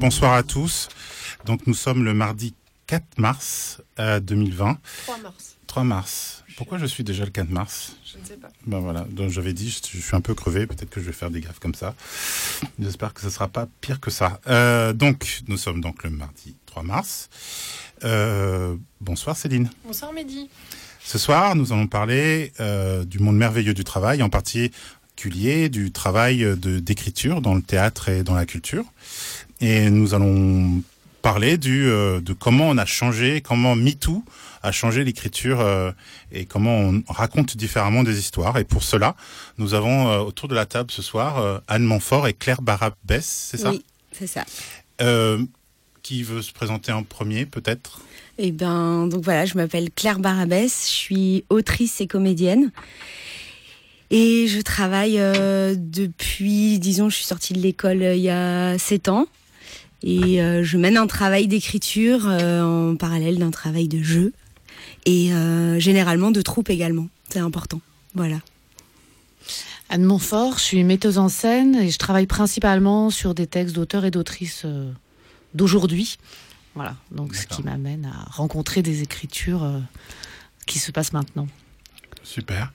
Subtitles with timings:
[0.00, 0.88] Bonsoir, à tous.
[1.44, 2.54] Donc nous sommes le mardi
[2.86, 4.78] 4 mars euh, 2020.
[5.04, 5.56] 3 mars.
[5.66, 6.44] 3 mars.
[6.56, 7.96] Pourquoi je suis déjà le 4 mars?
[8.10, 8.48] Je ne sais pas.
[8.66, 11.12] Ben voilà, donc j'avais dit, je, je suis un peu crevé, peut-être que je vais
[11.12, 11.94] faire des gaffes comme ça.
[12.80, 14.40] J'espère que ce sera pas pire que ça.
[14.46, 17.28] Euh, donc, nous sommes donc le mardi 3 mars.
[18.04, 19.70] Euh, bonsoir Céline.
[19.84, 20.48] Bonsoir Mehdi.
[21.04, 26.38] Ce soir, nous allons parler euh, du monde merveilleux du travail, en particulier du travail
[26.40, 28.84] de- d'écriture dans le théâtre et dans la culture.
[29.60, 30.82] Et nous allons
[31.20, 34.24] parler du, euh, de comment on a changé, comment MeToo
[34.62, 35.92] a changé l'écriture euh,
[36.32, 38.58] et comment on raconte différemment des histoires.
[38.58, 39.16] Et pour cela,
[39.58, 43.58] nous avons euh, autour de la table ce soir Anne Montfort et Claire Barabès, c'est
[43.58, 43.70] ça?
[43.70, 44.44] Oui, c'est ça.
[46.02, 48.00] Qui veut se présenter en premier, peut-être?
[48.38, 52.72] Et ben, donc voilà, je m'appelle Claire Barabès, je suis autrice et comédienne.
[54.10, 55.18] Et je travaille
[55.76, 59.26] depuis, disons, je suis sortie de l'école il y a sept ans.
[60.02, 64.32] Et euh, je mène un travail d'écriture euh, en parallèle d'un travail de jeu.
[65.06, 67.08] Et euh, généralement de troupe également.
[67.28, 67.80] C'est important.
[68.14, 68.38] Voilà.
[69.88, 74.04] Anne Montfort, je suis metteuse en scène et je travaille principalement sur des textes d'auteurs
[74.04, 74.92] et d'autrices euh,
[75.54, 76.16] d'aujourd'hui.
[76.76, 79.80] Voilà, donc ce qui m'amène à rencontrer des écritures euh,
[80.66, 81.48] qui se passent maintenant.
[82.22, 82.70] Super.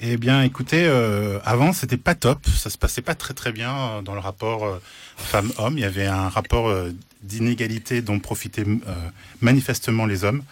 [0.00, 2.46] Eh bien, écoutez, euh, avant, c'était pas top.
[2.46, 4.80] Ça se passait pas très très bien euh, dans le rapport euh,
[5.16, 5.76] femme-homme.
[5.76, 6.92] Il y avait un rapport euh,
[7.22, 8.64] d'inégalité dont profitaient
[9.40, 10.42] manifestement les hommes.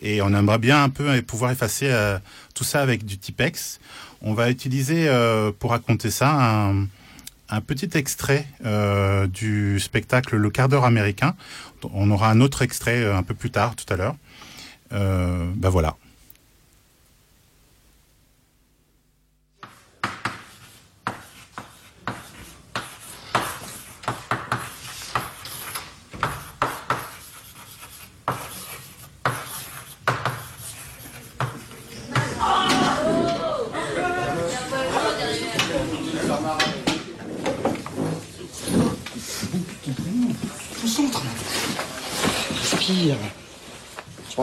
[0.00, 1.92] Et on aimerait bien un peu pouvoir effacer
[2.54, 3.78] tout ça avec du Tipex.
[4.22, 5.06] On va utiliser
[5.58, 6.86] pour raconter ça un,
[7.50, 8.46] un petit extrait
[9.28, 11.34] du spectacle Le quart d'heure américain.
[11.92, 14.16] On aura un autre extrait un peu plus tard, tout à l'heure.
[14.90, 15.94] Ben voilà.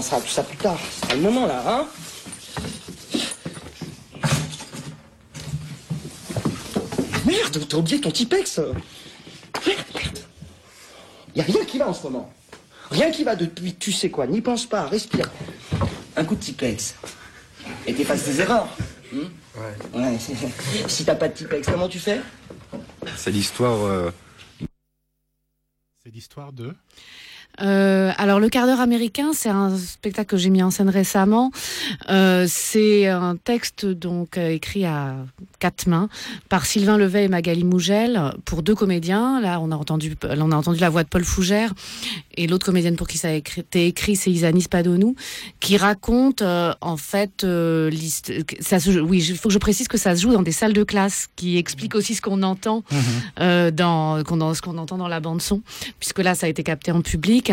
[0.01, 0.79] Je penserai à tout ça plus tard.
[0.91, 1.87] C'est pas le moment là, hein
[7.23, 8.57] Merde, t'as oublié ton Tipex.
[8.57, 10.19] Merde, merde.
[11.35, 12.33] Y a rien qui va en ce moment.
[12.89, 14.25] Rien qui va depuis tu sais quoi.
[14.25, 15.29] N'y pense pas, respire.
[16.15, 16.95] Un coup de Tipex.
[17.85, 18.69] Et t'effaces tes erreurs.
[19.13, 19.19] hmm
[19.93, 20.17] ouais.
[20.87, 22.21] si t'as pas de Tipex, comment tu fais?
[23.17, 23.85] C'est l'histoire.
[23.85, 24.09] euh,
[26.03, 26.73] C'est l'histoire de...
[27.59, 31.51] Euh, alors, Le quart d'heure américain, c'est un spectacle que j'ai mis en scène récemment.
[32.09, 35.15] Euh, c'est un texte donc euh, écrit à
[35.61, 36.09] quatre mains
[36.49, 39.39] par Sylvain Levet et Magali Mougel pour deux comédiens.
[39.39, 41.71] Là, on a entendu, on a entendu la voix de Paul Fougère
[42.35, 45.15] et l'autre comédienne pour qui ça a été écrit, c'est Isanis Padonou,
[45.59, 49.87] qui raconte euh, en fait euh, l'hist- ça se, oui, il faut que je précise
[49.87, 52.83] que ça se joue dans des salles de classe, qui explique aussi ce qu'on entend
[53.39, 54.17] euh, dans,
[54.55, 55.61] ce qu'on entend dans la bande son,
[55.99, 57.51] puisque là ça a été capté en public.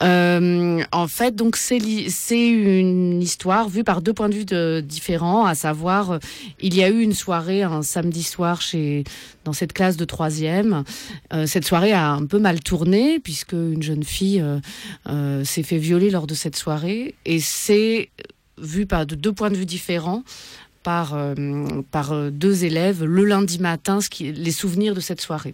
[0.00, 5.54] En fait, donc c'est une histoire vue par deux points de vue de- différents, à
[5.54, 6.18] savoir
[6.60, 9.04] il y a eu une soirée un samedi soir chez
[9.44, 10.84] dans cette classe de troisième.
[11.32, 14.58] Euh, cette soirée a un peu mal tourné puisque une jeune fille euh,
[15.08, 18.10] euh, s'est fait violer lors de cette soirée et c'est
[18.60, 20.22] vu par de deux points de vue différents
[20.82, 21.18] par,
[21.90, 25.52] par deux élèves le lundi matin ce qui, les souvenirs de cette soirée.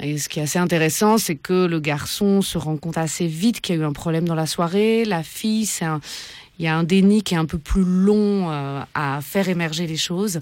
[0.00, 3.60] Et ce qui est assez intéressant, c'est que le garçon se rend compte assez vite
[3.60, 5.04] qu'il y a eu un problème dans la soirée.
[5.04, 6.00] La fille, c'est un,
[6.58, 9.96] il y a un déni qui est un peu plus long à faire émerger les
[9.96, 10.40] choses.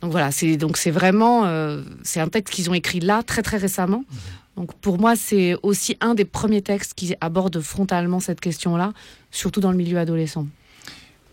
[0.00, 3.42] Donc voilà, c'est donc c'est vraiment euh, c'est un texte qu'ils ont écrit là très
[3.42, 4.04] très récemment.
[4.56, 8.92] Donc pour moi, c'est aussi un des premiers textes qui aborde frontalement cette question-là,
[9.30, 10.46] surtout dans le milieu adolescent.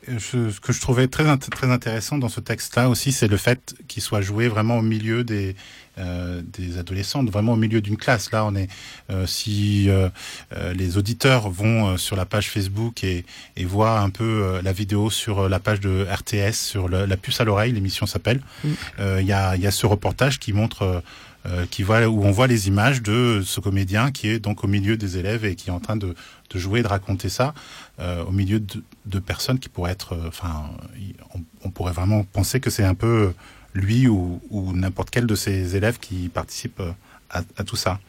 [0.08, 3.38] Je- ce que je trouvais très, int- très intéressant dans ce texte-là aussi, c'est le
[3.38, 5.56] fait qu'il soit joué vraiment au milieu des,
[5.98, 8.32] euh, des adolescentes, vraiment au milieu d'une classe.
[8.32, 8.68] Là, on est,
[9.10, 10.10] euh, si euh,
[10.56, 13.26] euh, les auditeurs vont sur la page Facebook et,
[13.58, 17.42] et voient un peu la vidéo sur la page de RTS, sur le- la puce
[17.42, 18.42] à l'oreille, l'émission s'appelle,
[19.00, 21.02] il y, a, y a ce reportage qui montre...
[21.70, 24.98] qui voit, où on voit les images de ce comédien qui est donc au milieu
[24.98, 26.16] des élèves et qui est en train de,
[26.56, 27.54] de jouer, de raconter ça
[28.00, 30.72] euh, au milieu de, de personnes qui pourraient être, euh, enfin,
[31.64, 33.34] on, pourrait vraiment penser que c'est un peu
[33.74, 36.94] lui ou, ou n'importe quel de ses élèves qui participent euh,
[37.30, 38.00] à, à tout ça.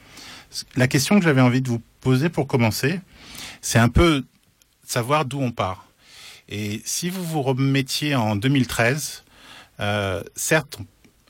[0.76, 3.00] La question que j'avais envie de vous poser pour commencer,
[3.60, 4.24] c'est un peu
[4.86, 5.86] savoir d'où on part.
[6.48, 9.24] Et si vous vous remettiez en 2013,
[9.80, 10.78] euh, certes,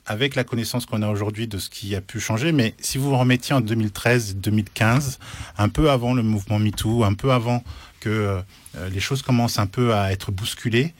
[0.07, 3.09] avec la connaissance qu'on a aujourd'hui de ce qui a pu changer, mais si vous
[3.09, 5.17] vous remettiez en 2013-2015,
[5.57, 7.63] un peu avant le mouvement MeToo, un peu avant
[7.99, 10.93] que euh, les choses commencent un peu à être bousculées,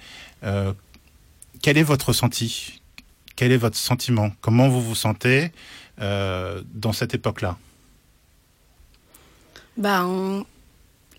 [0.44, 0.74] euh,
[1.62, 2.82] quel est votre ressenti
[3.36, 4.32] Quel est votre sentiment?
[4.42, 5.52] Comment vous vous sentez
[6.02, 7.58] euh, dans cette époque-là?
[9.86, 10.44] En-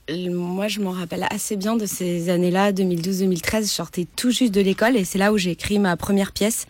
[0.09, 3.63] l- moi, je m'en rappelle assez bien de ces années-là, 2012-2013.
[3.63, 6.67] Je sortais tout juste de l'école et c'est là où j'ai écrit ma première pièce.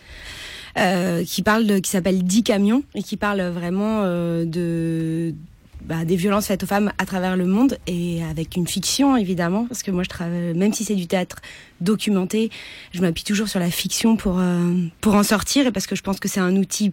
[0.76, 5.34] Euh, qui parle de, qui s'appelle 10 camions et qui parle vraiment euh, de
[5.82, 9.66] bah, des violences faites aux femmes à travers le monde et avec une fiction évidemment
[9.66, 11.36] parce que moi je travaille même si c'est du théâtre
[11.80, 12.50] documenté
[12.92, 16.02] je m'appuie toujours sur la fiction pour euh, pour en sortir et parce que je
[16.02, 16.92] pense que c'est un outil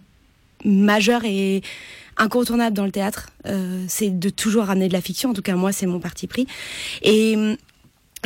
[0.64, 1.62] majeur et
[2.16, 3.28] incontournable dans le théâtre.
[3.46, 5.30] Euh, c'est de toujours ramener de la fiction.
[5.30, 6.46] En tout cas moi c'est mon parti pris.
[7.02, 7.56] Et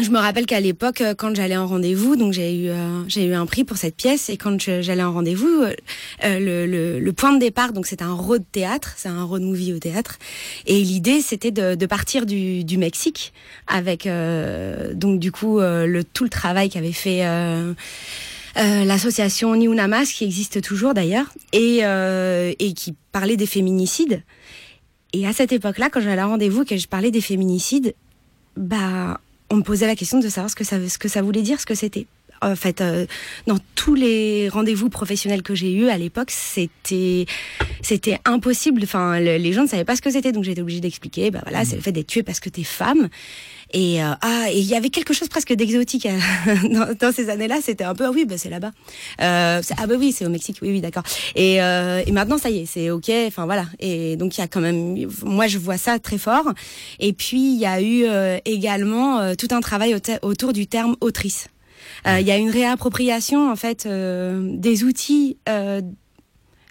[0.02, 3.24] je me rappelle qu'à l'époque, euh, quand j'allais en rendez-vous, donc j'ai eu euh, j'ai
[3.24, 5.70] eu un prix pour cette pièce et quand j'allais en rendez-vous, euh,
[6.22, 9.78] le, le, point de départ, donc c'est un road théâtre, c'est un road movie au
[9.78, 10.18] théâtre,
[10.66, 13.32] et l'idée c'était de, partir du, du Mexique
[13.66, 14.08] avec
[14.94, 17.24] donc du coup le tout le travail qu'avait fait.
[18.56, 19.68] L'association Ni
[20.06, 24.22] qui existe toujours d'ailleurs, et, et qui parlait des féminicides.
[25.12, 27.94] Et à cette époque-là, quand j'allais à rendez-vous, que je parlais des féminicides,
[28.56, 31.42] bah, on me posait la question de savoir ce que ça, ce que ça voulait
[31.42, 32.06] dire, ce que c'était.
[32.42, 33.04] En fait, euh,
[33.46, 37.26] dans tous les rendez-vous professionnels que j'ai eus à l'époque, c'était
[37.82, 38.80] c'était impossible.
[38.84, 41.30] Enfin, le- les gens ne savaient pas ce que c'était, donc j'étais obligée d'expliquer.
[41.30, 43.10] Bah voilà, c'est le fait d'être tué parce que t'es femme.
[43.72, 46.18] Et euh, ah, il y avait quelque chose presque d'exotique euh,
[46.72, 47.58] dans, dans ces années-là.
[47.62, 48.72] C'était un peu ah oui, bah c'est là-bas.
[49.20, 50.58] Euh, ah bah oui, c'est au Mexique.
[50.62, 51.02] Oui, oui, d'accord.
[51.36, 53.10] Et, euh, et maintenant, ça y est, c'est ok.
[53.26, 53.66] Enfin voilà.
[53.78, 56.52] Et donc il y a quand même, moi je vois ça très fort.
[56.98, 60.66] Et puis il y a eu euh, également euh, tout un travail au- autour du
[60.66, 61.48] terme autrice.
[62.06, 65.80] Euh, Il y a une réappropriation en fait euh, des outils euh,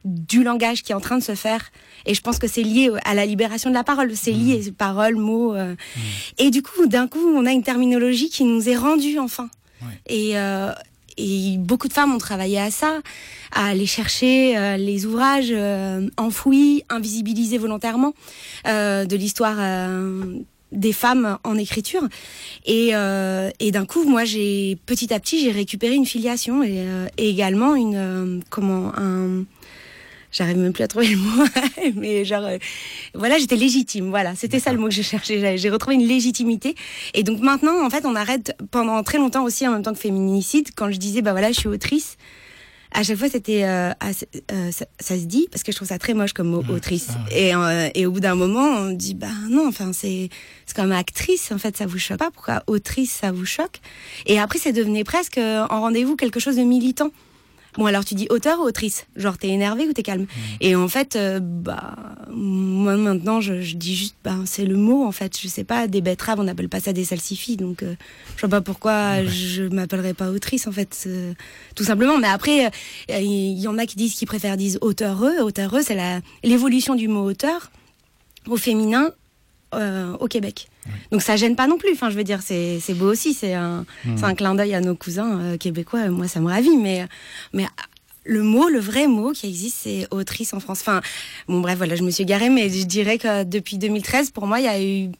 [0.05, 1.71] du langage qui est en train de se faire.
[2.05, 4.15] Et je pense que c'est lié à la libération de la parole.
[4.15, 5.53] C'est lié, parole, mots.
[5.55, 5.75] euh.
[6.37, 9.49] Et du coup, d'un coup, on a une terminologie qui nous est rendue enfin.
[10.07, 10.71] Et, euh,
[11.17, 13.01] et beaucoup de femmes ont travaillé à ça,
[13.53, 18.13] à aller chercher euh, les ouvrages euh, enfouis, invisibilisés volontairement
[18.67, 20.39] euh, de l'histoire euh,
[20.71, 22.03] des femmes en écriture.
[22.65, 26.79] Et, euh, et d'un coup, moi, j'ai petit à petit, j'ai récupéré une filiation et,
[26.79, 29.45] euh, et également une euh, comment un
[30.31, 31.43] J'arrive même plus à trouver le mot,
[31.95, 32.57] mais genre, euh,
[33.15, 34.09] voilà, j'étais légitime.
[34.09, 35.57] Voilà, c'était ça le mot que je cherchais.
[35.57, 36.75] J'ai- retrouvé une légitimité.
[37.13, 39.99] Et donc maintenant, en fait, on arrête pendant très longtemps aussi, en même temps que
[39.99, 42.17] féminicide, quand je disais, bah voilà, je suis autrice.
[42.91, 44.09] À chaque fois, c'était, euh, ah,
[44.51, 47.09] euh, ça, ça se dit, parce que je trouve ça très moche comme mot, autrice.
[47.31, 50.29] Et, euh, et au bout d'un moment, on dit, bah non, enfin, c'est,
[50.65, 52.31] c'est comme actrice, en fait, ça vous choque pas.
[52.31, 53.79] Pourquoi autrice, ça vous choque?
[54.25, 57.11] Et après, c'est devenu presque euh, en rendez-vous quelque chose de militant.
[57.77, 59.05] Bon, alors tu dis auteur ou autrice?
[59.15, 60.25] Genre, t'es énervé ou t'es calme?
[60.59, 61.95] Et en fait, euh, bah,
[62.29, 65.39] moi maintenant, je, je dis juste, bah, c'est le mot en fait.
[65.39, 67.57] Je sais pas, des betteraves, on n'appelle pas ça des salsifis.
[67.57, 67.93] Donc, euh,
[68.35, 71.03] je vois pas pourquoi je m'appellerais pas autrice en fait.
[71.07, 71.33] euh,
[71.75, 72.17] tout simplement.
[72.17, 75.39] Mais après, euh, il y en a qui disent, qui préfèrent disent auteureux.
[75.41, 77.71] Auteureux, c'est la- l'évolution du mot auteur
[78.47, 79.11] au féminin
[79.75, 80.68] euh, au Québec.
[81.11, 81.91] Donc ça gêne pas non plus.
[81.93, 83.33] Enfin, je veux dire, c'est beau aussi.
[83.33, 86.09] C'est un, c'est un clin d'œil à nos cousins euh, québécois.
[86.09, 86.77] Moi, ça me ravit.
[86.77, 87.07] Mais,
[87.53, 87.65] mais
[88.23, 90.81] le mot, le vrai mot qui existe, c'est autrice en France.
[90.81, 91.01] Enfin,
[91.47, 94.59] bon, bref, voilà, je me suis garée, mais je dirais que depuis 2013, pour moi,
[94.59, 95.11] il y a eu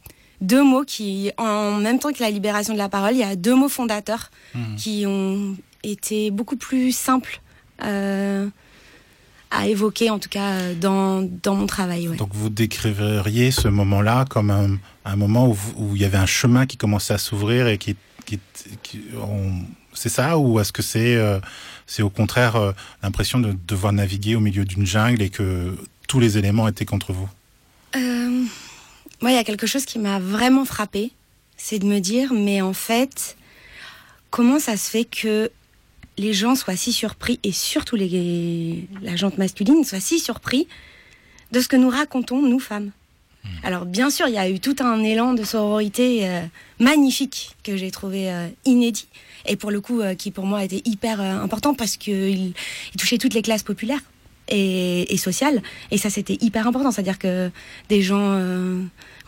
[0.42, 3.36] deux mots qui, en même temps que la libération de la parole, il y a
[3.36, 4.32] deux mots fondateurs
[4.78, 7.42] qui ont été beaucoup plus simples
[7.84, 8.48] euh,
[9.52, 12.08] à évoquer, en tout cas euh, dans, dans mon travail.
[12.08, 12.18] Ouais.
[12.18, 16.18] Donc vous décriveriez ce moment-là comme un, un moment où, vous- où il y avait
[16.18, 18.40] un chemin qui commençait à s'ouvrir et qui, qui,
[18.84, 19.62] qui- on-
[19.94, 21.40] c'est ça ou est-ce que c'est euh,
[21.88, 25.76] c'est au contraire euh, l'impression de devoir naviguer au milieu d'une jungle et que
[26.08, 27.28] tous les éléments étaient contre vous?
[27.96, 28.44] Euh,
[29.22, 31.12] moi, il y a quelque chose qui m'a vraiment frappée,
[31.58, 33.36] c'est de me dire, mais en fait,
[34.30, 35.50] comment ça se fait que
[36.20, 40.68] les gens soient si surpris, et surtout les, la jante masculine soit si surpris
[41.52, 42.92] de ce que nous racontons, nous femmes
[43.64, 46.42] Alors, bien sûr, il y a eu tout un élan de sororité euh,
[46.80, 49.08] magnifique que j'ai trouvé euh, inédit.
[49.46, 52.54] Et pour le coup, euh, qui pour moi était hyper important parce qu'il
[52.94, 54.04] il touchait toutes les classes populaires
[54.50, 55.64] et, et sociales.
[55.90, 56.92] Et ça, c'était hyper important.
[56.92, 57.50] C'est-à-dire que
[57.88, 58.38] des gens,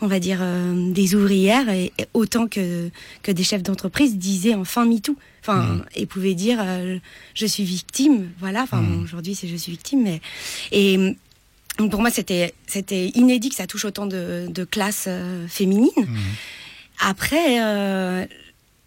[0.00, 0.40] on va dire,
[0.76, 2.90] des ouvrières, et, et autant que,
[3.22, 5.16] que des chefs d'entreprise disaient enfin MeToo.
[5.42, 6.98] Enfin, et pouvaient dire euh,
[7.34, 8.30] je suis victime.
[8.38, 8.62] Voilà.
[8.62, 10.02] Enfin, bon, aujourd'hui, c'est je suis victime.
[10.02, 10.20] Mais
[10.70, 11.16] et
[11.78, 15.90] donc pour moi, c'était c'était inédit que ça touche autant de, de classes euh, féminines.
[17.00, 18.24] Après, euh,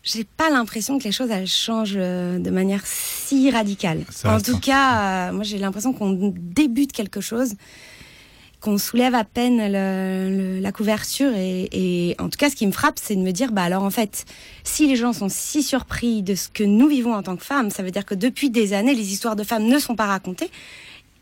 [0.04, 4.06] j'ai pas l'impression que les choses elles changent euh, de manière si radicale.
[4.12, 7.56] Ça en tout cas, euh, moi j'ai l'impression qu'on débute quelque chose,
[8.66, 9.72] qu'on soulève à peine
[10.60, 13.52] la couverture et, et en tout cas ce qui me frappe c'est de me dire
[13.52, 14.26] bah alors en fait
[14.64, 17.70] si les gens sont si surpris de ce que nous vivons en tant que femmes,
[17.70, 20.50] ça veut dire que depuis des années les histoires de femmes ne sont pas racontées.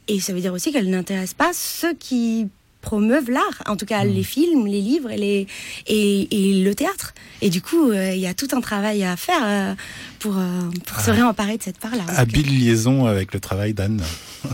[0.08, 2.48] Et ça veut dire aussi qu'elles n'intéressent pas ceux qui
[2.84, 5.48] promeuvent l'art, en tout cas les films, les livres et, les,
[5.88, 7.13] et, et le théâtre.
[7.42, 9.74] Et du coup, euh, il y a tout un travail à faire euh,
[10.20, 12.04] pour, euh, pour se réemparer de cette part-là.
[12.16, 14.02] Habile liaison avec le travail d'Anne.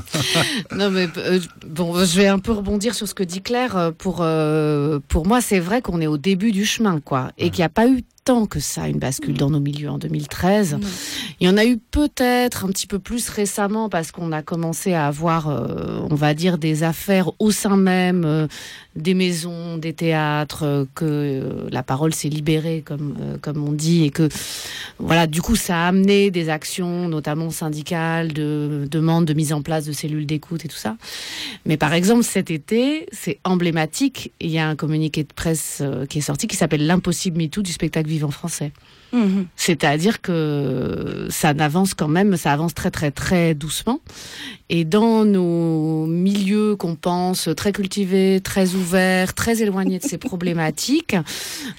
[0.76, 3.92] Non, mais euh, bon, je vais un peu rebondir sur ce que dit Claire.
[3.98, 7.32] Pour, euh, pour moi, c'est vrai qu'on est au début du chemin, quoi.
[7.40, 9.98] Et qu'il n'y a pas eu tant que ça, une bascule dans nos milieux en
[9.98, 10.74] 2013.
[10.74, 10.88] Non.
[11.40, 14.94] Il y en a eu peut-être un petit peu plus récemment parce qu'on a commencé
[14.94, 18.46] à avoir, euh, on va dire, des affaires au sein même euh,
[18.96, 23.72] des maisons, des théâtres, euh, que euh, la parole s'est libérée, comme, euh, comme on
[23.72, 24.28] dit, et que,
[24.98, 29.62] voilà, du coup, ça a amené des actions, notamment syndicales, de demande de mise en
[29.62, 30.98] place de cellules d'écoute et tout ça.
[31.66, 34.32] Mais par exemple, cet été, c'est emblématique.
[34.40, 37.72] Il y a un communiqué de presse qui est sorti qui s'appelle L'impossible MeToo du
[37.72, 38.72] spectacle vivant français.
[39.12, 39.48] Mhm.
[39.56, 44.00] C'est-à-dire que ça n'avance quand même, ça avance très très très doucement.
[44.70, 51.16] Et dans nos milieux qu'on pense très cultivés, très ouverts, très éloignés de ces problématiques,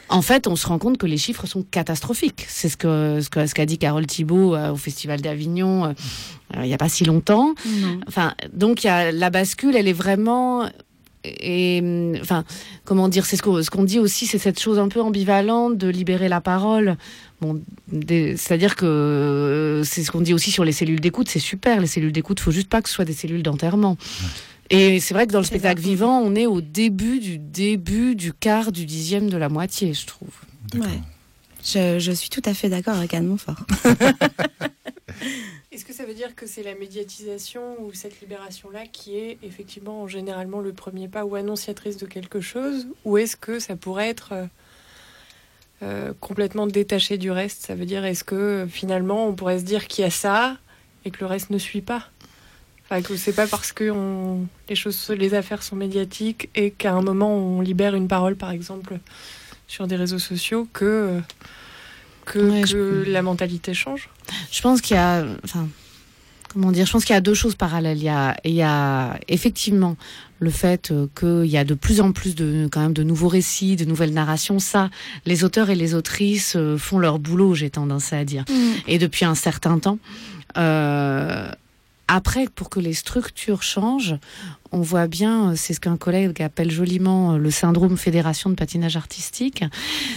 [0.08, 2.46] en fait, on se rend compte que les chiffres sont catastrophiques.
[2.48, 5.92] C'est ce que ce qu'a dit Carole Thibault euh, au Festival d'Avignon euh,
[6.56, 7.54] euh, il n'y a pas si longtemps.
[8.08, 10.68] Enfin, donc y a la bascule, elle est vraiment
[11.24, 12.44] et hum, enfin
[12.84, 15.88] comment dire, c'est ce qu'on ce dit aussi, c'est cette chose un peu ambivalente de
[15.88, 16.96] libérer la parole.
[17.40, 17.60] Bon,
[17.90, 21.86] c'est-à-dire que euh, c'est ce qu'on dit aussi sur les cellules d'écoute, c'est super les
[21.86, 23.96] cellules d'écoute, faut juste pas que ce soit des cellules d'enterrement.
[24.70, 28.32] Et c'est vrai que dans le spectacle vivant, on est au début du début du
[28.32, 30.34] quart du dixième de la moitié, je trouve.
[30.74, 31.00] Ouais.
[31.64, 33.66] Je, je suis tout à fait d'accord avec Anne Montfort.
[35.80, 40.06] Est-ce que ça veut dire que c'est la médiatisation ou cette libération-là qui est effectivement
[40.06, 44.32] généralement le premier pas ou annonciatrice de quelque chose Ou est-ce que ça pourrait être
[44.32, 44.46] euh,
[45.82, 47.64] euh, complètement détaché du reste?
[47.64, 50.58] Ça veut dire est-ce que finalement on pourrait se dire qu'il y a ça
[51.06, 52.10] et que le reste ne suit pas?
[52.84, 53.90] Enfin, que c'est pas parce que
[54.68, 58.50] les choses, les affaires sont médiatiques et qu'à un moment on libère une parole, par
[58.50, 58.98] exemple,
[59.66, 61.20] sur des réseaux sociaux, que, euh,
[62.32, 64.08] que, Ouais, que je- la mentalité change.
[64.50, 65.68] Je pense qu'il y a, enfin,
[66.52, 67.98] comment dire, je pense qu'il y a deux choses parallèles.
[67.98, 69.96] Il y a, il y a effectivement
[70.38, 73.28] le fait euh, qu'il y a de plus en plus de, quand même, de nouveaux
[73.28, 74.58] récits, de nouvelles narrations.
[74.58, 74.88] Ça,
[75.26, 78.44] les auteurs et les autrices euh, font leur boulot, j'ai tendance à dire,
[78.88, 79.98] et depuis un certain temps.
[80.56, 81.50] Euh,
[82.12, 84.16] après, pour que les structures changent,
[84.72, 88.56] on voit bien, euh, c'est ce qu'un collègue appelle joliment euh, le syndrome fédération de
[88.56, 89.62] patinage artistique.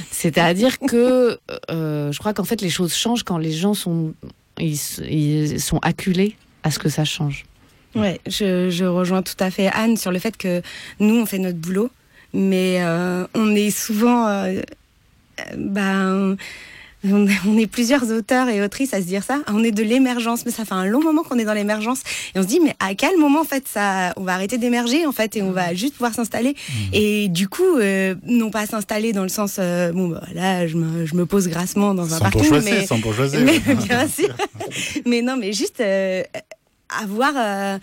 [0.10, 1.38] C'est-à-dire que
[1.70, 4.16] euh, je crois qu'en fait les choses changent quand les gens sont
[4.60, 7.46] ils, sont acculés à ce que ça change.
[7.94, 10.64] Ouais, je, rejoins tout à fait Anne sur le fait que
[11.00, 11.92] nous, on fait notre boulot,
[12.34, 12.84] mais
[13.36, 14.52] on est souvent,
[15.58, 16.38] ben,
[17.04, 19.40] on est, on est plusieurs auteurs et autrices à se dire ça.
[19.48, 22.02] On est de l'émergence, mais ça fait un long moment qu'on est dans l'émergence
[22.36, 25.06] et on se dit mais à quel moment en fait ça, on va arrêter d'émerger
[25.06, 26.56] en fait et on va juste pouvoir s'installer
[26.92, 30.76] et du coup euh, non pas s'installer dans le sens euh, bon bah, là je
[30.78, 33.38] me, je me pose grassement dans un Sans parking, bourgeoisie, mais sans bourgeoisie.
[33.44, 34.36] mais bien sûr.
[35.06, 36.24] mais non, mais juste euh,
[37.02, 37.78] avoir euh,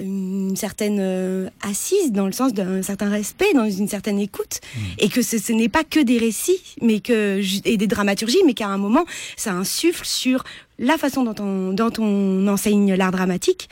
[0.00, 4.60] une certaine euh, assise dans le sens d'un certain respect, dans une certaine écoute,
[4.98, 8.54] et que ce, ce n'est pas que des récits, mais que et des dramaturgies, mais
[8.54, 9.04] qu'à un moment,
[9.36, 10.44] ça insuffle sur
[10.78, 13.68] la façon dont on, dont on enseigne l'art dramatique.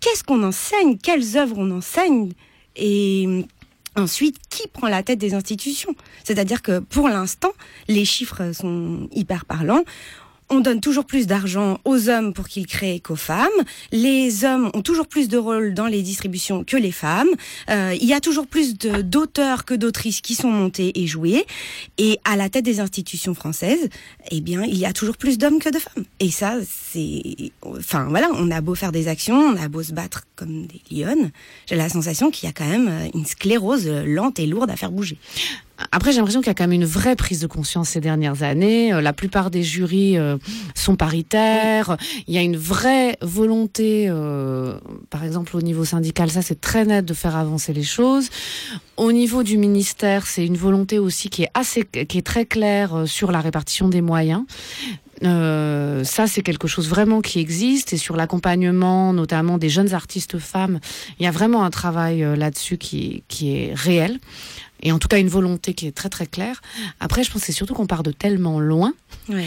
[0.00, 0.98] Qu'est-ce qu'on enseigne?
[0.98, 2.32] Quelles œuvres on enseigne?
[2.76, 3.44] Et
[3.96, 5.94] Ensuite, qui prend la tête des institutions?
[6.24, 7.52] C'est-à-dire que pour l'instant,
[7.86, 9.84] les chiffres sont hyper parlants.
[10.54, 13.48] On donne toujours plus d'argent aux hommes pour qu'ils créent qu'aux femmes.
[13.90, 17.26] Les hommes ont toujours plus de rôle dans les distributions que les femmes.
[17.70, 21.44] Euh, il y a toujours plus d'auteurs que d'autrices qui sont montés et joués.
[21.98, 23.88] Et à la tête des institutions françaises,
[24.30, 26.04] eh bien, il y a toujours plus d'hommes que de femmes.
[26.20, 29.92] Et ça, c'est, enfin voilà, on a beau faire des actions, on a beau se
[29.92, 31.32] battre comme des lionnes,
[31.66, 34.76] j'ai la sensation qu'il y a quand même euh, une sclérose lente et lourde à
[34.76, 35.18] faire bouger.
[35.90, 38.42] Après, j'ai l'impression qu'il y a quand même une vraie prise de conscience ces dernières
[38.42, 38.92] années.
[38.92, 40.36] Euh, La plupart des jurys euh,
[40.74, 41.96] sont paritaires.
[42.28, 44.78] Il y a une vraie volonté, euh,
[45.10, 48.28] par exemple au niveau syndical, ça c'est très net de faire avancer les choses.
[48.96, 53.04] Au niveau du ministère, c'est une volonté aussi qui est assez, qui est très claire
[53.06, 54.44] sur la répartition des moyens.
[55.22, 57.92] Euh, ça, c'est quelque chose vraiment qui existe.
[57.92, 60.80] Et sur l'accompagnement, notamment des jeunes artistes femmes,
[61.18, 64.18] il y a vraiment un travail là-dessus qui, qui est réel.
[64.84, 66.62] Et en tout cas, une volonté qui est très très claire.
[67.00, 68.92] Après, je pense que c'est surtout qu'on part de tellement loin
[69.28, 69.46] Ouais.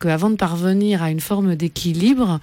[0.00, 2.40] qu'avant de parvenir à une forme d'équilibre,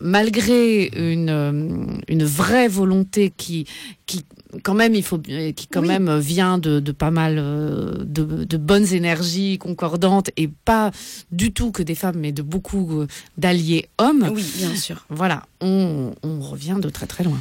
[0.00, 3.66] malgré une, euh, une vraie volonté qui,
[4.04, 4.24] qui
[4.62, 5.88] quand même il faut qui quand Oui.
[5.88, 10.90] même vient de, de pas mal euh, de, de bonnes énergies concordantes et pas
[11.32, 13.06] du tout que des femmes mais de beaucoup euh,
[13.38, 15.04] d'alliés hommes Oui, bien sûr.
[15.08, 17.40] voilà on, on revient de très très loin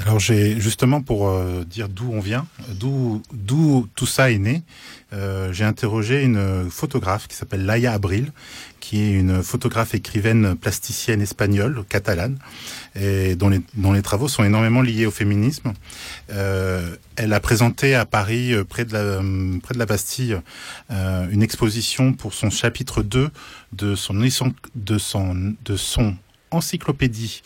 [0.00, 3.22] Alors j'ai justement pour euh, dire d'où on vient, d'où
[3.94, 4.62] tout ça est né,
[5.12, 8.32] euh, j'ai interrogé une photographe qui s'appelle Laia Abril,
[8.78, 12.38] qui est une photographe écrivaine plasticienne espagnole, catalane,
[12.94, 15.72] et dont les, travaux sont énormément liés au féminisme.
[16.30, 20.38] Euh, elle a présenté à Paris, euh, près de la, Bastille,
[20.90, 23.30] une exposition pour son chapitre 2
[23.72, 26.16] de son, de de son
[26.50, 27.42] encyclopédie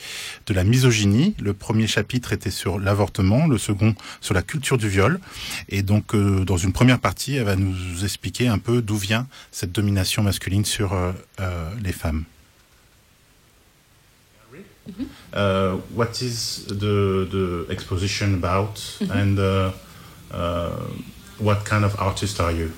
[0.47, 1.35] de la misogynie.
[1.41, 5.21] Le premier chapitre était sur l'avortement, le second sur la culture du viol.
[5.69, 9.27] Et donc, euh, dans une première partie, elle va nous expliquer un peu d'où vient
[9.51, 12.25] cette domination masculine sur euh, euh, les femmes.
[15.33, 18.79] Uh, what is the the exposition about,
[19.11, 19.73] and uh,
[20.31, 20.71] uh,
[21.39, 22.71] what kind of artist are you?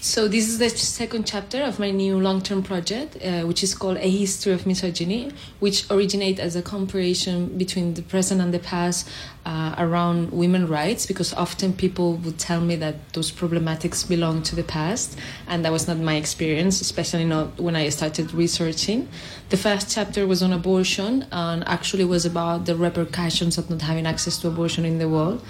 [0.00, 3.96] So this is the second chapter of my new long-term project, uh, which is called
[3.96, 9.08] A History of Misogyny, which originates as a comparison between the present and the past
[9.44, 14.56] uh, around women rights, because often people would tell me that those problematics belong to
[14.56, 19.08] the past, and that was not my experience, especially not when I started researching.
[19.50, 24.06] The first chapter was on abortion, and actually was about the repercussions of not having
[24.06, 25.42] access to abortion in the world.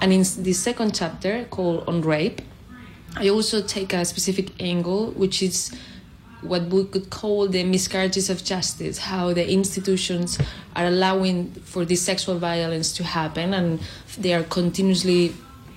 [0.00, 2.42] And in the second chapter, called On Rape,
[3.16, 5.70] I also take a specific angle, which is
[6.42, 10.38] what we could call the miscarriages of justice, how the institutions
[10.74, 13.80] are allowing for this sexual violence to happen and
[14.18, 15.32] they are continuously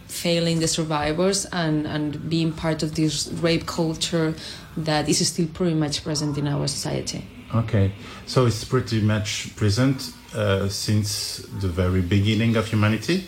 [0.08, 4.34] failing the survivors and, and being part of this rape culture
[4.78, 7.26] that is still pretty much present in our society.
[7.54, 7.92] Okay,
[8.26, 13.26] so it's pretty much present uh, since the very beginning of humanity.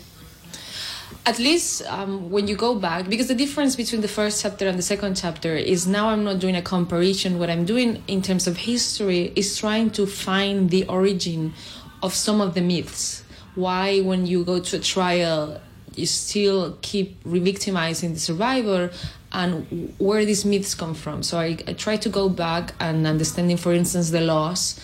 [1.28, 4.80] At least um, when you go back because the difference between the first chapter and
[4.80, 7.38] the second chapter is now i'm not doing a comparison.
[7.38, 11.54] What i'm doing in terms of history is trying to find the origin
[12.02, 13.26] of some of the myths.
[13.56, 15.60] Why when you go to a trial
[15.96, 18.92] you still keep re-victimizing the survivor
[19.34, 21.24] and where these myths come from.
[21.24, 24.80] So i, I try to go back and understanding for instance the laws.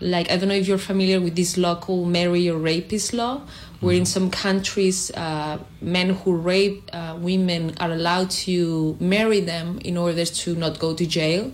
[0.00, 3.40] Like i don't know if you're familiar with this law called marry or rapist law
[3.80, 9.78] where in some countries uh, men who rape uh, women are allowed to marry them
[9.84, 11.52] in order to not go to jail.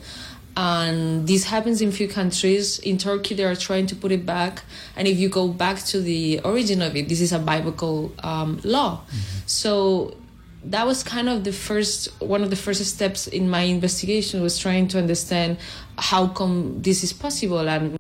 [0.55, 2.79] And this happens in few countries.
[2.81, 4.63] In turkey they are trying to put it back.
[4.97, 8.61] And if you go back to the origin of it this is a biblical um,
[8.63, 9.01] law.
[9.47, 10.17] So
[10.65, 14.59] that was kind of the first one of the first steps in my investigation was
[14.59, 15.59] trying to understand
[15.99, 17.69] how come this is possible.
[17.69, 17.99] And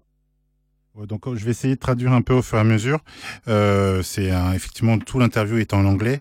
[1.06, 3.00] Donc je vais essayer de traduire un peu au fur et à mesure.
[3.48, 6.20] Euh, c'est effectivement tout l'interview est en anglais.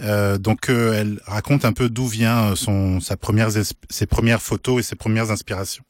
[0.00, 4.80] Euh, donc euh, elle raconte un peu d'où vient son sa première ses premières photos
[4.80, 5.84] et ses premières inspirations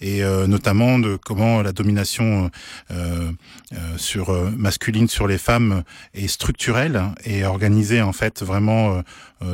[0.00, 2.50] et euh, notamment de comment la domination
[2.90, 3.30] euh,
[3.96, 5.82] sur masculine sur les femmes
[6.14, 9.02] est structurelle et organisée en fait vraiment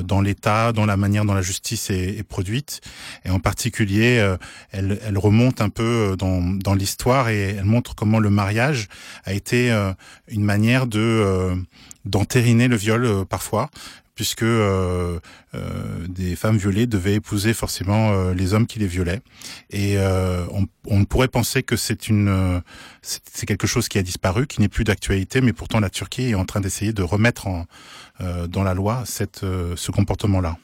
[0.04, 2.80] dans l'État, dans la manière dont la justice est, est produite
[3.24, 4.36] et en particulier
[4.72, 8.88] elle, elle remonte un peu dans, dans l'histoire et elle montre comment le mariage
[9.24, 9.92] a été euh,
[10.28, 11.54] une manière de euh,
[12.04, 13.70] d'entériner le viol euh, parfois
[14.16, 15.20] puisque euh,
[15.54, 19.20] euh, des femmes violées devaient épouser forcément euh, les hommes qui les violaient.
[19.70, 22.62] Et on, on, pourrait penser que c'est une,
[23.02, 26.34] c'est quelque chose qui a disparu, qui n'est plus d'actualité, mais pourtant la Turquie est
[26.34, 27.66] en train d'essayer de remettre en,
[28.20, 30.56] dans la loi cette, ce comportement-là.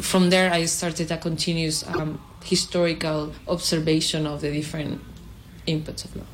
[0.00, 5.00] From there, I started a continuous um, historical observation of the different
[5.66, 6.24] inputs of law.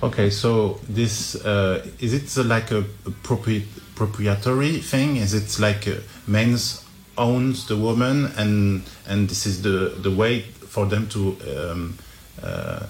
[0.00, 2.82] Okay, so this uh, is it like a
[3.24, 3.64] propri
[3.96, 5.16] proprietary thing?
[5.16, 6.84] Is it like uh, men's
[7.16, 11.98] owns the woman and and this is the the way for them to um,
[12.42, 12.86] uh,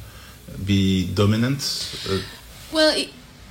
[0.67, 1.63] be dominant?
[2.11, 2.19] Uh,
[2.73, 2.95] well,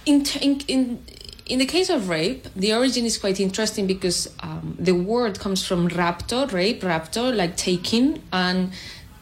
[0.05, 1.03] in, in in
[1.47, 5.65] in the case of rape, the origin is quite interesting because um, the word comes
[5.65, 8.71] from rapto, rape, rapto, like taking, and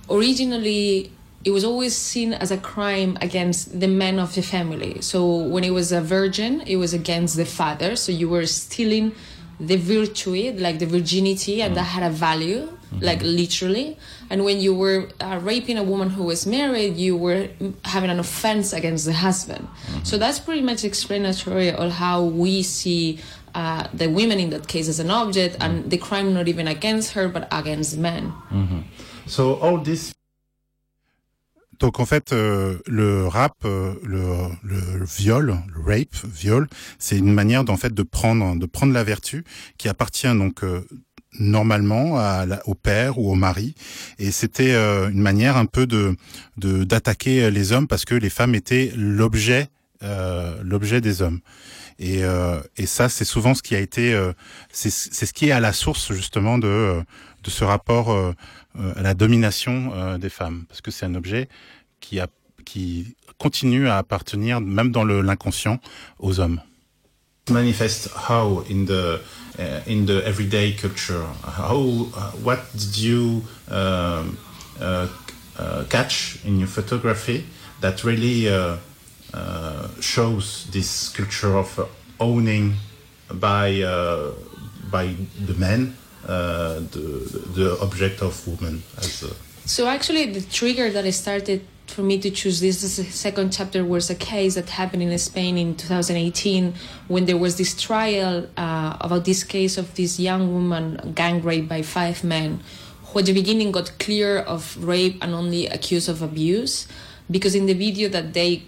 [0.10, 1.12] originally
[1.44, 5.00] it was always seen as a crime against the men of the family.
[5.02, 7.96] So when it was a virgin, it was against the father.
[7.96, 9.14] So you were stealing
[9.60, 13.00] the virtue, like the virginity, and that had a value, mm-hmm.
[13.00, 13.98] like literally.
[14.30, 17.50] And when you were uh, raping a woman who was married, you were
[17.84, 19.68] having an offense against the husband.
[19.68, 20.04] Mm-hmm.
[20.04, 23.20] So that's pretty much explanatory of how we see
[23.54, 27.14] uh, the women in that case as an object, and the crime not even against
[27.14, 28.34] her, but against men.
[28.52, 28.80] Mm-hmm.
[29.28, 30.14] So all this
[31.80, 36.68] Donc en fait, euh, le rap, euh, le, le, viol, le rape, viol,
[37.00, 39.44] c'est une manière d'en fait de prendre, de prendre la vertu
[39.78, 40.88] qui appartient donc euh,
[41.40, 42.18] normalement
[42.66, 43.76] au père ou au mari,
[44.20, 46.16] et c'était une manière un peu de
[46.58, 49.70] d'attaquer les hommes parce que les femmes étaient l'objet
[50.64, 51.40] l'objet des hommes.
[51.98, 52.22] Et,
[52.78, 54.20] et ça, c'est souvent ce qui a été,
[54.72, 57.02] c'est ce qui est à la source justement de
[57.46, 58.12] de ce rapport
[58.78, 61.48] euh, à la domination euh, des femmes, parce que c'est un objet
[62.02, 62.28] qui, a,
[62.66, 65.80] qui continue à appartenir, même dans l'inconscient,
[66.20, 66.60] aux hommes.
[67.52, 69.22] Manifest how in the
[69.60, 71.24] uh, in the everyday culture?
[71.44, 74.24] How uh, what did you uh,
[74.80, 75.08] uh,
[75.56, 77.46] uh, catch in your photography
[77.82, 78.50] that really
[80.02, 81.88] shows this culture of
[82.20, 82.74] owning
[83.32, 83.80] by
[84.90, 85.14] by
[85.46, 86.90] the men the,
[87.54, 89.24] the object of woman as
[89.66, 92.80] so actually the trigger that I started for me to choose this
[93.16, 96.74] second chapter was a case that happened in Spain in 2018
[97.08, 101.70] when there was this trial uh, about this case of this young woman gang raped
[101.70, 102.60] by five men
[103.06, 106.88] who at the beginning got clear of rape and only accused of abuse
[107.30, 108.64] because in the video that they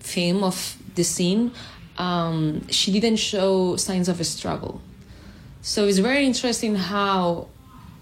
[0.00, 1.52] film of the scene
[1.98, 4.80] um, she didn't show signs of a struggle.
[5.62, 7.48] So it's very interesting how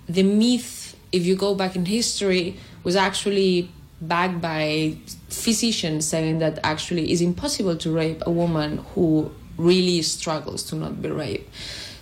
[0.09, 3.71] the myth, if you go back in history, was actually
[4.09, 4.97] backed by
[5.29, 11.01] physicians saying that actually it's impossible to rape a woman who really struggles to not
[11.01, 11.49] be raped.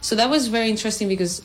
[0.01, 1.43] So that was very interesting because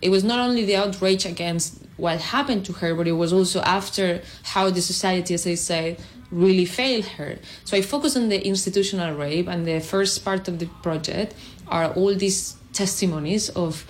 [0.00, 3.60] it was not only the outrage against what happened to her, but it was also
[3.60, 5.96] after how the society, as I say,
[6.30, 7.38] really failed her.
[7.64, 11.34] So I focus on the institutional rape, and the first part of the project
[11.66, 13.84] are all these testimonies of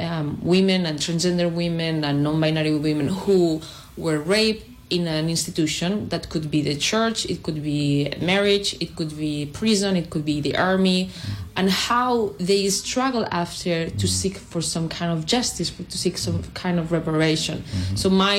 [0.00, 3.60] um, women and transgender women and non-binary women who
[3.96, 8.94] were raped in an institution that could be the church it could be marriage it
[8.96, 11.10] could be prison it could be the army
[11.56, 16.42] and how they struggle after to seek for some kind of justice to seek some
[16.54, 17.96] kind of reparation mm-hmm.
[17.96, 18.36] so my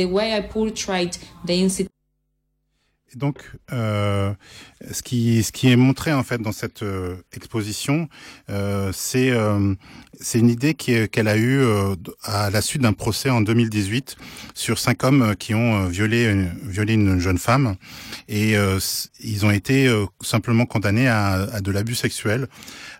[0.00, 1.98] the way i portrayed the institution
[3.16, 3.38] donc,
[3.72, 4.34] euh,
[4.90, 8.08] ce qui ce qui est montré en fait dans cette euh, exposition,
[8.50, 9.74] euh, c'est euh,
[10.20, 14.16] c'est une idée qu'elle a eue euh, à la suite d'un procès en 2018
[14.54, 17.76] sur cinq hommes qui ont violé violé une jeune femme
[18.28, 18.54] et
[19.20, 22.48] ils ont été simplement condamnés à, de l'abus sexuel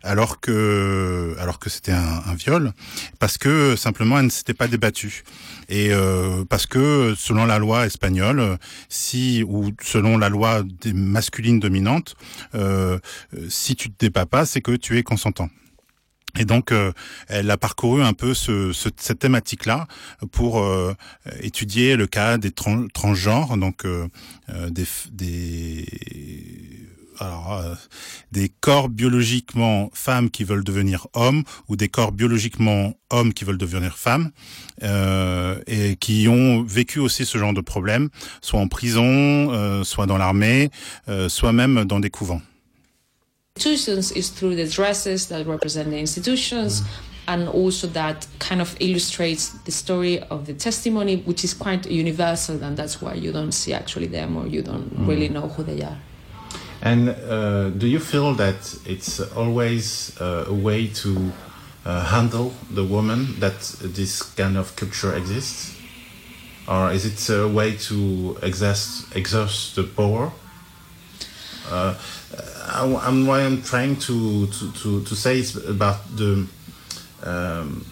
[0.02, 2.72] alors que alors que c'était un, viol
[3.18, 5.24] parce que simplement elle ne s'était pas débattue
[5.68, 5.90] et
[6.48, 12.16] parce que selon la loi espagnole si ou selon la loi des masculines dominante,
[12.54, 12.98] euh,
[13.48, 15.48] si tu te débats pas, c'est que tu es consentant.
[16.38, 16.92] Et donc, euh,
[17.26, 19.86] elle a parcouru un peu ce, ce- cette thématique-là
[20.32, 20.94] pour euh,
[21.40, 24.06] étudier le cas des tran- transgenres, donc euh,
[24.70, 24.86] des,
[28.30, 33.58] des, corps biologiquement femmes qui veulent devenir hommes ou des corps biologiquement hommes qui veulent
[33.58, 34.30] devenir femmes
[35.66, 38.08] et qui ont vécu aussi ce genre de problème,
[38.40, 40.70] soit en prison, soit dans l'armée,
[41.28, 42.42] soit même dans des couvents.
[43.58, 46.82] Institutions is through the dresses that represent the institutions
[47.26, 52.62] and also that kind of illustrates the story of the testimony which is quite universal
[52.62, 55.82] and that's why you don't see actually them or you don't really know who they
[55.82, 55.98] are
[56.80, 61.10] And uh, do you feel that it's always uh, a way to
[61.84, 65.74] uh, handle the woman that this kind of culture exists?
[66.68, 68.78] Or is it a way to exert,
[69.16, 70.30] exert the power?
[72.36, 76.46] Uh, I, am what I'm trying to, to, to, to say is about the
[77.22, 77.84] um,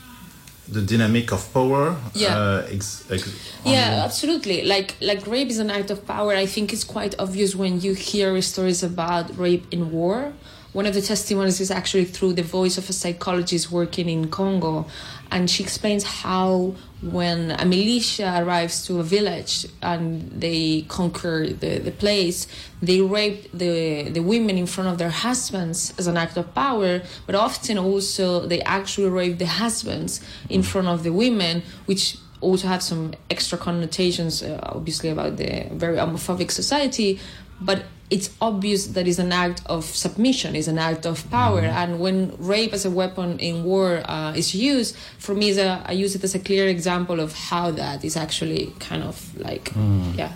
[0.69, 1.97] the dynamic of power.
[2.15, 2.37] Yeah.
[2.37, 6.73] Uh, ex, ex, yeah absolutely like like rape is an act of power i think
[6.73, 10.33] it's quite obvious when you hear stories about rape in war
[10.73, 14.87] one of the testimonies is actually through the voice of a psychologist working in congo
[15.31, 21.79] and she explains how when a militia arrives to a village and they conquer the,
[21.79, 22.47] the place
[22.83, 27.03] they rape the, the women in front of their husbands as an act of power
[27.27, 32.69] but often also they actually rape the husbands in front of the women which also
[32.69, 37.19] have some extra connotations, uh, obviously, about the very homophobic society.
[37.61, 41.61] But it's obvious that it's an act of submission, is an act of power.
[41.61, 45.83] And when rape as a weapon in war uh, is used, for me, is a,
[45.85, 49.73] I use it as a clear example of how that is actually kind of like,
[50.17, 50.33] yeah.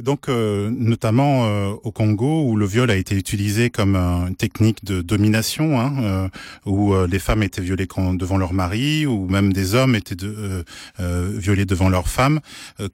[0.00, 4.28] Et donc, euh, notamment euh, au Congo, où le viol a été utilisé comme euh,
[4.28, 6.28] une technique de domination, hein, euh,
[6.64, 10.64] où euh, les femmes étaient violées devant leur mari, ou même des hommes étaient de,
[10.98, 12.40] violés devant leurs femmes,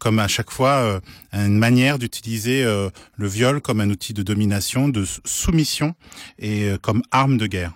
[0.00, 1.00] comme à chaque fois
[1.32, 5.94] une manière d'utiliser le viol comme un outil de domination, de soumission
[6.40, 7.72] et comme arme de guerre.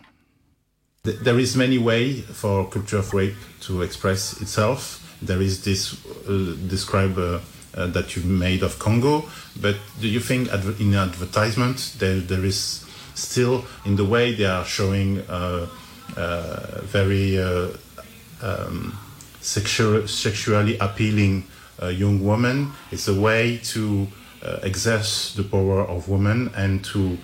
[1.05, 5.01] Th- There is many way for culture of rape to express itself.
[5.25, 5.95] There is this
[6.29, 7.39] uh, describe uh,
[7.75, 9.25] uh, that you've made of Congo,
[9.61, 14.45] but do you think adver- in advertisement there there is still in the way they
[14.45, 15.67] are showing uh,
[16.17, 17.69] uh, very uh,
[18.43, 18.99] um,
[19.41, 21.45] sexual, sexually appealing
[21.83, 22.73] uh, young women?
[22.91, 24.09] It's a way to
[24.43, 27.19] uh, exert the power of women and to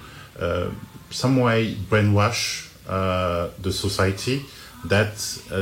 [1.11, 4.45] some way brainwash the society
[4.85, 5.17] that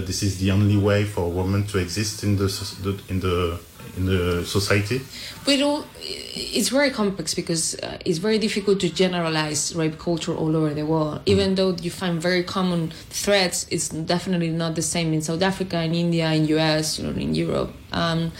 [0.06, 3.58] this is the only way for women to exist in the in the
[3.96, 5.00] in the society.
[5.44, 5.58] But
[6.00, 10.84] it's very complex because uh, it's very difficult to generalize rape culture all over the
[10.84, 11.20] world.
[11.26, 15.82] Even though you find very common threats, it's definitely not the same in South Africa,
[15.82, 17.72] in India, in US, you know, in Europe.
[17.92, 18.32] Um,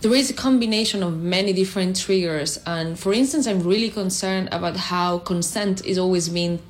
[0.00, 4.76] there is a combination of many different triggers, and for instance, I'm really concerned about
[4.76, 6.60] how consent is always being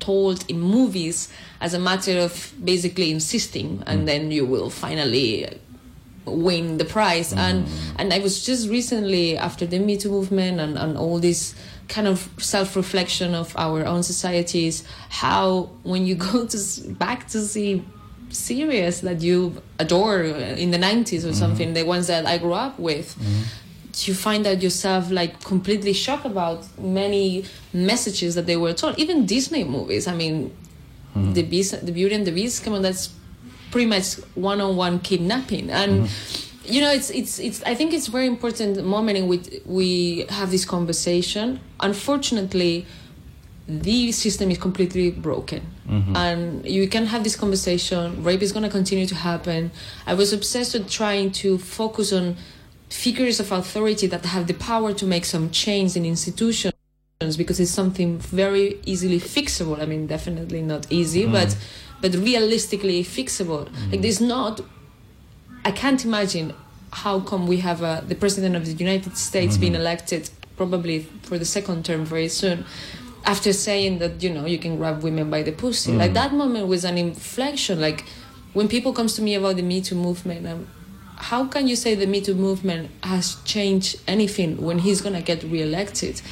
[0.00, 1.28] told in movies
[1.60, 5.48] as a matter of basically insisting, and then you will finally
[6.26, 7.32] win the prize.
[7.32, 7.94] And mm.
[7.98, 11.54] and i was just recently after the me too movement and, and all this
[11.88, 16.58] kind of self-reflection of our own societies how when you go to
[16.94, 17.84] back to see
[18.30, 21.32] series that you adore in the 90s or mm-hmm.
[21.32, 23.42] something the ones that i grew up with mm-hmm.
[24.10, 28.98] you find out yourself like completely shocked about many messages that they were told.
[28.98, 30.50] Even disney movies i mean
[31.14, 31.32] mm-hmm.
[31.34, 33.10] the beast the beauty and the beast come on that's
[33.70, 35.70] pretty much one-on-one kidnapping.
[35.70, 36.72] And mm-hmm.
[36.72, 40.50] you know it's it's it's i think it's very important moment in which we have
[40.50, 41.60] this conversation.
[41.80, 42.86] Unfortunately
[43.68, 45.66] the system is completely broken.
[45.88, 46.16] Mm-hmm.
[46.16, 48.22] And you can have this conversation.
[48.22, 49.72] Rape is going to continue to happen.
[50.06, 52.36] I was obsessed with trying to focus on
[52.88, 56.72] figures of authority that have the power to make some change in institutions
[57.36, 59.80] because it's something very easily fixable.
[59.80, 61.32] I mean, definitely not easy, mm-hmm.
[61.32, 61.56] but
[62.00, 63.64] but realistically fixable.
[63.64, 64.00] Like mm-hmm.
[64.02, 64.60] there's not.
[65.64, 66.54] I can't imagine
[66.92, 69.80] how come we have a, the president of the United States being mm-hmm.
[69.80, 72.64] elected probably for the second term very soon.
[73.24, 76.14] After saying that you know you can grab women by the pussy, like mm-hmm.
[76.14, 77.80] that moment was an inflection.
[77.80, 78.04] Like
[78.52, 80.68] when people comes to me about the Me Too movement, um,
[81.16, 85.42] how can you say the Me Too movement has changed anything when he's gonna get
[85.42, 86.22] reelected?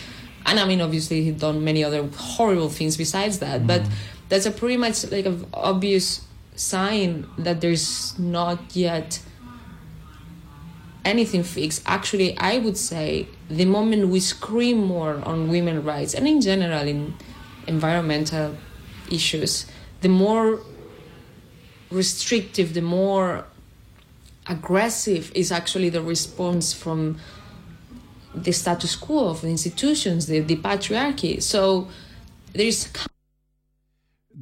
[0.46, 3.82] And I mean, obviously, he's done many other horrible things besides that, but
[4.28, 9.20] that's a pretty much like an obvious sign that there's not yet
[11.04, 11.82] anything fixed.
[11.86, 16.86] Actually, I would say the moment we scream more on women's rights and in general
[16.86, 17.14] in
[17.66, 18.56] environmental
[19.10, 19.66] issues,
[20.00, 20.60] the more
[21.90, 23.46] restrictive, the more
[24.46, 27.18] aggressive is actually the response from
[28.34, 31.42] the status quo of the institutions, the, the patriarchy.
[31.42, 31.88] So
[32.52, 32.88] there is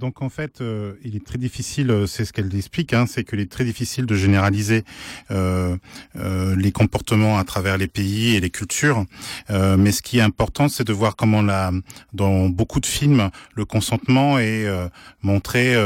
[0.02, 3.22] Donc en fait, euh, il est très difficile, euh, c'est ce qu'elle explique, hein, c'est
[3.22, 4.82] qu'il est très difficile de généraliser
[5.30, 5.76] euh,
[6.56, 9.04] les comportements à travers les pays et les cultures.
[9.48, 11.44] Mais ce qui est important, c'est de voir comment
[12.12, 14.66] dans beaucoup de films, le consentement est
[15.22, 15.76] montré,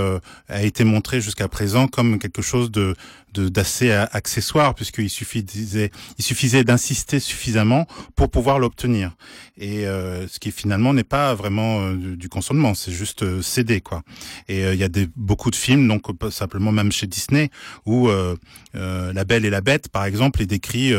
[0.48, 2.94] a été montré jusqu'à présent comme quelque chose de-
[3.40, 9.12] d'assez accessoire puisqu'il suffisait il suffisait d'insister suffisamment pour pouvoir l'obtenir.
[9.58, 13.80] Et euh, ce qui finalement n'est pas vraiment euh, du, consentement c'est juste euh, céder
[13.80, 14.02] quoi.
[14.48, 17.50] Et euh, il y a des beaucoup de films donc simplement même chez Disney
[17.84, 18.08] où
[18.74, 20.92] La Belle et la Bête par exemple est décrit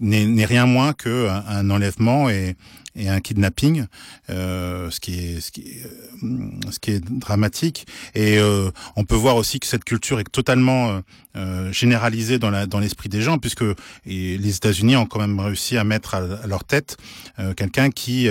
[0.00, 2.56] n'est rien moins que un enlèvement et
[2.96, 3.86] et un kidnapping,
[4.30, 5.86] euh, ce qui est ce qui est,
[6.22, 7.86] euh, ce qui est dramatique.
[8.14, 11.00] Et euh, on peut voir aussi que cette culture est totalement euh,
[11.36, 13.64] euh, généralisée dans la dans l'esprit des gens, puisque
[14.06, 16.96] les États-Unis ont quand même réussi à mettre à, à leur tête
[17.38, 18.28] euh, quelqu'un qui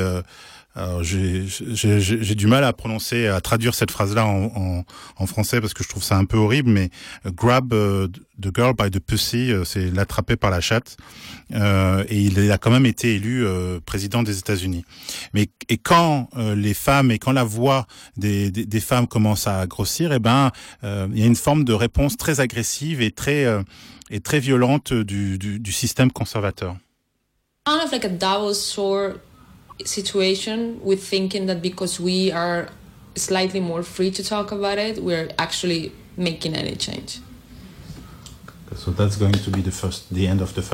[1.02, 4.84] j'ai du mal à prononcer, à traduire cette phrase-là en,
[5.28, 6.90] français parce que je trouve ça un peu horrible, mais
[7.26, 8.08] euh, grab euh,
[8.42, 10.98] the girl by the pussy, euh, c'est l'attraper par la chatte.
[11.52, 13.46] Et il a quand même été élu
[13.86, 14.86] président des États-Unis.
[15.34, 20.20] Mais et quand les femmes et quand la voix des, femmes commence à grossir, eh
[20.20, 20.52] ben
[20.84, 23.48] il y a une forme de réponse très agressive et très
[24.12, 26.76] et très violente du, système conservateur.
[27.66, 29.20] kind of like a double sword
[29.86, 32.70] situation with thinking that because we are
[33.16, 37.20] slightly more free to talk about it, we're actually making any change.
[38.76, 40.74] So that's going to be the first, the end of the first.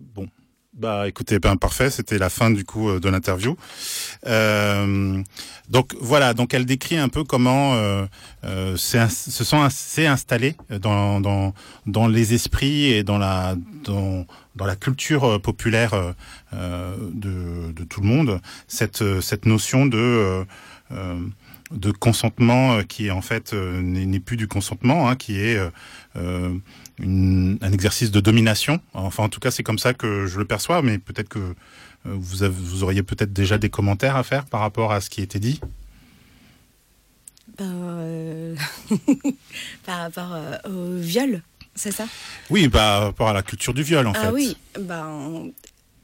[0.00, 0.28] Bon.
[0.72, 3.56] Bah écoutez, ben parfait, c'était la fin du coup euh, de l'interview.
[4.28, 5.20] Euh,
[5.68, 8.06] donc voilà, donc elle décrit un peu comment euh,
[8.44, 11.52] euh, se sont s'est installé dans, dans
[11.86, 14.24] dans les esprits et dans la dans
[14.58, 16.12] dans la culture euh, populaire euh,
[16.52, 20.44] euh, de, tout le monde cette notion de
[21.98, 25.58] consentement qui en fait n'est plus du consentement, hein, qui est
[26.16, 28.80] un exercice de domination.
[28.92, 31.54] Enfin, en tout cas, c'est comme ça que je le perçois, mais peut-être que
[32.04, 35.60] vous, auriez peut-être déjà des commentaires à faire par rapport à ce qui été dit.
[37.56, 38.54] Ben,
[39.86, 40.36] par rapport
[40.68, 41.42] au viol,
[41.78, 42.04] c'est ça?
[42.50, 44.28] Oui, par rapport à la culture du viol, en Ah fait.
[44.32, 45.50] oui, ben,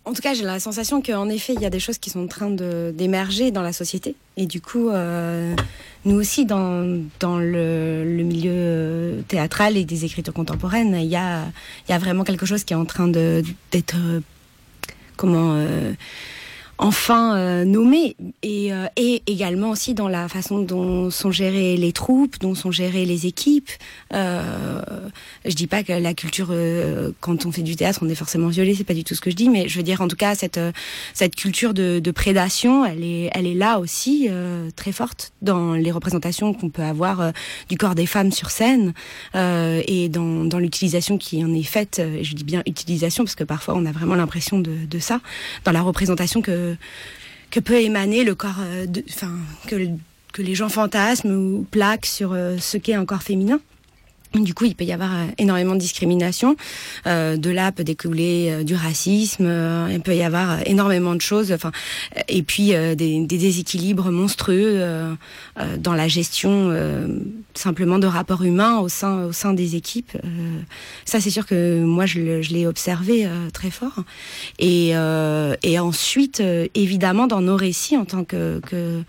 [0.07, 2.25] en tout cas, j'ai la sensation qu'en effet, il y a des choses qui sont
[2.25, 4.15] en train d'émerger dans la société.
[4.37, 5.55] Et du coup, euh,
[6.05, 11.17] nous aussi, dans, dans le, le milieu euh, théâtral et des écritures contemporaines, il y
[11.17, 11.45] a,
[11.89, 14.21] il y a vraiment quelque chose qui est en train d'être, euh,
[15.17, 15.93] comment, euh,
[16.79, 18.17] enfin euh, nommé.
[18.43, 22.71] Et, euh, et également aussi dans la façon dont sont gérées les troupes, dont sont
[22.71, 23.71] gérées les équipes.
[24.13, 24.81] Euh,
[25.45, 28.49] je dis pas que la culture, euh, quand on fait du théâtre, on est forcément
[28.49, 30.17] violé, c'est pas du tout ce que je dis, mais je veux dire en tout
[30.17, 30.73] cas cette euh,
[31.13, 35.75] cette culture de, de prédation, elle est elle est là aussi euh, très forte dans
[35.75, 37.33] les représentations qu'on peut avoir
[37.69, 38.95] du corps des femmes sur scène
[39.35, 42.01] et dans dans l'utilisation qui en est faite.
[42.23, 45.21] je dis bien utilisation parce que parfois on a vraiment l'impression de de ça
[45.65, 46.64] dans la représentation que
[47.51, 49.31] que peut émaner le corps, euh, enfin
[49.69, 49.77] que
[50.33, 53.61] que les gens fantasment ou plaquent sur euh, ce qu'est un corps féminin.
[54.35, 56.57] Du coup, il peut y avoir euh, énormément de discrimination.
[57.07, 59.47] Euh, de là peut découler euh, du racisme.
[59.47, 61.53] euh, il peut y avoir euh, énormément de choses.
[61.53, 61.71] Enfin,
[62.29, 64.83] et puis des, des déséquilibres monstrueux
[65.79, 66.75] dans la gestion
[67.55, 70.13] simplement de rapports humains au sein au sein des équipes.
[71.05, 72.19] Ça, c'est sûr que moi, je,
[72.53, 74.05] l'ai observé très fort.
[74.59, 74.93] Et,
[75.63, 76.43] et ensuite,
[76.75, 79.03] évidemment, dans nos récits en tant que, que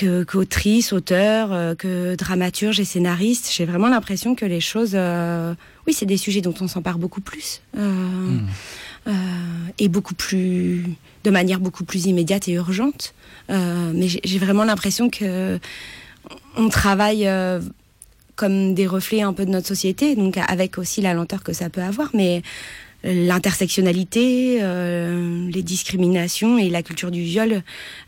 [0.00, 5.54] que qu'autrice, auteur, euh, que dramaturge et scénariste, j'ai vraiment l'impression que les choses, euh,
[5.86, 8.38] oui, c'est des sujets dont on s'empare beaucoup plus euh,
[9.06, 9.12] euh,
[9.78, 10.86] et beaucoup plus,
[11.24, 13.14] de manière beaucoup plus immédiate et urgente.
[13.48, 15.58] Mais j'ai vraiment l'impression que
[16.56, 17.28] on travaille
[18.36, 21.68] comme des reflets un peu de notre société, donc avec aussi la lenteur que ça
[21.68, 22.42] peut avoir, mais
[23.02, 27.62] l'intersectionnalité, euh, les discriminations et la culture du viol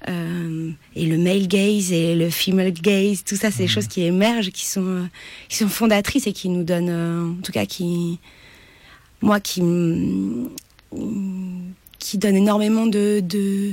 [0.08, 4.02] euh, et le male gaze et le female gaze, tout ça, c'est des choses qui
[4.02, 5.04] émergent, qui sont euh,
[5.48, 8.18] qui sont fondatrices et qui nous donnent, euh, en tout cas, qui
[9.22, 9.62] moi qui
[11.98, 13.72] qui donne énormément de de,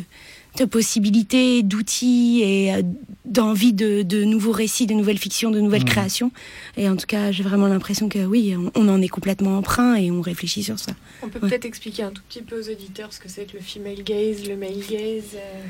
[0.58, 2.82] de possibilités, d'outils et euh,
[3.26, 5.88] d'envie de, de nouveaux récits, de nouvelles fictions, de nouvelles Mhm.
[5.90, 6.32] créations.
[6.76, 9.96] Et en tout cas, j'ai vraiment l'impression que oui, on, on en est complètement emprunt
[9.96, 10.94] et on réfléchit sur ça.
[11.22, 11.50] On peut Ouais.
[11.50, 14.48] peut-être expliquer un tout petit peu aux auditeurs ce que c'est que le female gaze,
[14.50, 15.36] le male gaze.
[15.36, 15.62] euh.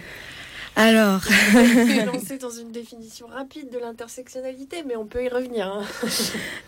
[0.76, 1.20] Alors,
[1.56, 5.68] On peut lancer dans une définition rapide de l'intersectionnalité, mais on peut y revenir.
[5.68, 5.84] hein.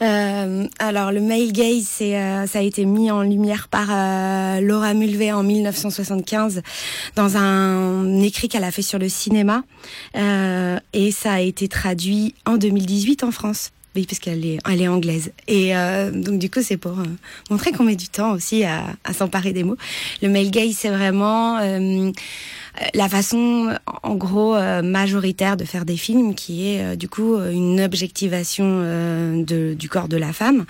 [0.01, 4.93] Euh, alors le male gaze, euh, ça a été mis en lumière par euh, Laura
[4.93, 6.61] Mulvey en 1975
[7.15, 9.63] dans un écrit qu'elle a fait sur le cinéma
[10.15, 13.71] Euh, et ça a été traduit en 2018 en France.
[13.95, 15.31] Oui, parce qu'elle est, elle est anglaise.
[15.49, 17.03] Et euh, donc du coup, c'est pour euh,
[17.49, 19.75] montrer qu'on met du temps aussi à, à s'emparer des mots.
[20.21, 22.09] Le male gaze, c'est vraiment euh,
[22.93, 27.35] la façon, en gros, euh, majoritaire de faire des films, qui est euh, du coup
[27.35, 30.65] euh, une objectivation euh, de, du corps de la femme,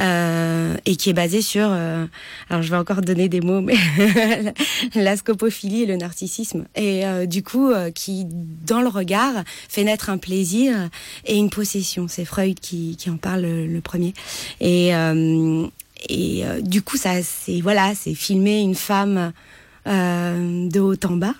[0.00, 2.06] euh, et qui est basée sur, euh,
[2.48, 3.76] alors je vais encore donner des mots, mais
[4.94, 9.84] la scopophilie et le narcissisme, et euh, du coup euh, qui, dans le regard, fait
[9.84, 10.88] naître un plaisir
[11.26, 12.06] et une possession.
[12.08, 14.14] C'est Freud qui, qui en parle le, premier.
[14.60, 15.66] Et, euh,
[16.08, 19.30] et euh, du coup, ça, c'est voilà, c'est filmer une femme euh,
[19.86, 21.34] de haut en bas,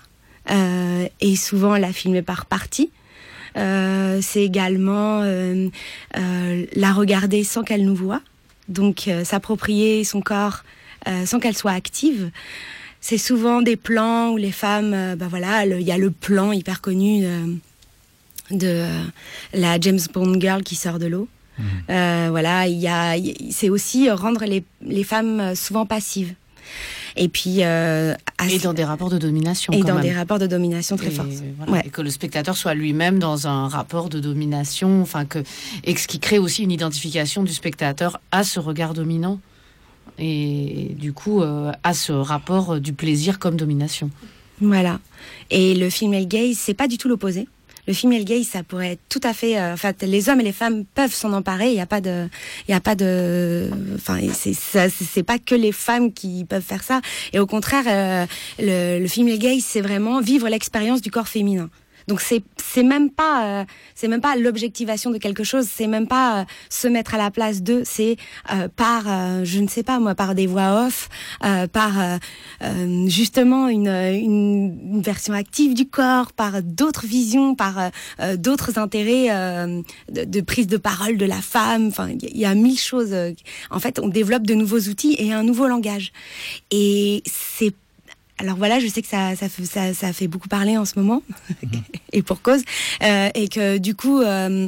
[0.51, 2.89] euh, et souvent la filmer par partie.
[3.55, 5.69] Euh, c'est également euh,
[6.17, 8.21] euh, la regarder sans qu'elle nous voie,
[8.67, 10.63] donc euh, s'approprier son corps
[11.07, 12.31] euh, sans qu'elle soit active.
[12.99, 16.51] C'est souvent des plans où les femmes, euh, bah voilà, il y a le plan
[16.51, 17.45] hyper connu euh,
[18.49, 19.03] de euh,
[19.53, 21.27] la James Bond girl qui sort de l'eau.
[21.91, 23.15] Euh, voilà, il y a,
[23.51, 26.33] c'est aussi rendre les, les femmes euh, souvent passives.
[27.15, 28.15] Et puis euh,
[28.49, 29.71] Et dans des rapports de domination.
[29.73, 30.03] et quand dans même.
[30.03, 31.25] des rapports de domination très Et forts.
[31.57, 31.81] voilà, Ouais.
[31.85, 35.39] et que le spectateur soit lui-même dans un rapport de domination, enfin que
[35.83, 39.39] et ce qui crée aussi une identification du spectateur à ce regard dominant
[40.19, 44.09] et du coup euh, à ce rapport du plaisir comme domination.
[44.61, 44.99] Voilà.
[45.49, 47.47] Et le female gaze, c'est pas du tout l'opposé.
[47.87, 49.57] Le female gaze, ça pourrait être tout à fait.
[49.59, 51.67] euh, Enfin, les hommes et les femmes peuvent s'en emparer.
[51.67, 52.27] Il n'y a pas de,
[52.67, 53.69] il y a pas de.
[53.95, 57.01] Enfin, c'est pas que les femmes qui peuvent faire ça.
[57.33, 58.25] Et au contraire, euh,
[58.59, 61.69] le, le female c'est vraiment vivre l'expérience du corps féminin.
[62.07, 66.07] Donc c'est c'est même pas euh, c'est même pas l'objectivation de quelque chose, c'est même
[66.07, 68.17] pas euh, se mettre à la place d'eux, c'est
[68.53, 71.09] euh, par euh, je ne sais pas moi par des voix off,
[71.43, 77.91] euh, par euh, justement une, une une version active du corps, par d'autres visions, par
[78.37, 79.27] d'autres intérêts
[80.09, 81.87] de, de prise de parole de la femme.
[81.87, 83.13] Enfin il y, a- mille choses.
[83.71, 86.11] En fait, on développe de nouveaux outils et un nouveau langage.
[86.71, 87.73] Et c'est
[88.43, 90.99] alors voilà, je sais que ça, ça, fait- ça, ça fait beaucoup parler en ce
[90.99, 91.23] moment,
[92.13, 92.61] et pour cause,
[93.01, 94.67] euh, et que du coup, euh,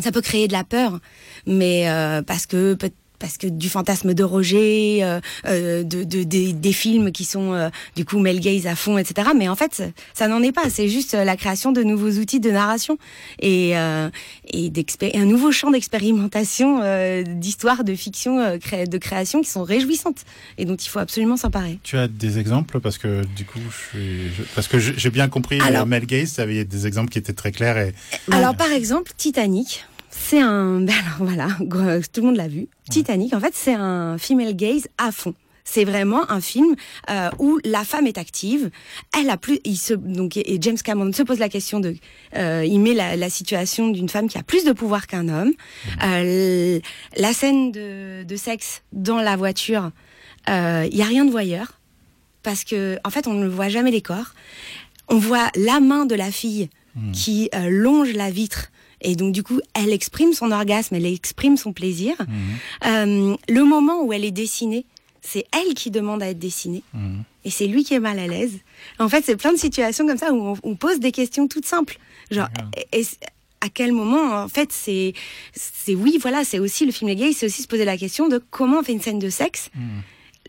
[0.00, 0.98] ça peut créer de la peur,
[1.46, 6.22] mais euh, parce que peut- parce que du fantasme de Roger, euh, euh, de, de-
[6.22, 9.30] des- des films qui sont euh, du coup male gaze à fond, etc.
[9.36, 9.82] Mais en fait,
[10.14, 10.68] ça- n'en est pas.
[10.70, 12.98] C'est juste euh, la création de nouveaux outils de narration
[13.40, 14.10] et, euh,
[14.52, 14.70] et
[15.14, 20.24] un nouveau champ d'expérimentation, euh, d'histoire, de fiction, euh, cré- de création qui sont réjouissantes
[20.58, 21.78] et dont il faut absolument s'emparer.
[21.82, 22.80] Tu as des exemples?
[22.80, 26.34] Parce que du coup, je suis, je- parce que j'ai bien compris Alors- Mel Gaze,
[26.34, 27.94] tu avais des exemples qui étaient très clairs et
[28.30, 30.80] Alors par exemple, Titanic, c'est un...
[30.80, 31.48] ben alors voilà,
[32.12, 32.68] tout le monde l'a vu.
[32.90, 35.34] Titanic, en fait, c'est un female gaze à fond.
[35.64, 36.74] C'est vraiment un film
[37.10, 38.70] euh, où la femme est active.
[39.18, 41.94] Elle a plus, il se donc et James Cameron se pose la question de,
[42.36, 45.52] euh, il met la, la situation d'une femme qui a plus de pouvoir qu'un homme.
[46.02, 46.80] Euh,
[47.18, 49.90] la scène de, de sexe dans la voiture,
[50.46, 51.78] il y a rien de voyeur
[52.42, 54.32] parce que en fait on ne voit jamais les corps.
[55.08, 56.70] On voit la main de la fille
[57.12, 58.70] qui euh, longe la vitre.
[59.00, 62.14] Et donc du coup, elle exprime son orgasme, elle exprime son plaisir.
[62.86, 64.84] Euh, le moment où elle est dessinée,
[65.22, 66.82] c'est elle qui demande à être dessinée.
[67.44, 68.58] Et c'est lui qui est mal à l'aise.
[68.98, 71.66] En fait, c'est plein de situations comme ça où on, on pose des questions toutes
[71.66, 71.98] simples.
[72.30, 72.48] Genre,
[72.92, 73.06] et-
[73.60, 75.14] à quel moment, en fait, c'est,
[75.52, 78.40] c'est oui, voilà, c'est aussi le film gay, c'est aussi se poser la question de
[78.50, 79.70] comment on fait une scène de sexe.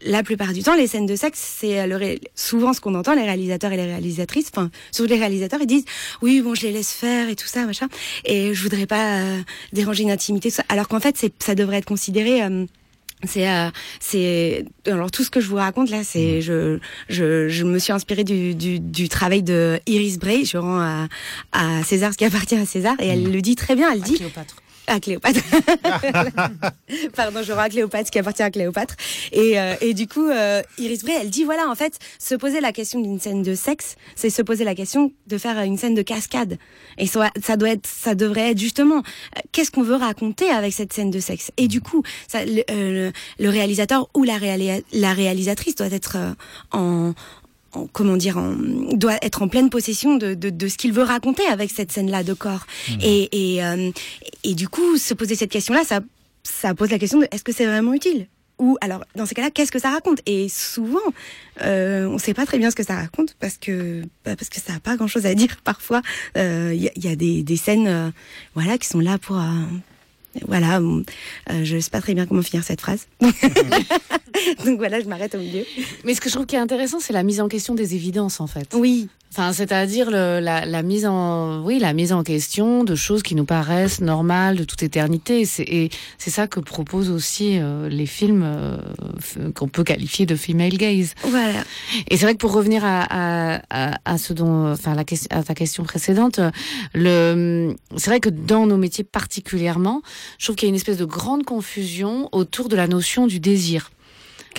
[0.05, 3.23] La plupart du temps, les scènes de sexe, c'est ré- souvent ce qu'on entend, les
[3.23, 5.85] réalisateurs et les réalisatrices, enfin, surtout les réalisateurs, ils disent,
[6.21, 7.87] oui, bon, je les laisse faire et tout ça, machin,
[8.23, 9.41] et je voudrais pas euh,
[9.73, 12.65] déranger une intimité, alors qu'en fait, c'est, ça devrait être considéré, euh,
[13.25, 13.69] c'est euh,
[13.99, 16.79] c'est alors tout ce que je vous raconte là c'est je,
[17.09, 21.09] je je me suis inspirée du, du du travail de Iris Bray je rends à
[21.51, 24.13] à César ce qui appartient à César et elle le dit très bien elle dit
[24.13, 24.55] Cléopâtre.
[24.89, 25.39] À Cléopâtre.
[27.15, 28.95] Pardon, je à Cléopâtre, qui appartient à Cléopâtre.
[29.31, 32.61] Et, euh, et du coup, euh, Iris Bray, elle dit voilà, en fait, se poser
[32.61, 35.93] la question d'une scène de sexe, c'est se poser la question de faire une scène
[35.95, 36.57] de cascade.
[36.97, 38.97] Et ça, doit être, ça devrait être justement,
[39.37, 41.51] euh, qu'est-ce qu'on veut raconter avec cette scène de sexe?
[41.57, 46.17] Et du coup, ça, le, euh, le- réalisateur ou la, réali- la réalisatrice doit être
[46.17, 46.31] euh,
[46.71, 47.13] en
[47.73, 48.55] en- comment dire, en-
[48.93, 52.23] doit être en pleine possession de, de, de ce qu'il veut raconter avec cette scène-là
[52.23, 52.65] de corps.
[53.01, 53.91] Et, et, euh,
[54.43, 55.99] et du coup, se poser cette question-là, ça,
[56.43, 58.27] ça pose la question de est-ce que c'est vraiment utile?
[58.57, 60.19] Ou alors, dans ces cas-là, qu'est-ce que ça raconte?
[60.25, 60.99] Et souvent,
[61.61, 64.49] euh, on ne sait pas très bien ce que ça raconte parce que bah, parce
[64.49, 65.55] que ça n'a pas grand-chose à dire.
[65.63, 66.01] Parfois,
[66.35, 68.09] Euh, il y, a- il y a des, des scènes, euh,
[68.55, 69.43] voilà, qui sont là pour, euh,
[70.47, 70.79] voilà.
[70.79, 71.03] bon,
[71.51, 73.07] euh, je sais pas très bien comment finir cette phrase.
[74.65, 75.65] Donc voilà, je m'arrête au milieu.
[76.03, 78.39] Mais ce que je trouve qui est intéressant, c'est la mise en question des évidences,
[78.39, 78.73] en fait.
[78.73, 83.35] Oui, Enfin, c'est-à-dire la, la mise en, oui, la mise en question de choses qui
[83.35, 85.41] nous paraissent normales de toute éternité.
[85.41, 88.77] Et c'est- ça que proposent aussi euh, les films euh,
[89.55, 91.13] qu'on peut qualifier de female gaze.
[91.23, 91.63] voilà.
[92.09, 95.27] Et c'est vrai que pour revenir à, à, à, à ce dont, enfin, la question,
[95.31, 96.39] à ta question précédente,
[96.93, 100.01] le, c'est vrai que dans nos métiers particulièrement,
[100.37, 103.39] je trouve qu'il y a une espèce de grande confusion autour de la notion du
[103.39, 103.91] désir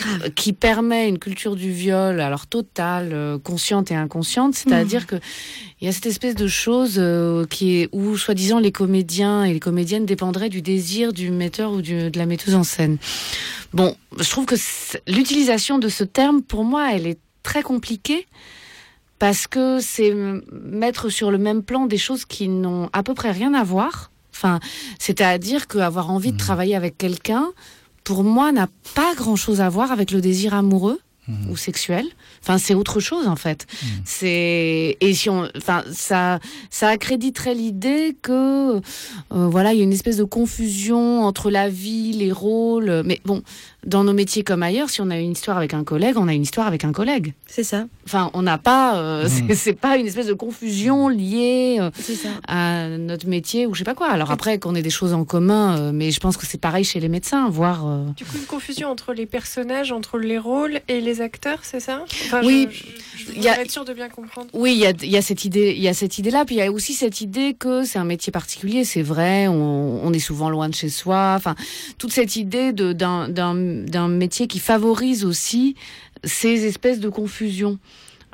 [0.00, 0.30] Grave.
[0.34, 5.16] qui permet une culture du viol, alors totale, euh, consciente et inconsciente, c'est-à-dire que
[5.80, 9.52] il y a cette espèce de chose euh, qui est où, soi-disant, les comédiens et
[9.52, 12.98] les comédiennes dépendraient du désir du metteur ou du- de la metteuse en scène.
[13.72, 14.56] Bon, je trouve que
[15.06, 18.26] l'utilisation de ce terme, pour moi, elle est très compliquée
[19.18, 20.14] parce que c'est
[20.52, 24.10] mettre sur le même plan des choses qui n'ont à peu près rien à voir.
[24.34, 24.60] Enfin,
[24.98, 27.46] c'est-à-dire qu'avoir envie de travailler avec quelqu'un,
[28.04, 31.00] pour moi, n'a pas grand-chose à voir avec le désir amoureux
[31.48, 32.06] ou sexuel.
[32.42, 33.66] Enfin, c'est autre chose en fait.
[34.04, 36.38] C'est et si on, enfin, ça,
[36.70, 38.80] ça accréditerait l'idée que, euh,
[39.30, 43.02] voilà, il y a une espèce de confusion entre la vie, les rôles.
[43.04, 43.42] Mais bon,
[43.86, 46.34] dans nos métiers comme ailleurs, si on a une histoire avec un collègue, on a
[46.34, 47.34] une histoire avec un collègue.
[47.46, 47.86] C'est ça.
[48.06, 52.14] Enfin, on n'a pas, euh, c'est- c'est pas une espèce de confusion liée euh, C'est
[52.14, 52.28] ça.
[52.48, 54.08] à notre métier ou je sais pas quoi.
[54.08, 56.84] Alors après, qu'on ait des choses en commun, euh, mais je pense que c'est pareil
[56.84, 57.86] chez les médecins, voire.
[57.86, 61.80] euh, Du coup, une confusion entre les personnages, entre les rôles et les acteurs, c'est
[61.80, 62.04] ça?
[62.38, 62.68] Enfin, Oui.
[62.70, 62.76] Je,
[63.18, 64.48] je, je Il y a- voudrais être sûre de bien comprendre.
[64.52, 66.56] Oui, il y a, il y a cette idée, il y a cette idée-là, puis
[66.56, 68.84] il y a aussi cette idée que c'est un métier particulier.
[68.84, 71.34] C'est vrai, on, on est souvent loin de chez soi.
[71.36, 71.54] Enfin,
[71.98, 75.74] toute cette idée d'un métier qui favorise aussi
[76.24, 77.78] ces espèces de confusions.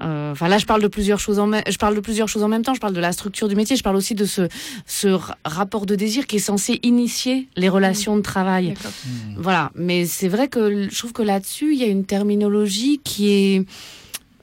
[0.02, 2.42] Euh, Enfin là, je parle de plusieurs choses en même, je parle de plusieurs choses
[2.42, 2.74] en même temps.
[2.74, 3.76] Je parle de la structure du métier.
[3.76, 4.48] Je parle aussi de ce
[4.86, 8.68] ce ra- rapport de désir qui est censé initier les relations de travail.
[8.68, 8.92] D'accord.
[9.38, 13.30] Voilà, mais c'est vrai que je trouve que là-dessus, il y a une terminologie qui
[13.30, 13.64] est,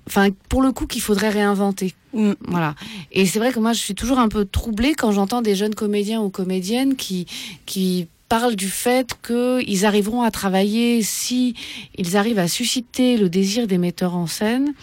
[0.07, 1.93] enfin, pour le coup, qu'il faudrait réinventer.
[2.13, 2.33] Mm.
[2.47, 2.75] Voilà.
[3.11, 5.75] Et c'est vrai que moi, je suis toujours un peu troublée quand j'entends des jeunes
[5.75, 7.25] comédiens ou comédiennes qui,
[7.65, 11.53] qui parlent du fait qu'ils arriveront à travailler si
[11.97, 14.73] ils arrivent à susciter le désir des metteurs en scène.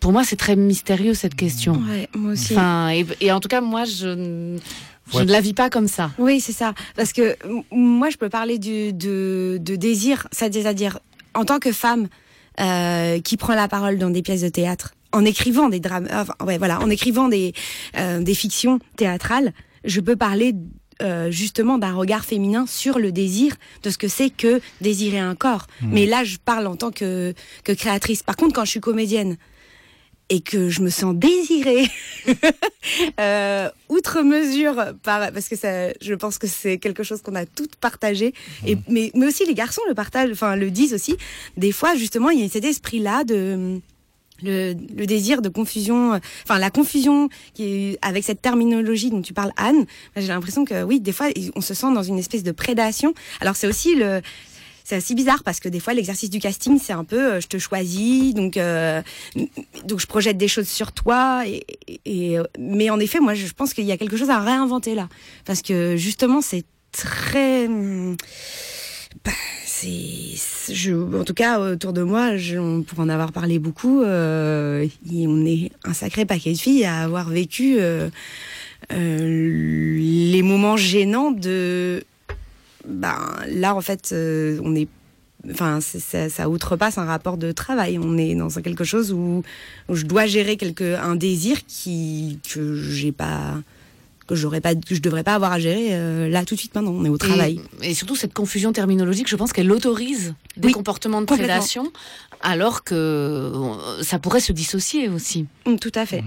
[0.00, 1.72] Pour moi, c'est très mystérieux cette question.
[1.90, 2.52] Ouais, moi aussi.
[2.54, 4.58] Enfin, et, et en tout cas, moi, je, ne-
[5.12, 5.24] je Ouais.
[5.24, 6.10] ne la vis pas comme ça.
[6.18, 6.74] Oui, c'est ça.
[6.96, 7.36] Parce que
[7.72, 11.00] moi, je peux parler du, de, de désir, c'est-à-dire
[11.34, 12.08] en tant que femme
[12.60, 16.34] euh, qui prend la parole dans des pièces de théâtre, en écrivant des drames, enfin,
[16.44, 17.52] ouais, voilà, en écrivant des,
[17.96, 19.52] euh, des fictions théâtrales,
[19.84, 20.54] je peux parler
[21.00, 25.34] euh, justement d'un regard féminin sur le désir, de ce que c'est que désirer un
[25.36, 25.66] corps.
[25.82, 27.32] Mais là, je parle en tant que,
[27.64, 28.22] que créatrice.
[28.24, 29.36] Par contre, quand je suis comédienne,
[30.30, 31.88] et que je me sens désirée.
[33.20, 37.44] Euh, outre mesure par parce que ça je pense que c'est quelque chose qu'on a
[37.44, 38.32] toutes partagé.
[38.66, 41.16] Et mais mais aussi les garçons le partagent enfin le disent aussi.
[41.56, 43.80] Des fois justement il y a cet esprit là de
[44.42, 49.34] le, le désir de confusion, enfin la confusion qui est avec cette terminologie dont tu
[49.34, 49.84] parles Anne,
[50.16, 51.26] j'ai l'impression que oui, des fois
[51.56, 53.14] on se sent dans une espèce de prédation.
[53.40, 54.22] Alors c'est aussi le
[54.88, 57.46] c'est assez bizarre parce que des fois l'exercice du casting c'est un peu euh, je
[57.46, 59.02] te choisis donc euh,
[59.84, 61.66] donc je projette des choses sur toi et,
[62.06, 64.94] et- euh, mais en effet moi je pense qu'il y a quelque chose à réinventer
[64.94, 65.08] là.
[65.44, 68.16] Parce que justement c'est très hum,
[69.26, 69.30] bah,
[69.66, 69.92] c'est
[70.72, 75.44] je en tout cas autour de moi je, pour en avoir parlé beaucoup euh, on
[75.44, 78.08] est un sacré paquet de filles à avoir vécu euh,
[78.90, 82.02] les moments gênants de
[82.88, 83.18] ben
[83.48, 84.88] là en fait euh, on est
[85.50, 87.98] enfin ça, outrepasse un rapport de travail.
[87.98, 89.42] On est dans quelque chose où,
[89.88, 90.58] où je dois gérer
[91.00, 93.54] un désir qui que j'ai pas
[94.28, 96.74] que j'aurais pas que je devrais pas avoir à gérer euh, là tout de suite
[96.74, 100.34] maintenant on est au travail Et, et surtout cette confusion terminologique, je pense qu'elle autorise
[100.56, 101.90] des Oui, comportements de prédation,
[102.42, 105.46] alors que euh, ça pourrait se dissocier aussi.
[105.66, 106.22] Mm, tout à fait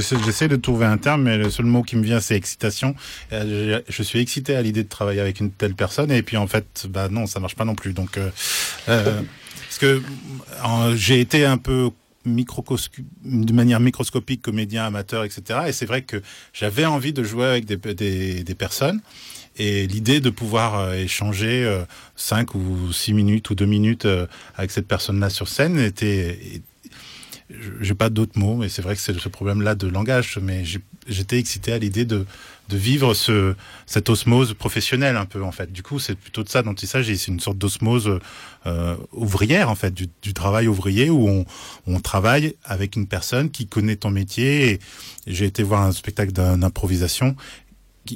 [0.00, 2.94] sais- J'essaie de trouver un terme, mais le seul mot qui me vient, c'est excitation.
[3.32, 6.36] Euh, Je, je suis excité à l'idée de travailler avec une telle personne, et puis
[6.36, 7.92] en fait, bah non, ça marche pas non plus.
[7.92, 8.30] Donc, euh,
[8.88, 9.20] euh,
[9.66, 10.02] parce que
[10.96, 11.90] j'ai été un peu
[12.26, 16.22] de manière microscopique comédien amateur etc et c'est vrai que
[16.52, 17.76] j'avais envie de jouer avec des,
[18.44, 19.00] des, personnes
[19.56, 24.26] et l'idée de pouvoir euh, échanger euh, cinq ou six minutes ou deux minutes euh,
[24.56, 26.62] avec cette personne là sur scène était
[27.80, 30.38] j'ai pas d'autres mots, mais c'est vrai que c'est ce problème-là de langage.
[30.42, 30.64] Mais
[31.06, 32.26] j'étais excité à l'idée de,
[32.68, 33.54] de vivre ce,
[33.86, 35.72] cette osmose professionnelle un peu en fait.
[35.72, 37.16] Du coup, c'est plutôt de ça dont il s'agit.
[37.16, 38.18] C'est une sorte d'osmose
[38.66, 41.44] euh, ouvrière en fait, du, du, travail ouvrier où on,
[41.86, 44.70] on travaille avec une personne qui connaît ton métier.
[44.72, 44.78] Et,
[45.26, 47.34] j'ai été voir un spectacle d'improvisation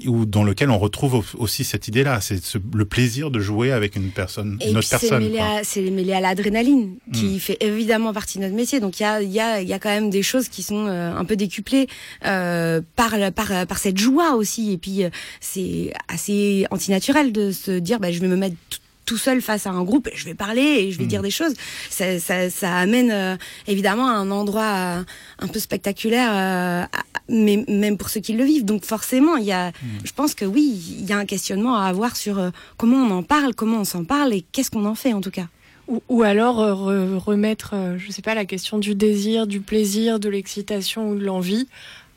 [0.07, 2.41] ou dans lequel on retrouve aussi cette idée-là, c'est
[2.73, 5.21] le plaisir de jouer avec une personne, et une autre personne.
[5.65, 7.39] C'est mêlé à l'adrénaline qui Mm.
[7.41, 8.79] fait évidemment partie de notre métier.
[8.79, 11.13] Donc il y a, y, a, y a quand même des choses qui sont euh,
[11.13, 11.89] un peu décuplées
[12.25, 14.73] euh, par, par, par cette joie aussi.
[14.73, 15.03] Et puis
[15.41, 18.79] c'est assez antinaturel de se dire bah, je vais me mettre tout-
[19.11, 21.15] tout seul face à un groupe je vais parler et je vais Mm.
[21.15, 21.55] dire des choses.
[21.99, 23.37] Ça, ça, ça amène euh,
[23.67, 25.03] évidemment à un endroit euh,
[25.41, 28.65] un peu spectaculaire, euh, à- mais même pour ceux qui le vivent.
[28.65, 29.73] Donc forcément, il y a,
[30.05, 30.65] je pense que oui,
[31.01, 33.85] il y a un questionnement à avoir sur euh, comment on en parle, comment on
[33.85, 35.49] s'en parle et qu'est-ce qu'on en fait en tout cas.
[35.89, 39.61] Ou, ou alors euh, re- remettre, euh, je sais pas, la question du désir, du
[39.61, 41.67] plaisir, de l'excitation ou de l'envie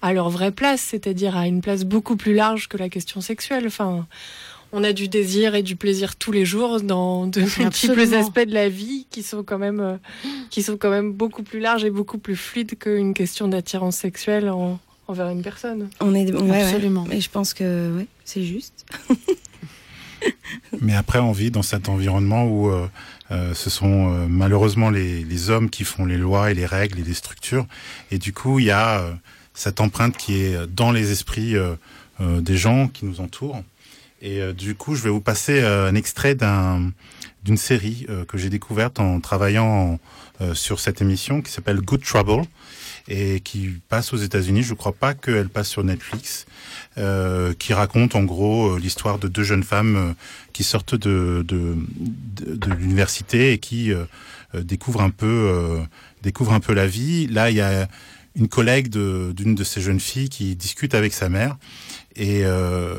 [0.04, 3.64] à leur vraie place, c'est-à-dire à une place beaucoup plus large que la question sexuelle.
[3.66, 4.06] Enfin,
[4.76, 8.17] on a du désir et du plaisir tous les jours dans de multiples Absolument.
[8.19, 9.97] aspects de la vie qui sont quand même, euh,
[10.49, 14.49] qui sont quand même beaucoup plus larges et beaucoup plus fluides qu'une question d'attirance sexuelle
[14.49, 15.89] en- envers une personne.
[16.01, 16.63] On est, ouais, ouais.
[16.63, 17.05] Absolument.
[17.11, 18.86] Et je pense que ouais, c'est juste.
[20.82, 22.88] Mais après, on vit dans cet environnement où euh,
[23.32, 26.99] euh, ce sont euh, malheureusement les, les hommes qui font les lois et les règles
[26.99, 27.65] et les structures.
[28.09, 29.13] Et du coup, il y a euh,
[29.53, 31.76] cette empreinte qui est dans les esprits euh,
[32.21, 33.61] euh, des gens qui nous entourent.
[34.24, 36.91] Et euh, du coup, je vais vous passer euh, un extrait d'un
[37.43, 39.99] d'une série euh, que j'ai découverte en travaillant en,
[40.41, 42.45] euh, sur cette émission qui s'appelle Good Trouble
[43.09, 44.63] et qui passe aux États-Unis.
[44.63, 46.45] Je crois pas qu'elle passe sur Netflix,
[46.97, 50.15] euh, qui raconte en gros euh, l'histoire de deux jeunes femmes
[50.53, 53.91] qui sortent de de, de, de l'université et qui
[54.53, 55.82] découvrent un peu
[56.21, 57.28] découvrent un peu la vie.
[57.28, 57.89] Là, il y a
[58.36, 61.57] une collègue de- d'une de, ces jeunes filles qui discute avec sa mère
[62.15, 62.95] et euh,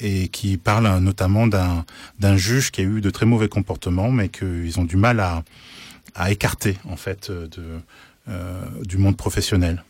[0.00, 4.78] et qui parle notamment d'un juge qui a eu de très mauvais comportements, mais qu'ils
[4.78, 5.42] ont du mal à
[6.14, 7.62] à écarter en fait euh, de
[8.28, 9.84] euh, du monde professionnel.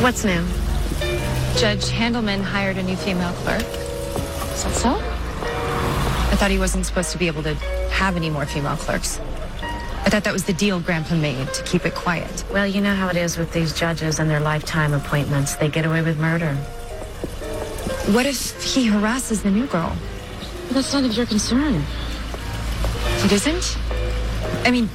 [0.00, 0.42] What's new?
[1.56, 3.62] Judge Handelman hired a new female clerk.
[4.54, 4.88] Is that so?
[6.32, 7.54] I thought he wasn't supposed to be able to
[7.90, 9.20] have any more female clerks.
[10.12, 12.44] Thought that was the deal Grandpa made, to keep it quiet.
[12.52, 15.56] Well, you know how it is with these judges and their lifetime appointments.
[15.56, 16.54] They get away with murder.
[18.12, 19.96] What if he harasses the new girl?
[20.64, 21.82] Well, that's none of your concern.
[23.24, 23.78] It isn't?
[24.66, 24.90] I mean,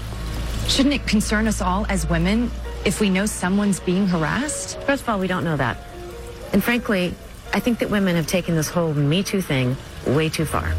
[0.67, 2.51] shouldn't it concern us all as women
[2.85, 4.79] if we know someone's being harassed?
[4.81, 5.79] First of all, we don't know that.
[6.53, 7.15] And frankly,
[7.55, 10.75] I think that women have taken this whole Me Too thing way too far.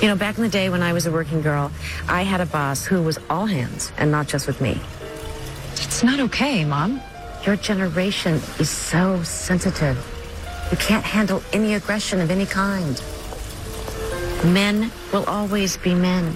[0.00, 1.70] You know, back in the day when I was a working girl,
[2.08, 4.80] I had a boss who was all hands and not just with me.
[5.72, 7.02] It's not okay, Mom.
[7.44, 9.98] Your generation is so sensitive.
[10.70, 12.96] You can't handle any aggression of any kind.
[14.42, 16.34] Men will always be men.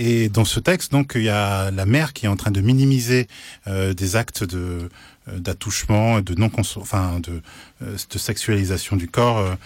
[0.00, 2.60] Et dans ce texte, donc, il y a la mère qui est en train de
[2.60, 3.26] minimiser
[3.66, 4.88] euh, des actes de
[5.28, 6.36] euh, d'attouchement, de
[7.82, 9.56] euh, de sexualisation du corps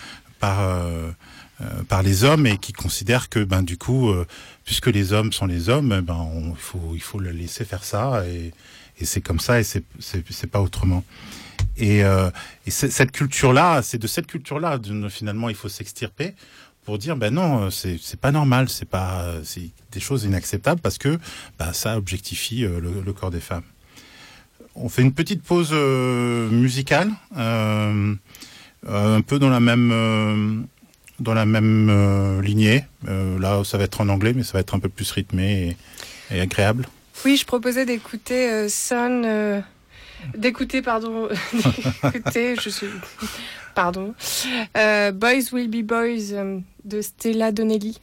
[0.43, 1.13] par euh,
[1.61, 4.27] euh, par les hommes et qui considère que ben du coup, euh,
[4.65, 7.85] puisque les hommes sont les hommes, ben on, il faut il faut le laisser faire
[7.85, 8.53] ça et,
[8.99, 11.05] et c'est comme ça et c'est c'est pas autrement.
[11.77, 12.03] Et,
[12.67, 16.35] cette culture-là, c'est de cette culture-là, d'une- finalement, il faut s'extirper
[16.85, 21.19] pour dire, ben non, c'est pas normal, c'est pas, c'est des choses inacceptables parce que
[21.59, 23.63] ben, ça objectifie le, corps des femmes.
[24.75, 27.11] On fait une petite pause musicale,
[28.89, 30.63] un peu dans la même euh,
[31.23, 32.85] dans la même euh, lignée.
[33.09, 35.77] Euh, là, ça va être en anglais, mais ça va être un peu plus rythmé
[36.31, 36.89] et, agréable.
[37.25, 39.61] Oui, je proposais d'écouter euh, Son, euh,
[40.37, 41.29] d'écouter, pardon,
[42.13, 42.87] d'écouter, je suis,
[43.75, 44.15] pardon,
[44.77, 47.99] euh, Boys Will Be Boys euh, de Stella Donnelly.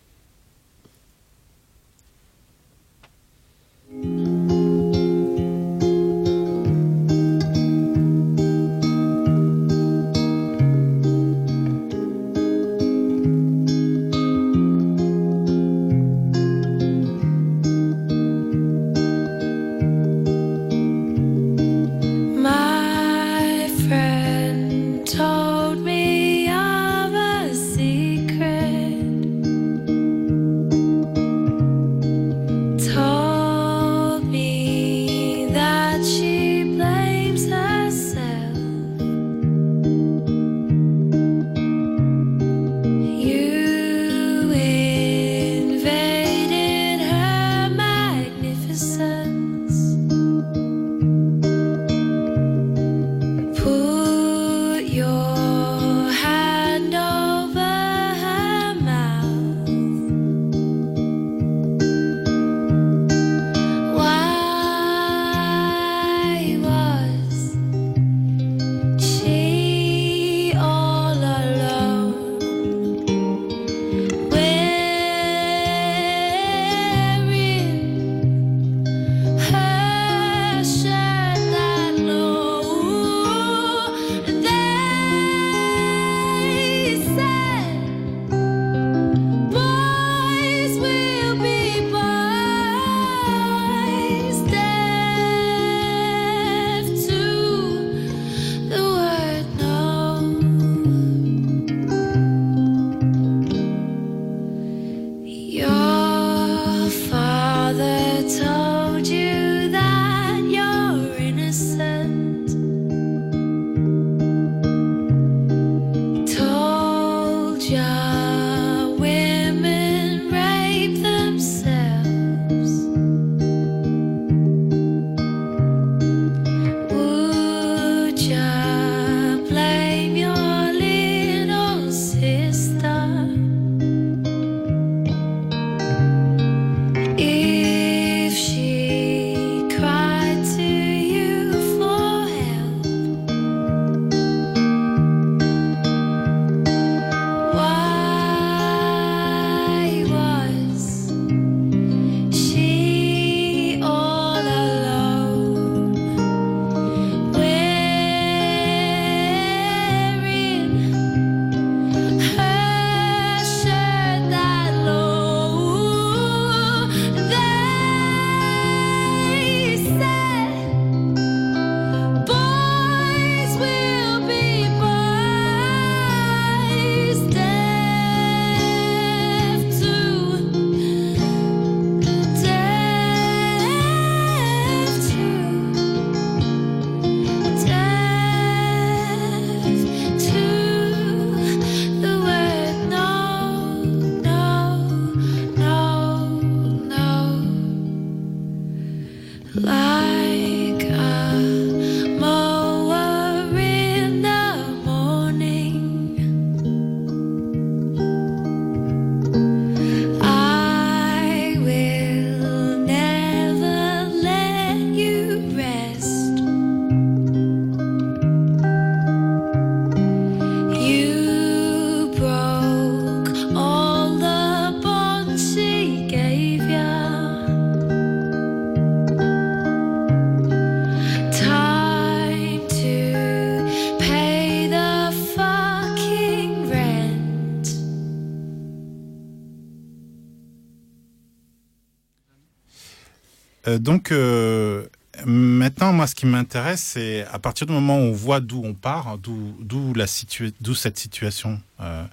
[243.78, 244.86] Donc euh,
[245.26, 248.74] maintenant, moi, ce qui m'intéresse, c'est à partir du moment où on voit d'où on
[248.74, 251.59] part, hein, d'où cette situation.
[251.82, 252.03] euh,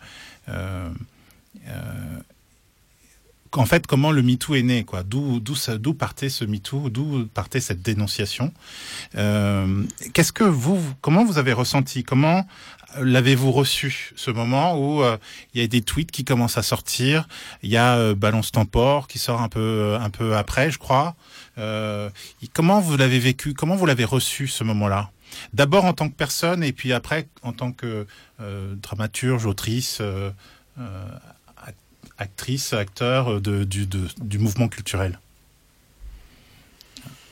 [0.48, 0.88] euh,
[1.68, 2.18] euh,
[3.52, 5.40] en fait, comment le MeToo est né, quoi D'où
[5.98, 8.52] partait ce MeToo D'où partait cette dénonciation
[9.16, 12.04] Euh, Qu'est-ce que vous, comment vous avez ressenti?
[12.04, 12.46] Comment
[13.00, 15.16] l'avez-vous reçu ce moment où euh,
[15.54, 17.28] il y a des tweets qui commencent à sortir
[17.62, 19.98] Il y a euh, Balance Tempore qui sort un peu
[20.34, 21.14] après, je crois.
[21.58, 22.10] Euh,
[22.52, 25.10] comment vous l'avez vécu Comment vous l'avez reçu ce moment-là?
[25.52, 28.06] D'abord en tant que personne et puis après en tant que
[28.40, 30.30] euh, dramaturge, autrice, euh,
[30.78, 31.74] ac-
[32.18, 35.18] actrice, acteur de, du, de- du mouvement culturel.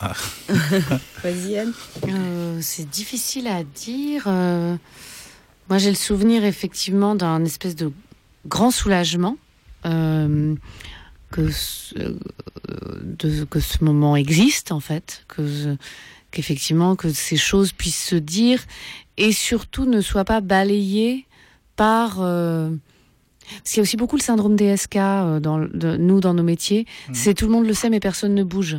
[0.01, 0.12] Ah.
[1.22, 1.72] Vas-y, Anne.
[2.09, 4.25] Euh, c'est difficile à dire.
[4.27, 4.77] Euh,
[5.68, 7.93] moi, j'ai le souvenir effectivement d'un espèce de
[8.47, 9.37] grand soulagement
[9.87, 10.55] euh,
[11.35, 15.76] que, ce, euh, que ce moment existe en fait, que
[16.30, 18.62] qu'effectivement que ces choses puissent se dire
[19.16, 21.26] et surtout ne soient pas balayées
[21.74, 22.70] par euh,
[23.59, 26.43] parce qu'il y a aussi beaucoup le syndrome DSK euh, dans de, nous dans nos
[26.43, 26.87] métiers.
[27.13, 28.79] C'est tout le monde le sait mais personne ne bouge.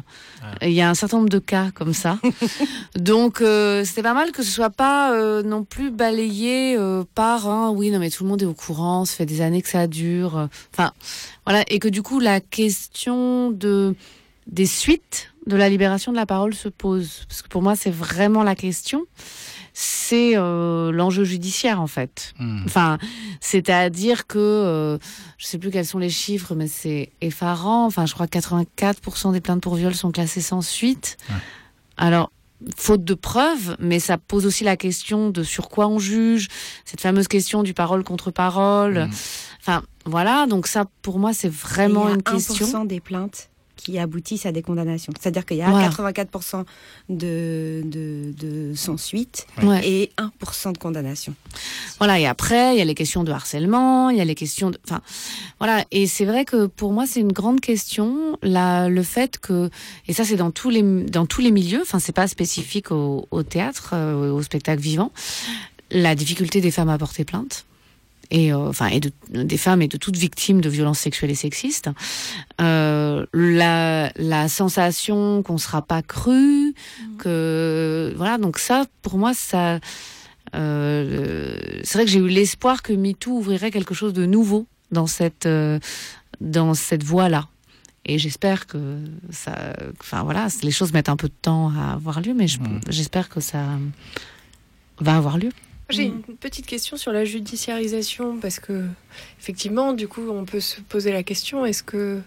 [0.62, 2.20] Il y a un certain nombre de cas comme ça.
[2.98, 7.48] Donc euh, c'était pas mal que ce soit pas euh, non plus balayé euh, par
[7.50, 9.70] un oui non mais tout le monde est au courant, ça fait des années que
[9.70, 10.48] ça dure.
[10.74, 10.92] Enfin
[11.46, 13.96] voilà et que du coup la question de
[14.48, 17.92] des suites de la libération de la parole se pose parce que pour moi c'est
[17.92, 19.06] vraiment la question.
[19.78, 22.34] C'est euh, l'enjeu judiciaire en fait.
[22.64, 22.98] Enfin,
[23.42, 24.98] c'est-à-dire que euh,
[25.38, 27.86] je sais plus quels sont les chiffres, mais c'est effarant.
[27.86, 31.18] Enfin, je crois que 84% des plaintes pour viol sont classées sans suite.
[31.98, 32.32] Alors,
[32.78, 36.48] faute de preuves, mais ça pose aussi la question de sur quoi on juge,
[36.86, 39.10] cette fameuse question du parole contre parole.
[39.60, 42.84] Enfin, voilà, donc ça, pour moi, c'est vraiment Et il y a une question.
[42.84, 43.50] 1% des plaintes
[43.86, 45.14] qui aboutissent à des condamnations.
[45.20, 45.90] C'est-à-dire qu'il y a Voilà.
[45.90, 46.64] 84%
[47.10, 49.88] de, de, de sans suite Ouais.
[49.88, 51.36] et 1% de condamnation.
[52.00, 54.72] Voilà, et après, il y a les questions de harcèlement, il y a les questions
[54.72, 54.80] de...
[54.86, 55.02] Enfin,
[55.60, 59.70] voilà, et c'est vrai que pour moi, c'est une grande question, la, le fait que...
[60.08, 63.28] Et ça, c'est dans tous les, dans tous les milieux, enfin, c'est pas spécifique au,
[63.30, 65.12] au théâtre, euh, au spectacle vivant,
[65.92, 67.66] la difficulté des femmes à porter plainte.
[68.32, 71.36] Et euh, enfin, et de, des femmes et de toutes victimes de violences sexuelles et
[71.36, 71.90] sexistes,
[72.60, 76.74] euh, la, la sensation qu'on sera pas cru,
[77.20, 79.80] que voilà, donc ça, pour moi, ça,
[80.56, 85.08] euh, c'est vrai que j'ai eu l'espoir que MeToo ouvrirait quelque chose de nouveau dans
[85.08, 85.80] cette, euh,
[86.42, 87.48] dans cette voie-là.
[88.08, 88.98] Et j'espère que
[89.32, 89.74] ça.
[90.00, 92.60] Enfin voilà, les choses mettent un peu de temps à avoir lieu, mais je-
[92.90, 93.64] j'espère que ça
[95.00, 95.50] va avoir lieu.
[95.90, 96.22] J'ai Mm.
[96.30, 98.86] une petite question sur la judiciarisation parce que
[99.40, 102.20] effectivement, du coup, on peut se poser la question est-ce que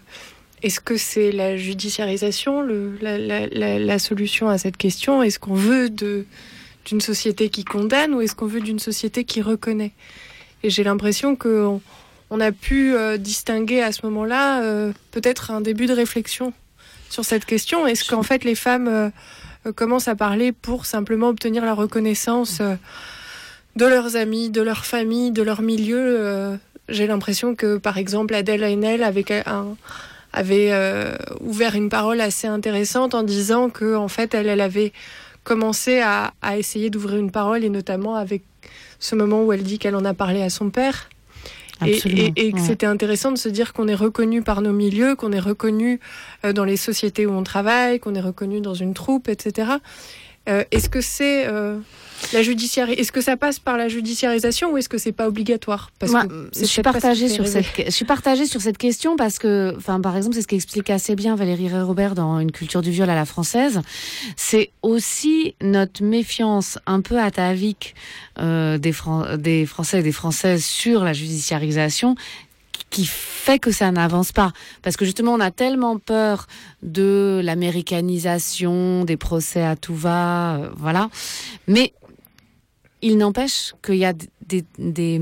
[0.61, 5.23] est-ce que c'est la judiciarisation le, la, la- la- la solution à cette question?
[5.23, 6.25] Est-ce qu'on veut de
[6.85, 9.91] d'une société qui condamne ou est-ce qu'on veut d'une société qui reconnaît?
[10.63, 11.81] Et j'ai l'impression que on,
[12.29, 16.53] on a pu euh, distinguer à ce moment-là euh, peut-être un début de réflexion
[17.09, 17.85] sur cette question.
[17.87, 19.09] Est-ce qu'en fait les femmes euh,
[19.75, 22.61] commencent à parler pour simplement obtenir la reconnaissance
[23.79, 26.55] de leurs amis, de leur famille, de leur milieu euh,
[26.89, 29.75] J'ai l'impression que par exemple Adèle Haenel avait, un-
[30.33, 34.91] avait euh, ouvert une parole assez intéressante en disant que en fait elle, elle avait
[35.43, 38.41] commencé à, à essayer d'ouvrir une parole et notamment avec
[38.99, 41.09] ce moment où elle dit qu'elle en a parlé à son père.
[41.85, 42.63] Et, Absolument, et- et que ouais.
[42.67, 46.01] c'était intéressant de se dire qu'on est reconnu par nos milieux, qu'on est reconnu
[46.43, 49.71] euh, dans les sociétés où on travaille, qu'on est reconnu dans une troupe, etc.
[50.47, 51.77] Euh, est-ce que c'est euh,
[52.33, 55.91] la judiciaire Est-ce que ça passe par la judiciarisation ou est-ce que c'est pas obligatoire?
[55.99, 59.37] Parce Moi, que je suis partagée sur cette, je suis partagée sur cette question parce
[59.37, 62.89] que, enfin, par exemple, c'est ce qu'explique assez bien Valérie Robert dans Une culture du
[62.91, 63.81] viol à la française.
[64.37, 67.93] C'est aussi notre méfiance un peu atavique
[68.39, 72.15] euh, des, Fran- des Français et des Françaises sur la judiciarisation
[72.89, 74.51] qui fait que ça n'avance pas.
[74.81, 76.47] Parce que justement, on a tellement peur
[76.83, 81.09] de l'américanisation, des procès à tout va, euh, voilà.
[81.67, 81.93] Mais
[83.01, 85.21] il n'empêche qu'il y a des, des,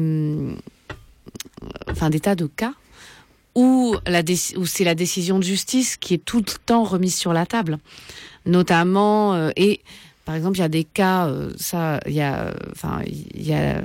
[1.89, 2.73] enfin, des tas de cas
[3.55, 4.21] où, la
[4.55, 7.79] où c'est la décision de justice qui est tout le temps remise sur la table.
[8.45, 9.81] Notamment, euh, et
[10.25, 13.53] par exemple, il y a des cas, euh, ça, il y a, enfin, il y
[13.53, 13.81] a.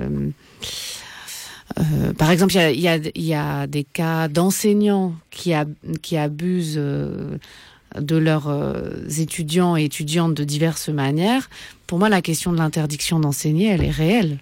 [1.79, 5.13] euh, par exemple, il y a, il y, a, il y a des cas d'enseignants
[5.31, 7.37] qui, ab- qui abusent euh,
[7.99, 11.49] de leurs euh, étudiants et étudiantes de diverses manières.
[11.87, 14.39] Pour moi, la question de l'interdiction d'enseigner, elle est réelle.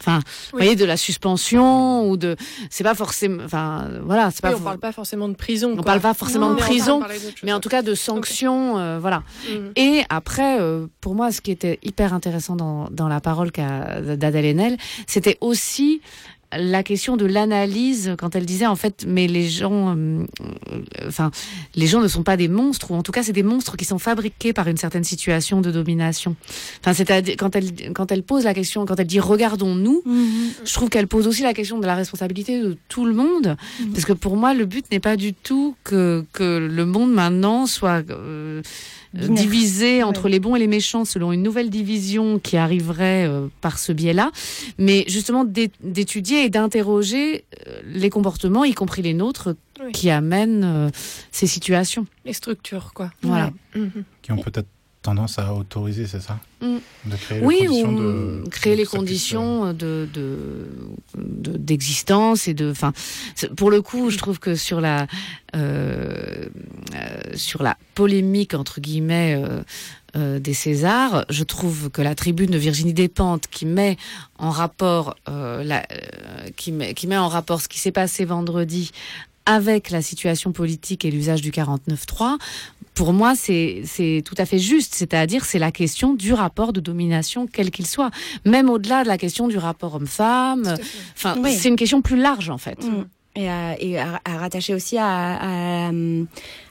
[0.00, 0.18] Enfin,
[0.50, 2.34] vous voyez, de la suspension ou de,
[2.70, 4.58] c'est pas forcément, enfin, voilà, c'est Oui, pas.
[4.58, 5.70] on parle pas forcément de prison.
[5.70, 5.84] On quoi.
[5.84, 7.00] parle pas forcément Non, de prison,
[7.44, 9.22] mais en tout cas de sanctions, euh, voilà.
[9.48, 9.70] Mhm.
[9.76, 14.00] Et après, euh, pour moi, ce qui était hyper intéressant dans, dans la parole qu'a-
[14.16, 16.00] d'Adèle Haenel, c'était aussi
[16.56, 20.24] la question de l'analyse quand elle disait en fait mais les gens euh,
[21.06, 21.30] enfin
[21.74, 23.84] les gens ne sont pas des monstres ou en tout cas c'est des monstres qui
[23.84, 26.36] sont fabriqués par une certaine situation de domination
[26.80, 30.02] enfin c'est-à-dire quand elle quand elle pose la question quand elle dit regardons-nous
[30.64, 33.56] je trouve qu'elle pose aussi la question de la responsabilité de tout le monde
[33.92, 37.66] parce que pour moi le but n'est pas du tout que que le monde maintenant
[37.66, 38.62] soit euh.
[39.14, 43.78] Divisé entre les bons et les méchants selon une nouvelle division qui arriverait euh, par
[43.78, 44.30] ce biais-là,
[44.78, 49.54] mais justement d'é- d'étudier et d'interroger euh, les comportements, y compris les nôtres,
[49.84, 49.92] Oui.
[49.92, 50.90] qui amènent euh,
[51.30, 52.06] ces situations.
[52.24, 53.10] Les structures, quoi.
[53.22, 53.50] Voilà.
[53.74, 54.04] Mhm.
[54.22, 54.68] Qui ont peut-être
[55.02, 56.38] tendance à autoriser, c'est ça.
[56.60, 57.98] De créer Oui, les conditions ou
[58.44, 58.48] de.
[58.50, 60.68] créer de les conditions de de-
[61.18, 62.92] de- d'existence et de, enfin,
[63.56, 65.06] pour le coup, je trouve que sur la
[65.56, 66.46] euh,
[66.94, 69.34] euh, sur la polémique entre guillemets.
[69.42, 69.62] euh,
[70.14, 73.96] euh, des Césars, je trouve que la tribune de Virginie Despentes qui met
[74.38, 78.26] en rapport euh, la, euh, qui, met, qui met en rapport ce qui s'est passé
[78.26, 78.90] vendredi
[79.46, 82.36] avec la situation politique et l'usage du 49.3,
[82.94, 84.94] pour moi, c'est c'est tout à fait juste.
[84.94, 88.10] C'est-à-dire, c'est la question du rapport de domination, quel qu'il soit.
[88.44, 90.74] Même au-delà de la question du rapport homme-femme.
[91.16, 91.54] Enfin, Oui.
[91.54, 92.84] c'est une question plus large, en fait.
[92.84, 93.06] Mm.
[93.34, 95.90] Et, à, et à- à rattacher aussi à, à,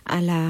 [0.05, 0.41] à la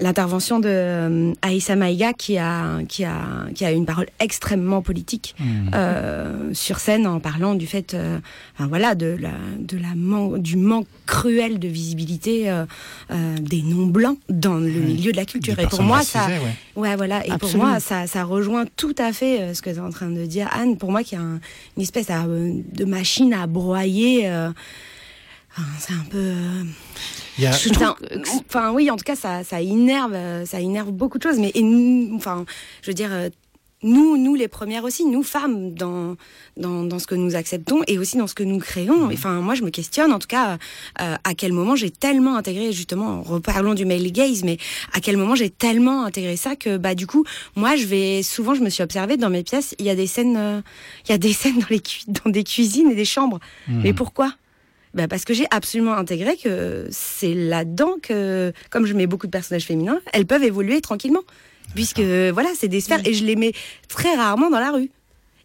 [0.00, 5.34] l'intervention de euh, Aïssa Maïga qui a qui a qui a une parole extrêmement politique
[5.38, 5.70] Mhm.
[5.74, 8.18] euh, sur scène en parlant du fait euh,
[8.54, 12.64] enfin voilà de la de la man- du manque cruel de visibilité euh,
[13.10, 16.28] euh, des non blancs dans le milieu de la culture Des et pour moi ça
[16.28, 16.40] ouais.
[16.76, 17.38] ouais voilà et Absolument.
[17.64, 20.08] pour moi ça ça rejoint tout à fait euh, ce que tu es en train
[20.08, 21.40] de dire Anne pour moi qui a un-
[21.76, 24.48] une espèce de machine à broyer euh,
[25.58, 26.32] enfin, c'est un peu
[27.38, 27.94] Il y a- Je trouve
[28.48, 31.38] Enfin, oui, en tout cas, ça, ça énerve, euh, ça beaucoup de choses.
[31.38, 32.44] Mais et nous, enfin,
[32.82, 33.28] je veux dire, euh,
[33.82, 36.16] nous, nous les premières aussi, nous femmes, dans,
[36.56, 39.06] dans, dans ce que nous acceptons et aussi dans ce que nous créons.
[39.12, 40.58] Enfin, moi, je me questionne, en tout cas,
[41.00, 44.58] euh, à quel moment j'ai tellement intégré, justement, reparlons du male gaze, mais
[44.92, 48.54] à quel moment j'ai tellement intégré ça que, bah, du coup, moi, je vais souvent,
[48.54, 50.60] je me suis observée dans mes pièces, il y a des scènes, euh,
[51.06, 51.82] il y a des scènes dans les
[52.24, 53.38] dans des cuisines et des chambres.
[53.68, 53.82] Mhm.
[53.84, 54.32] Mais pourquoi?
[54.94, 59.32] Bah parce que j'ai absolument intégré que c'est là-dedans que, comme je mets beaucoup de
[59.32, 61.22] personnages féminins, elles peuvent évoluer tranquillement.
[61.74, 63.52] Puisque, voilà, c'est des sphères et je les mets
[63.88, 64.90] très rarement dans la rue.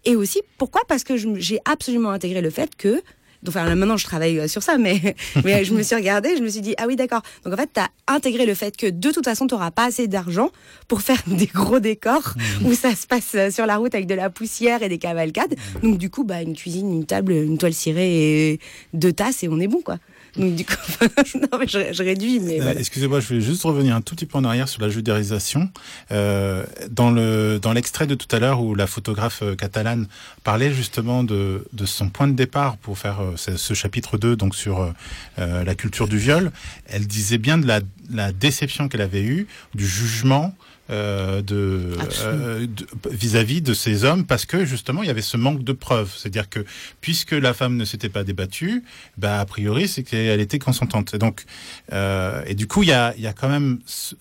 [0.06, 0.82] Et aussi, pourquoi?
[0.88, 3.02] Parce que j'ai absolument intégré le fait que
[3.48, 6.44] enfin, là, maintenant, je travaille euh, sur ça, mais, mais je me suis regardée, je
[6.44, 7.22] me suis dit, ah oui, d'accord.
[7.44, 9.86] Donc, en fait, tu as intégré le fait que de toute façon, tu n'auras pas
[9.86, 10.52] assez d'argent
[10.88, 12.34] pour faire des gros décors
[12.66, 15.56] où ça se passe euh, sur la route avec de la poussière et des cavalcades.
[15.82, 18.60] Donc, du coup, bah, une cuisine, une table, une toile cirée et
[18.94, 19.98] deux tasses et on est bon, quoi.
[20.38, 20.74] Donc, du coup,
[21.36, 22.80] non, mais je, je réduis, mais Euh, voilà.
[22.80, 25.70] Excusez-moi, je vais juste revenir un tout petit peu en arrière sur la judéarisation.
[26.12, 30.08] Euh, dans le dans l'extrait de tout à l'heure où la photographe euh, catalane
[30.44, 34.36] parlait justement de, de son point de départ pour faire euh, ce, ce chapitre 2
[34.36, 34.92] donc sur
[35.40, 36.52] euh, la culture du viol,
[36.88, 37.82] elle disait bien de la,
[38.12, 40.56] la déception qu'elle avait eue, du jugement
[40.90, 45.38] euh, de euh, de- vis-à-vis de ces hommes parce que justement il y avait ce
[45.38, 46.12] manque de preuves.
[46.18, 46.66] C'est-à-dire que
[47.00, 48.84] puisque la femme ne s'était pas débattue
[49.18, 51.14] bah a priori c'est qu'elle était consentante.
[51.14, 51.46] Et donc
[51.94, 54.16] euh, et du coup il y a il y a quand même ce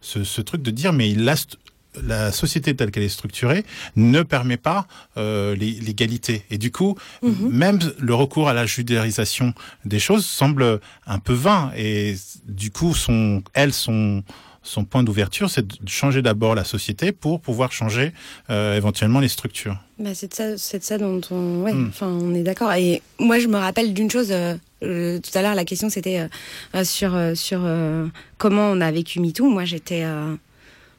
[0.00, 1.56] ce, ce, truc de dire mais la st-
[2.02, 3.64] la société telle qu'elle est structurée
[3.94, 6.44] ne permet pas euh, l'é- l'égalité.
[6.50, 9.54] Et du coup même le recours à la judiciarisation
[9.84, 11.70] des choses semble un peu vain.
[11.76, 12.16] Et
[12.48, 14.24] du coup son elle son
[14.66, 18.12] son point d'ouverture, c'est de changer d'abord la société pour pouvoir changer
[18.50, 19.76] euh, éventuellement les structures.
[20.00, 21.88] Bah, c'est de ça, c'est de ça dont on, ouais, Mm.
[21.90, 22.72] enfin, on est d'accord.
[22.72, 24.28] Et moi, je me rappelle d'une chose.
[24.32, 26.26] euh, euh, tout à l'heure, la question c'était
[26.82, 27.60] sur sur
[28.38, 29.48] comment on a vécu MeToo.
[29.48, 30.04] Moi, j'étais,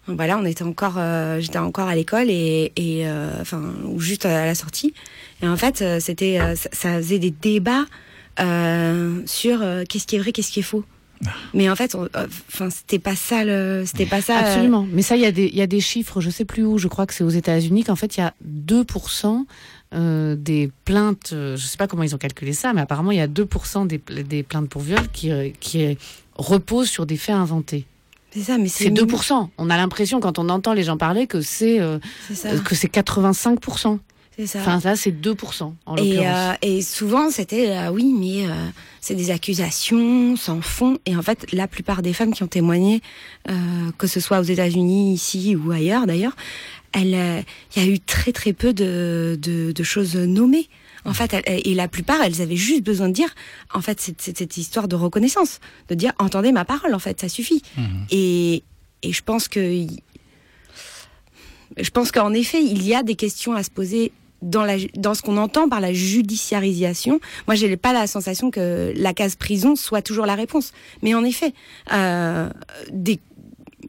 [0.08, 4.26] voilà, on était encore, euh, j'étais encore à l'école et, et euh, enfin, ou juste
[4.26, 4.94] à la sortie.
[5.44, 7.86] Et en fait, c'était, ça, ça faisait des débats
[8.40, 9.60] euh, sur
[9.90, 10.84] qu'est-ce qui est vrai, qu'est-ce qui est faux.
[11.54, 12.08] Mais en fait, euh,
[12.50, 14.38] enfin, c'était pas ça le, c'était pas ça.
[14.38, 14.88] euh, Absolument.
[14.92, 16.78] Mais ça, il y, a des- il y a des chiffres, je sais plus où,
[16.78, 19.46] je crois que c'est aux États-Unis, qu'en fait, il y a 2%
[19.94, 23.18] euh, des plaintes, euh, je sais pas comment ils ont calculé ça, mais apparemment, il
[23.18, 25.98] y a 2% des, des plaintes pour viol qui, euh, qui
[26.36, 27.86] reposent sur des faits inventés.
[28.32, 29.50] C'est ça, mais C'est 2%.
[29.58, 32.00] On a l'impression, quand on entend les gens parler, que c'est euh,
[32.66, 34.00] que c'est 85%.
[34.38, 34.60] C'est ça.
[34.60, 36.26] Enfin, là, c'est 2%, en Et, l'occurrence.
[36.28, 38.54] euh, et souvent, c'était euh, oui, mais euh,
[39.00, 40.98] c'est des accusations sans fond.
[41.06, 43.02] Et en fait, la plupart des femmes qui ont témoigné,
[43.50, 43.54] euh,
[43.98, 46.36] que ce soit aux États-Unis, ici ou ailleurs d'ailleurs,
[46.98, 47.42] euh,
[47.76, 50.68] il y a eu très très peu de, de, de choses nommées.
[51.08, 53.30] En fait, et la plupart, elles avaient juste besoin de dire,
[53.74, 55.60] en fait, c'est c'est cette histoire de reconnaissance,
[55.90, 57.62] de dire, entendez ma parole, en fait, ça suffit.
[58.10, 58.64] Et,
[59.04, 59.86] et je pense que,
[61.78, 64.12] je pense qu'en effet, il y a des questions à se poser
[64.42, 67.20] dans, la, dans ce qu'on entend par la judiciarisation.
[67.48, 70.72] Moi, j'ai pas la sensation que la case prison soit toujours la réponse.
[71.02, 71.54] Mais en effet,
[71.94, 72.50] euh,
[72.92, 73.20] des,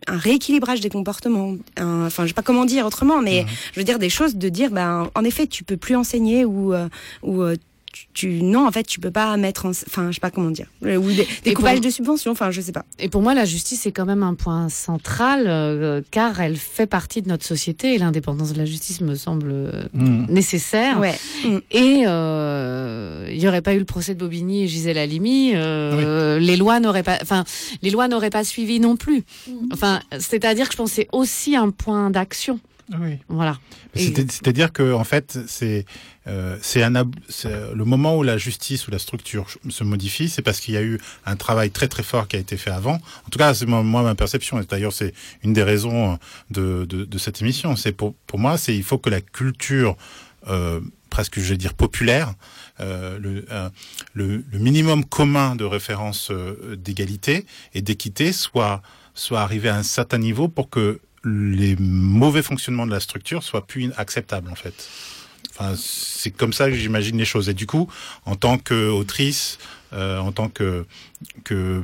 [0.07, 3.85] un rééquilibrage des comportements, un- enfin, je sais pas comment dire autrement, mais je veux
[3.85, 6.89] dire des choses de dire, ben, en effet, tu peux plus enseigner ou, euh,
[7.23, 7.57] ou euh,
[7.97, 10.51] tu, tu- non, en fait, tu peux pas mettre en, enfin, je sais pas comment
[10.51, 12.85] dire, Euh, ou des, des pour- coupages de subventions, enfin, je sais pas.
[12.99, 16.87] Et pour moi, la justice est quand même un point central, euh, car elle fait
[16.87, 20.27] partie de notre société et l'indépendance de la justice me semble euh, Mm.
[20.29, 20.99] nécessaire.
[21.01, 21.15] Ouais.
[21.45, 21.59] Mm.
[21.71, 26.39] Et euh, il n'y aurait pas eu le procès de Bobigny et Gisèle Halimi, euh,
[26.39, 27.45] les lois n'auraient pas, enfin,
[27.83, 29.23] les lois n'auraient pas suivi non plus.
[29.73, 32.59] Enfin, c'est-à-dire que je pense que c'est aussi un point d'action.
[32.99, 33.19] Oui.
[33.29, 33.59] Voilà.
[33.95, 35.85] C'est-à-dire que en fait, c'est
[36.29, 40.75] euh, c'est le moment où la justice ou la structure se modifie, c'est parce qu'il
[40.75, 42.95] y a eu un travail très très fort qui a été fait avant.
[42.95, 44.61] En tout cas, c'est moi, moi, ma perception.
[44.61, 46.17] Et d'ailleurs, c'est une des raisons euh,
[46.51, 47.75] de, de, de cette émission.
[47.77, 49.97] C'est pour pour moi, c'est il faut que la culture
[50.49, 50.81] euh,
[51.11, 52.35] presque, je vais dire, populaire,
[52.81, 53.71] euh, le, euh,
[54.13, 58.83] le, le minimum commun de référence euh, d'égalité et d'équité soit
[59.15, 63.67] soit arrivé à un certain niveau pour que les mauvais fonctionnements de la structure soient
[63.67, 64.89] plus acceptables en fait.
[65.59, 67.49] Enfin, c'est comme ça que j'imagine les choses.
[67.49, 67.91] Et du coup,
[68.27, 69.59] en tant qu'autrice,
[69.93, 70.85] euh, en tant que,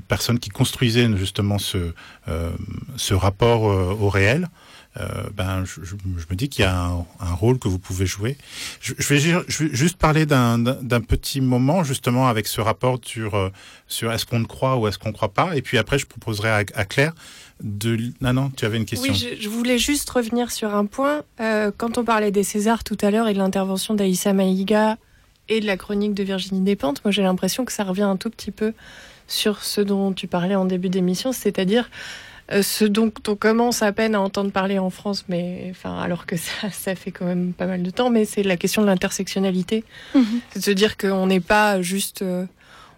[0.08, 1.92] personne qui construisait justement ce,
[2.28, 2.50] euh,
[3.12, 4.48] rapport euh, au réel,
[5.34, 5.94] ben, je,
[6.28, 8.36] me dis qu'il y a un, rôle que vous pouvez jouer.
[8.80, 10.60] Je, vais, juste parler d'un
[11.00, 13.50] petit moment justement avec ce rapport sur,
[13.88, 15.56] est-ce qu'on croit ou est-ce qu'on croit pas.
[15.56, 17.14] Et puis après, je proposerai à, Claire
[17.62, 17.96] de...
[18.20, 19.14] Non, non, tu avais une question.
[19.14, 21.22] Oui, je, voulais juste revenir sur un point.
[21.38, 24.98] Quand on parlait des Césars tout à l'heure et de l'intervention d'Aïssa Maïga
[25.56, 28.30] et de la chronique de Virginie Despentes, moi j'ai l'impression que ça revient un tout
[28.30, 28.72] petit peu
[29.26, 31.90] sur ce dont tu parlais en début d'émission, c'est-à-dire
[32.50, 36.26] euh, ce dont on commence à peine à entendre parler en France, mais enfin alors
[36.26, 38.86] que ça, ça fait quand même pas mal de temps, mais c'est la question de
[38.86, 39.84] l'intersectionnalité.
[40.50, 42.46] C'est de se dire qu'on n'est pas juste euh,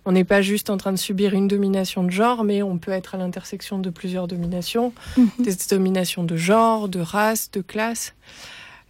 [0.07, 2.91] on n'est pas juste en train de subir une domination de genre, mais on peut
[2.91, 4.93] être à l'intersection de plusieurs dominations,
[5.39, 8.13] des dominations de genre, de race, de classe,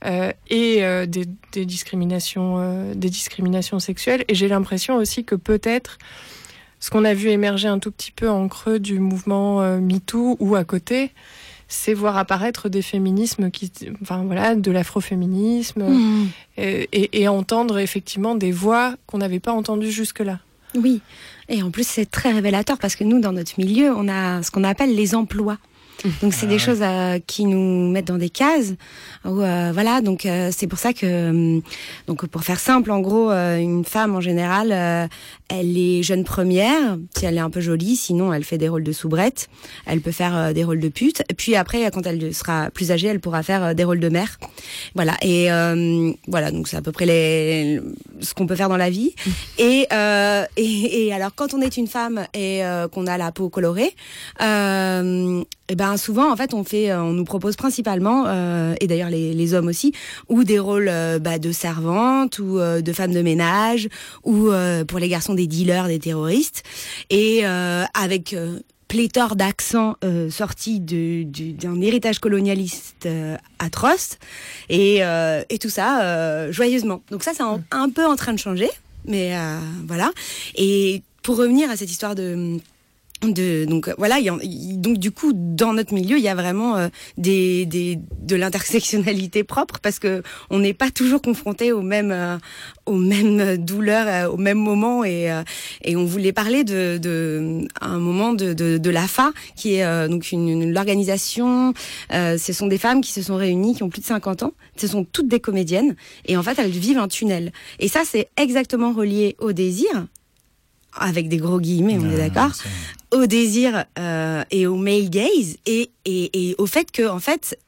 [0.04, 4.24] euh, et euh, des, des discriminations, euh, des discriminations sexuelles.
[4.28, 5.98] Et j'ai l'impression aussi que peut-être
[6.80, 10.54] ce qu'on a vu émerger un tout petit peu en creux du mouvement MeToo ou
[10.54, 11.12] à côté,
[11.66, 15.82] c'est voir apparaître des féminismes qui, enfin voilà, de l'afroféminisme
[16.58, 20.40] et, et- et entendre effectivement des voix qu'on n'avait pas entendues jusque-là.
[20.76, 21.00] Oui,
[21.48, 24.50] et en plus c'est très révélateur parce que nous, dans notre milieu, on a ce
[24.50, 25.56] qu'on appelle les emplois.
[26.22, 28.74] Donc c'est des choses euh, qui nous mettent dans des cases.
[29.24, 31.62] Où, euh, voilà, donc euh, c'est pour ça que, hum,
[32.06, 35.06] donc pour faire simple, en gros, euh, une femme en général, euh,
[35.48, 38.84] elle est jeune première, si elle est un peu jolie, sinon elle fait des rôles
[38.84, 39.48] de soubrette.
[39.86, 41.22] Elle peut faire euh, des rôles de pute.
[41.30, 44.08] Et puis après, quand elle sera plus âgée, elle pourra faire euh, des rôles de
[44.08, 44.38] mère.
[44.94, 45.16] Voilà.
[45.22, 47.80] Et euh, voilà, donc c'est à peu près les,
[48.20, 49.14] ce qu'on peut faire dans la vie.
[49.58, 53.30] Et, euh, et, et alors, quand on est une femme et euh, qu'on a la
[53.30, 53.94] peau colorée,
[54.42, 58.86] euh, et ben souvent, en fait, on fait, euh, on nous propose principalement, euh, et
[58.86, 59.92] d'ailleurs les, les hommes aussi,
[60.28, 63.88] ou des rôles euh, bah, de servantes ou euh, de femmes de ménage,
[64.24, 66.62] ou euh, pour les garçons des dealers, des terroristes,
[67.08, 68.58] et euh, avec euh,
[68.88, 74.18] pléthore d'accents euh, sortis d'un héritage colonialiste euh, atroce
[74.68, 77.02] et, euh, et tout ça euh, joyeusement.
[77.10, 78.68] Donc ça c'est un, un peu en train de changer,
[79.06, 80.12] mais euh, voilà.
[80.56, 82.58] Et pour revenir à cette histoire de
[83.32, 86.88] de donc voilà y donc du coup dans notre milieu il y a vraiment euh,
[87.16, 92.36] des, des de l'intersectionnalité propre parce que on n'est pas toujours confronté aux mêmes euh,
[92.86, 95.42] aux mêmes douleurs euh, au même moment et euh,
[95.82, 99.84] et on voulait parler de, de à un moment de, de, de l'AFA qui est
[99.84, 101.74] euh, donc une, une l'organisation
[102.12, 104.52] euh, ce sont des femmes qui se sont réunies qui ont plus de 50 ans.
[104.76, 105.96] Ce sont toutes des comédiennes
[106.26, 107.52] et en fait elles vivent un tunnel.
[107.78, 110.06] Et ça c'est exactement relié au désir
[110.96, 112.52] avec des gros guillemets, on est d'accord,
[113.14, 117.58] au désir euh, et au male gaze et, et, au fait que en fait,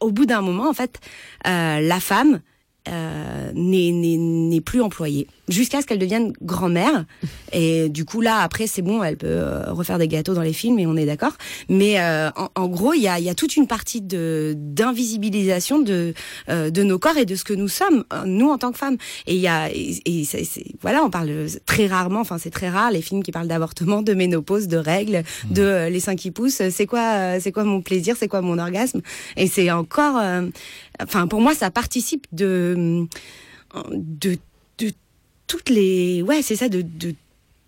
[0.00, 0.98] au bout d'un moment, en fait,
[1.46, 2.40] euh, la femme
[2.88, 5.26] euh, n'est- plus employée.
[5.48, 7.06] Jusqu'à ce qu'elle devienne grand-mère.
[7.52, 10.52] Et du coup là après c'est bon elle peut euh, refaire des gâteaux dans les
[10.52, 11.32] films et on est d'accord.
[11.70, 14.54] Mais euh, en, en gros il y a, y a toute une partie de
[15.02, 16.12] d'invisibilisation de
[16.50, 18.78] euh, de nos corps et de ce que nous sommes euh, nous en tant que
[18.78, 18.96] femmes.
[19.26, 20.24] Et il y a et, et
[20.82, 24.12] voilà on parle très rarement enfin c'est très rare les films qui parlent d'avortement de
[24.14, 28.16] ménopause de règles de euh, les seins qui poussent c'est quoi c'est quoi mon plaisir
[28.18, 29.00] c'est quoi mon orgasme?
[29.36, 30.42] Et c'est encore euh,
[31.02, 32.74] enfin pour moi ça participe de
[33.94, 34.38] de
[34.78, 34.92] de
[35.46, 36.84] toutes les ouais c'est ça de,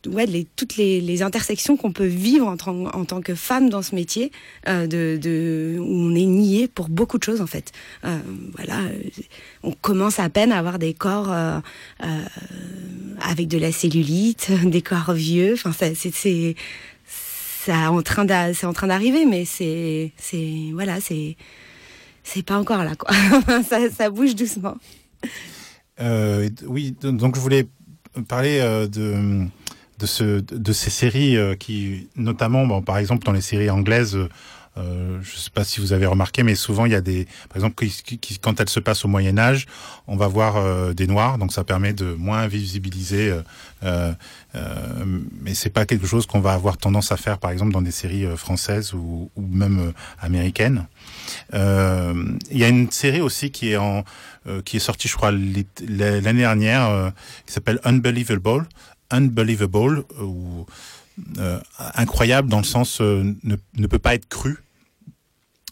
[0.08, 2.56] ouais toutes les, intersections qu'on peut vivre en,
[2.86, 4.32] en tant que femme dans ce métier
[4.68, 7.72] euh, de, où on est nié pour beaucoup de choses en fait.
[8.04, 8.18] Euh,
[8.56, 9.02] voilà euh,
[9.62, 11.58] on commence à peine à avoir des corps euh,
[12.04, 12.24] euh,
[13.20, 15.54] avec de la cellulite des corps vieux.
[15.64, 16.54] Enfin c'est
[17.06, 21.36] ça en train c'est en train d'arriver mais c'est c'est voilà c'est
[22.24, 23.14] c'est pas encore là quoi.
[23.98, 24.76] Ça bouge doucement
[26.00, 27.68] Euh, oui, donc je voulais
[28.28, 29.46] parler euh, de
[29.98, 34.18] de ce de ces séries euh, qui notamment par exemple dans les séries anglaises
[34.76, 37.56] euh, je sais pas si vous avez remarqué mais souvent il y a des par
[37.56, 37.84] exemple
[38.40, 39.66] quand elles se passent au Moyen Âge
[40.06, 43.42] on va voir euh, des noirs donc ça permet de moins visibiliser euh,
[43.82, 44.12] euh,
[44.54, 47.82] euh, mais c'est pas quelque chose qu'on va avoir tendance à faire par exemple dans
[47.82, 50.86] des séries euh, françaises ou, ou même américaines
[51.52, 54.04] il y a une série aussi qui est en
[54.64, 57.12] qui est sortie, je crois, l'année dernière,
[57.46, 58.66] qui s'appelle Unbelievable.
[59.10, 60.64] Unbelievable, euh,
[61.94, 64.58] incroyable dans le sens euh, ne, ne peut pas être cru.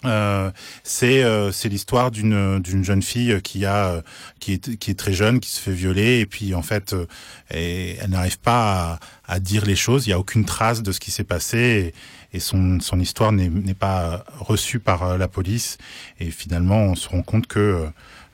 [0.05, 0.53] Euh,
[0.85, 4.03] c'est euh, c'est l'histoire d'une d'une jeune fille qui a euh,
[4.39, 7.07] qui est qui est très jeune qui se fait violer et puis en fait euh,
[7.51, 11.01] et elle n'arrive pas à, dire les choses il y a aucune trace de ce
[11.01, 11.93] qui s'est passé
[12.33, 15.79] et, son son histoire n'est n'est pas reçue par euh, la police
[16.20, 17.87] et finalement on se rend compte que euh,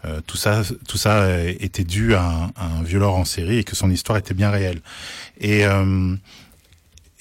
[0.04, 3.58] euh, tout ça, tout ça euh, était dû à un, à un violeur en série
[3.58, 4.80] et que son histoire était bien réelle.
[5.40, 6.14] Et, euh,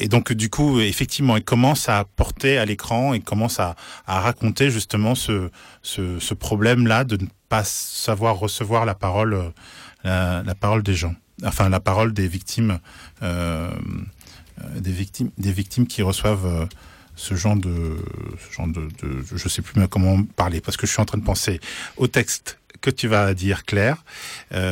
[0.04, 4.70] et donc du coup, effectivement, il commence à porter à l'écran et commence à, raconter
[4.70, 5.50] justement ce,
[6.34, 9.34] problème-là de ne pas savoir recevoir la parole,
[10.06, 11.16] euh, la, parole des gens,
[11.46, 12.80] enfin la parole des victimes,
[13.22, 13.72] euh,
[14.76, 16.46] des victimes, des victimes qui reçoivent.
[16.46, 16.66] euh,
[17.16, 17.96] ce genre de,
[18.40, 21.20] ce genre de, de, je sais plus comment parler parce que je suis en train
[21.20, 21.60] de penser
[21.96, 24.04] au texte que tu vas dire, Claire.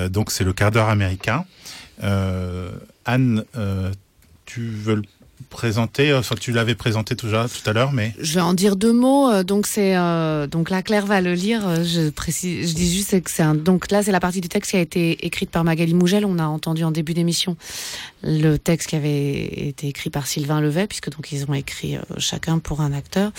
[0.10, 1.46] Donc c'est le quart d'heure américain.
[2.02, 3.46] Anne,
[4.48, 5.04] tu veux
[5.50, 8.94] présenter Enfin, tu l'avais présenté déjà tout à l'heure, mais Je vais en dire deux
[8.94, 9.30] mots.
[9.30, 11.68] Euh, Donc c'est euh, donc là Claire va le lire.
[11.68, 13.56] Euh, Je précise, je dis juste que c'est un.
[13.56, 16.26] Donc là c'est la partie du texte qui a été écrite par Magali Mougel.
[16.26, 17.58] On a entendu en début d'émission
[18.24, 22.02] le texte qui avait été écrit par Sylvain Levet, puisque donc ils ont écrit euh,
[22.18, 23.32] chacun pour un acteur.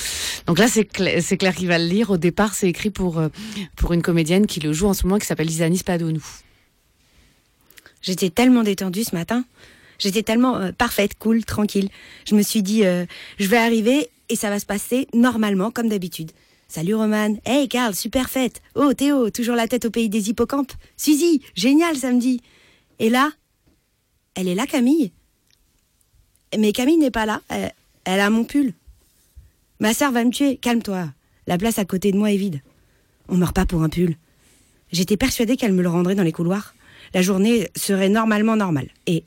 [0.47, 2.11] Donc là c'est Claire, c'est Claire qui va le lire.
[2.11, 3.29] Au départ c'est écrit pour euh,
[3.77, 6.25] pour une comédienne qui le joue en ce moment qui s'appelle Isanis Padonou.
[8.03, 9.45] J'étais tellement détendue ce matin.
[10.03, 11.89] J'étais tellement euh, parfaite, cool, tranquille.
[12.27, 13.07] Je me suis dit, euh,
[13.39, 16.33] je vais arriver et ça va se passer normalement comme d'habitude.
[16.67, 17.37] Salut Roman.
[17.45, 18.63] Hey Karl, super fête.
[18.75, 20.73] Oh Théo, toujours la tête au pays des hippocampes.
[20.97, 22.41] Suzy, génial samedi.
[22.99, 23.31] Et là,
[24.35, 25.13] elle est là Camille.
[26.59, 27.41] Mais Camille n'est pas là.
[27.49, 27.73] Elle,
[28.05, 28.73] elle a mon pull.
[29.79, 30.57] Ma sœur va me tuer.
[30.57, 31.11] Calme-toi.
[31.47, 32.61] La place à côté de moi est vide.
[33.29, 34.17] On meurt pas pour un pull.
[34.91, 36.75] J'étais persuadée qu'elle me le rendrait dans les couloirs.
[37.15, 38.89] La journée serait normalement normale.
[39.07, 39.23] Et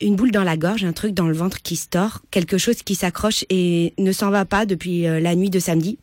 [0.00, 2.82] une boule dans la gorge, un truc dans le ventre qui se tord, quelque chose
[2.82, 5.98] qui s'accroche et ne s'en va pas depuis euh, la nuit de samedi.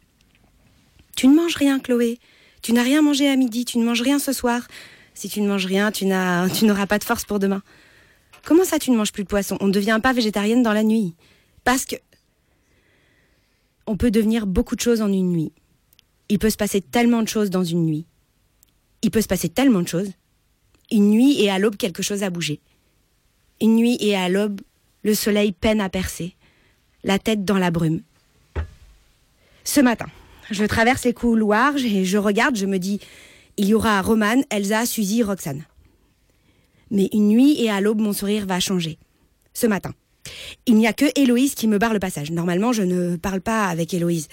[1.15, 2.20] Tu ne manges rien, Chloé.
[2.61, 4.68] Tu n'as rien mangé à midi, tu ne manges rien ce soir.
[5.14, 7.61] Si tu ne manges rien, tu n'auras pas de force pour demain.
[8.44, 9.57] Comment ça, tu ne manges plus de poisson?
[9.61, 11.15] On ne devient pas végétarienne dans la nuit.
[11.64, 11.95] Parce que
[13.86, 15.52] on peut devenir beaucoup de choses en une nuit.
[16.30, 18.06] Il peut se passer tellement de choses dans une nuit.
[19.02, 20.11] Il peut se passer tellement de choses.
[20.90, 22.61] Une nuit et à l'aube, quelque chose a bougé.
[23.64, 24.60] Une nuit et à l'aube,
[25.03, 26.35] le soleil peine à percer,
[27.06, 28.02] la tête dans la brume.
[29.64, 30.07] Ce matin,
[30.52, 32.99] je traverse les couloirs et je regarde, je me dis,
[33.56, 35.64] il y aura Roman, Elsa, Suzy, Roxane.
[36.91, 38.98] Mais une nuit et à l'aube, mon sourire va changer.
[39.53, 39.94] Ce matin.
[40.65, 42.31] Il n'y a que Héloïse qui me barre le passage.
[42.31, 44.27] Normalement, je ne parle pas avec Héloïse.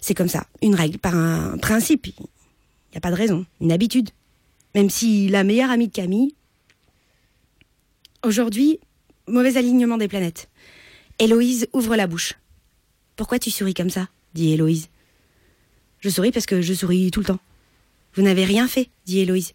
[0.00, 2.06] C'est comme ça, une règle, par un principe.
[2.06, 2.14] Il
[2.92, 4.08] n'y a pas de raison, une habitude.
[4.74, 6.34] Même si la meilleure amie de Camille.
[8.24, 8.78] Aujourd'hui,
[9.26, 10.48] mauvais alignement des planètes.
[11.18, 12.34] Héloïse ouvre la bouche.
[13.16, 14.88] Pourquoi tu souris comme ça dit Héloïse.
[15.98, 17.40] Je souris parce que je souris tout le temps.
[18.14, 19.52] Vous n'avez rien fait, dit Héloïse.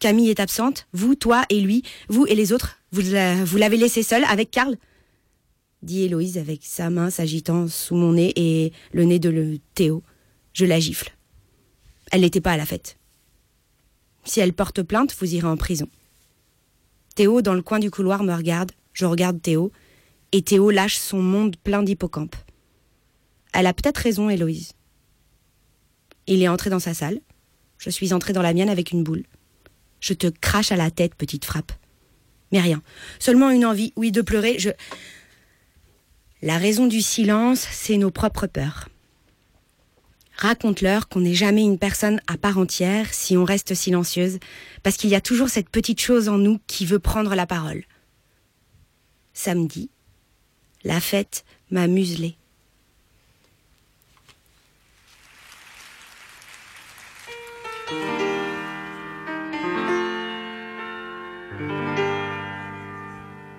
[0.00, 3.76] Camille est absente, vous, toi et lui, vous et les autres, vous la- vous l'avez
[3.76, 4.76] laissé seul avec Karl
[5.82, 10.04] dit Héloïse avec sa main s'agitant sous mon nez et le nez de le Théo.
[10.52, 11.12] Je la gifle.
[12.12, 12.98] Elle n'était pas à la fête.
[14.24, 15.88] Si elle porte plainte, vous irez en prison.
[17.14, 19.72] Théo, dans le coin du couloir, me regarde, je regarde Théo,
[20.32, 22.36] et Théo lâche son monde plein d'hippocampes.
[23.52, 24.72] Elle a peut-être raison, Héloïse.
[26.26, 27.20] Il est entré dans sa salle.
[27.78, 29.24] Je suis entrée dans la mienne avec une boule.
[30.00, 31.72] Je te crache à la tête, petite frappe.
[32.50, 32.82] Mais rien.
[33.18, 34.58] Seulement une envie, oui, de pleurer.
[34.58, 34.70] Je.
[36.42, 38.88] La raison du silence, c'est nos propres peurs.
[40.36, 44.38] Raconte-leur qu'on n'est jamais une personne à part entière si on reste silencieuse,
[44.82, 47.84] parce qu'il y a toujours cette petite chose en nous qui veut prendre la parole.
[49.34, 49.90] Samedi,
[50.84, 52.36] la fête m'a muselée.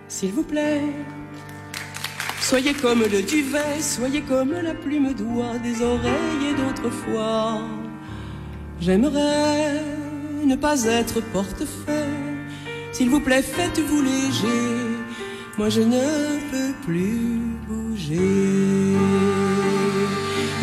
[0.07, 0.81] S'il vous plaît,
[2.43, 7.61] soyez comme le duvet, soyez comme la plume d'oie des oreilles d'autrefois.
[8.81, 9.81] J'aimerais
[10.43, 12.37] ne pas être portefeuille.
[12.91, 14.73] S'il vous plaît, faites-vous léger.
[15.57, 19.42] Moi, je ne peux plus bouger.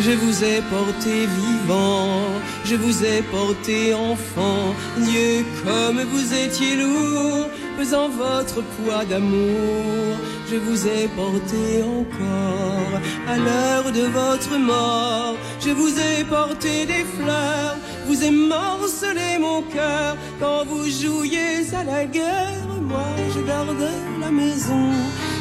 [0.03, 2.23] Je vous ai porté vivant,
[2.65, 4.73] je vous ai porté enfant.
[4.97, 7.45] Dieu, comme vous étiez lourd,
[7.77, 10.17] pesant votre poids d'amour.
[10.49, 15.35] Je vous ai porté encore à l'heure de votre mort.
[15.63, 20.17] Je vous ai porté des fleurs, vous ai morcelé mon cœur.
[20.39, 24.89] Quand vous jouiez à la guerre, moi je gardais la maison.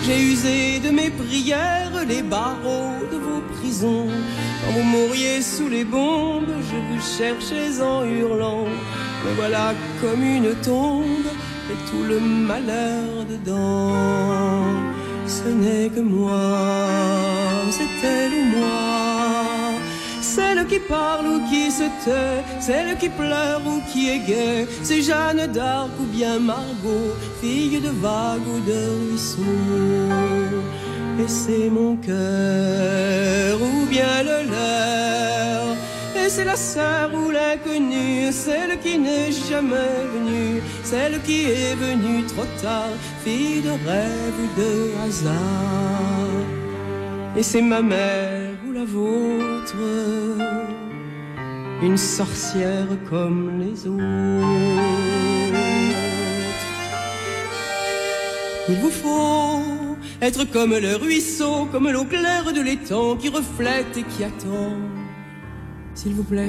[0.05, 4.09] J'ai usé de mes prières les barreaux de vos prisons.
[4.61, 8.65] Quand vous mouriez sous les bombes, je vous cherchais en hurlant.
[9.25, 11.31] Me voilà comme une tombe
[11.71, 13.93] et tout le malheur dedans.
[15.27, 16.41] Ce n'est que moi,
[17.71, 19.50] c'est elle ou moi.
[20.41, 25.03] Celle qui parle ou qui se tait, celle qui pleure ou qui est gaie, c'est
[25.03, 29.57] Jeanne d'Arc ou bien Margot, fille de vague ou de ruisseau.
[31.23, 35.65] Et c'est mon cœur ou bien le leur.
[36.21, 42.25] Et c'est la sœur ou l'inconnue, celle qui n'est jamais venue, celle qui est venue
[42.33, 42.95] trop tard,
[43.25, 44.73] fille de rêve ou de
[45.05, 46.41] hasard.
[47.37, 48.60] Et c'est ma mère
[51.83, 54.05] une sorcière comme les autres.
[58.69, 59.63] Il vous faut
[60.23, 64.77] être comme le ruisseau, comme l'eau claire de l'étang qui reflète et qui attend.
[65.95, 66.49] S'il vous plaît,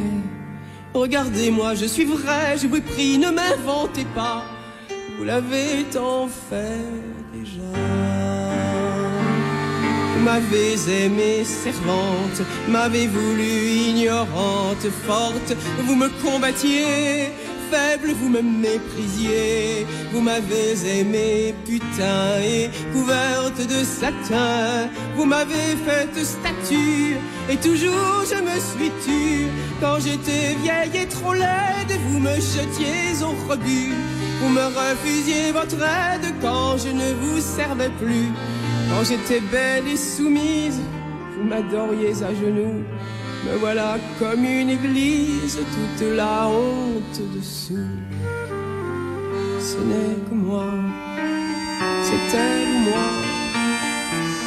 [0.93, 4.43] regardez-moi, je suis vrai, je vous prie, ne m'inventez pas.
[5.17, 7.20] Vous l'avez tant fait
[10.21, 17.31] m'avez aimée servante, m'avez voulu ignorante, forte, vous me combattiez,
[17.71, 19.85] faible, vous me méprisiez.
[20.11, 24.89] Vous m'avez aimé, putain, et couverte de satin.
[25.15, 27.15] Vous m'avez faite statue,
[27.49, 29.47] et toujours je me suis tue.
[29.79, 33.93] Quand j'étais vieille et trop laide, vous me jetiez au rebut.
[34.41, 38.29] Vous me refusiez votre aide quand je ne vous servais plus.
[38.91, 40.79] Quand j'étais belle et soumise,
[41.33, 42.83] vous m'adoriez à genoux.
[43.45, 47.87] Me voilà comme une église, toute la honte dessous.
[49.59, 50.73] Ce n'est que moi,
[52.03, 53.07] c'est elle moi.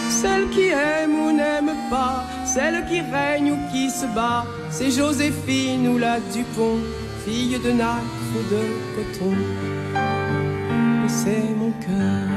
[0.09, 4.45] Celle qui aime ou n'aime pas, celle qui règne ou qui se bat.
[4.71, 6.79] C'est Joséphine ou la Dupont,
[7.25, 8.63] fille de nacre ou de
[8.95, 9.35] coton.
[11.09, 12.29] C'est mon cœur,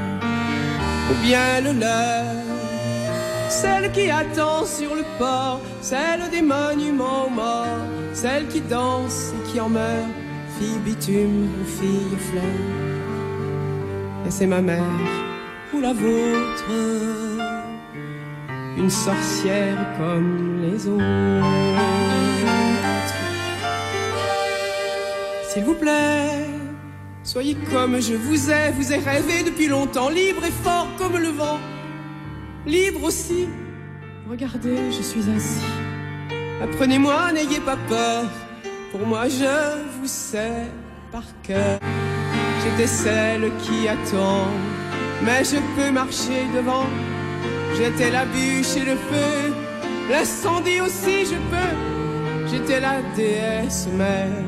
[1.10, 2.26] ou bien le leur.
[3.50, 9.60] Celle qui attend sur le port, celle des monuments morts, celle qui danse et qui
[9.60, 10.12] en meurt,
[10.60, 12.44] fille bitume ou fille fleur.
[14.28, 14.84] Et c'est ma mère
[15.74, 16.72] ou la vôtre,
[18.78, 21.04] une sorcière comme les autres.
[25.50, 26.57] S'il vous plaît,
[27.38, 31.28] soyez comme je vous ai, vous ai rêvé depuis longtemps, libre et fort comme le
[31.28, 31.60] vent
[32.66, 33.48] libre aussi.
[34.28, 35.62] Regardez, je suis ainsi.
[36.64, 38.26] Apprenez-moi, n'ayez pas peur.
[38.92, 39.56] Pour moi, je
[40.00, 40.66] vous sais
[41.12, 41.80] par cœur.
[42.64, 44.48] J'étais celle qui attend,
[45.24, 46.88] mais je peux marcher devant.
[47.78, 49.54] J'étais la bûche et le feu,
[50.10, 51.76] l'incendie aussi, je peux.
[52.50, 54.48] J'étais la déesse mère,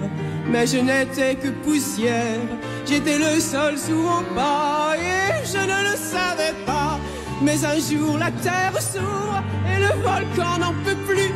[0.52, 2.50] mais je n'étais que poussière.
[2.90, 7.00] J'étais le sol sous en bas et je ne le savais pas.
[7.40, 11.32] Mais un jour la terre s'ouvre et le volcan n'en peut plus.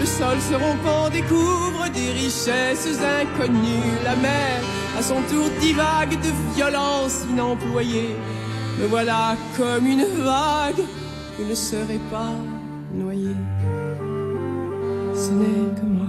[0.00, 3.94] Le sol se rompant découvre des richesses inconnues.
[4.02, 4.60] La mer,
[4.98, 8.16] à son tour, divague de violence inemployée.
[8.80, 10.82] Me voilà comme une vague,
[11.38, 12.34] vous ne serez pas
[12.92, 13.36] noyé.
[15.14, 16.08] Ce n'est que moi,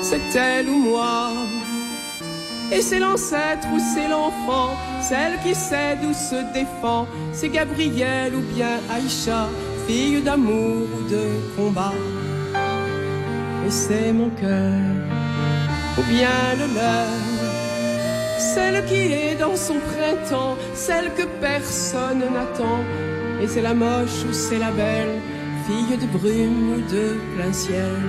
[0.00, 1.32] c'est elle ou moi.
[2.74, 4.70] Et c'est l'ancêtre ou c'est l'enfant,
[5.02, 7.06] celle qui cède ou se défend.
[7.32, 9.48] C'est Gabrielle ou bien Aïcha,
[9.86, 11.24] fille d'amour ou de
[11.54, 11.92] combat.
[13.66, 14.80] Et c'est mon cœur,
[15.98, 17.08] ou bien le leur.
[18.38, 22.80] Celle qui est dans son printemps, celle que personne n'attend.
[23.42, 25.20] Et c'est la moche ou c'est la belle,
[25.66, 28.00] fille de brume ou de plein ciel.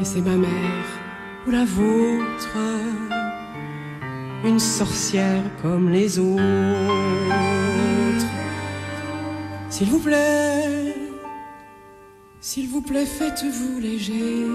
[0.00, 0.98] Et c'est ma mère
[1.46, 2.58] ou la vôtre,
[4.44, 6.42] une sorcière comme les autres.
[9.70, 10.94] S'il vous plaît,
[12.40, 14.46] s'il vous plaît, faites-vous léger.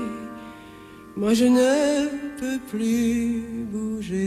[1.16, 2.08] Moi je ne
[2.40, 4.24] peux plus bouger.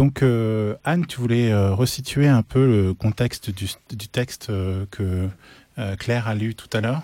[0.00, 3.68] Donc euh, Anne, tu voulais euh, resituer un peu le contexte du,
[4.08, 5.28] texte euh, que
[5.98, 7.02] Claire a lu tout à l'heure?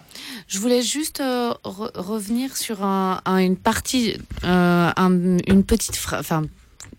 [0.48, 5.16] Je voulais juste re- revenir sur un- un- une partie, un-
[5.46, 6.44] une petite enfin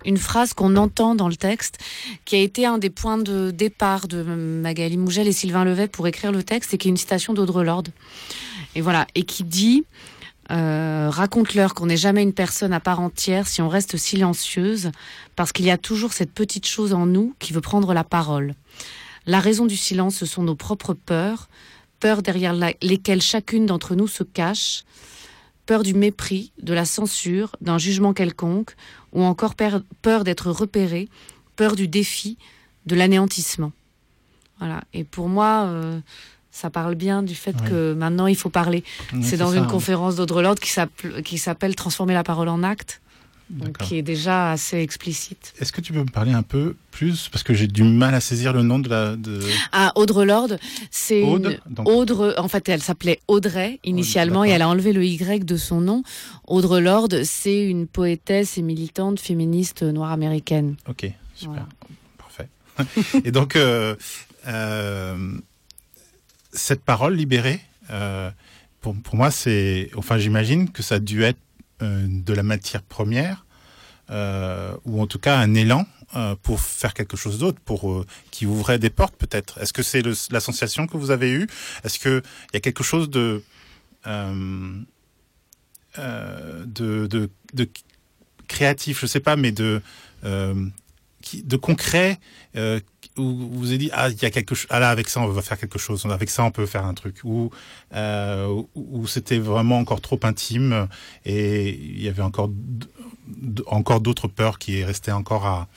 [0.05, 1.79] une phrase qu'on entend dans le texte,
[2.25, 6.05] qui a été un des points de départ de Magali Mougel et Sylvain Levet pour
[6.07, 7.89] écrire le texte, et qui est une citation d'Audre Lorde.
[8.75, 9.83] Et voilà, et qui dit
[10.51, 14.91] euh, raconte-leur qu'on n'est jamais une personne à part entière si on reste silencieuse,
[15.35, 18.55] parce qu'il y a toujours cette petite chose en nous qui veut prendre la parole.
[19.25, 21.49] La raison du silence, ce sont nos propres peurs,
[21.99, 24.83] peurs derrière lesquelles chacune d'entre nous se cache,
[25.65, 28.75] peur du mépris, de la censure, d'un jugement quelconque,
[29.11, 31.09] ou encore peur d'être repéré,
[31.57, 32.37] peur du défi,
[32.85, 33.73] de l'anéantissement.
[34.59, 34.81] Voilà.
[34.93, 35.99] Et pour moi, euh,
[36.57, 37.69] ça parle bien du fait Ouais.
[37.69, 38.83] que maintenant il faut parler.
[39.13, 43.01] Ouais, c'est dans ça, une conférence d'Audre Lorde qui s'appelle Transformer la parole en acte,
[43.49, 45.53] donc qui est déjà assez explicite.
[45.59, 48.19] Est-ce que tu peux me parler un peu plus parce que j'ai du mal à
[48.19, 49.39] saisir le nom de la de
[49.71, 50.59] Ah, Audre Lorde,
[50.89, 52.33] c'est Aude, une donc- Audre.
[52.39, 56.01] En fait, elle s'appelait Audrey initialement et elle a enlevé le Y de son nom.
[56.47, 60.75] Audre Lorde, c'est une poétesse et militante féministe noire américaine.
[60.89, 61.51] OK, super.
[61.53, 61.67] Voilà.
[62.17, 62.49] Parfait.
[63.25, 63.95] Et donc euh,
[64.47, 65.15] euh,
[66.53, 67.61] cette parole libérée
[67.91, 68.29] euh,
[68.81, 71.39] pour, moi c'est enfin j'imagine que ça a dû être
[71.81, 73.45] euh, de la matière première
[74.09, 75.85] euh, ou en tout cas un élan
[76.41, 79.57] pour faire quelque chose d'autre, pour qui ouvrait des portes peut-être.
[79.59, 80.01] Est-ce que c'est
[80.31, 81.47] la sensation que vous avez eue?
[81.83, 83.43] Est-ce que il y a quelque chose de
[84.05, 84.77] de,
[87.53, 87.69] de,
[88.47, 89.81] créatif, je sais pas, mais de
[91.27, 92.11] qui, de concret
[92.55, 92.79] euh,
[93.17, 95.19] où vous vous avez dit ah il y a quelque chose ah là avec ça
[95.21, 97.49] on va faire quelque chose avec ça on peut faire un truc ou
[97.93, 100.87] euh, où, c'était vraiment encore trop intime
[101.25, 102.49] et il y avait encore
[103.67, 105.67] encore d'autres peurs qui restaient encore à,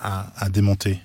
[0.00, 1.00] à, à démonter.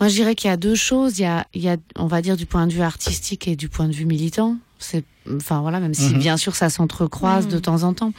[0.00, 1.18] Moi, je dirais qu'il y a deux choses.
[1.18, 3.56] Il y a, il y a, on va dire, du point de vue artistique et
[3.56, 4.56] du point de vue militant.
[4.78, 5.04] C'est,
[5.36, 6.18] enfin voilà, même si Mhm.
[6.18, 7.52] bien sûr ça s'entrecroise Mhm.
[7.52, 8.12] de temps en temps,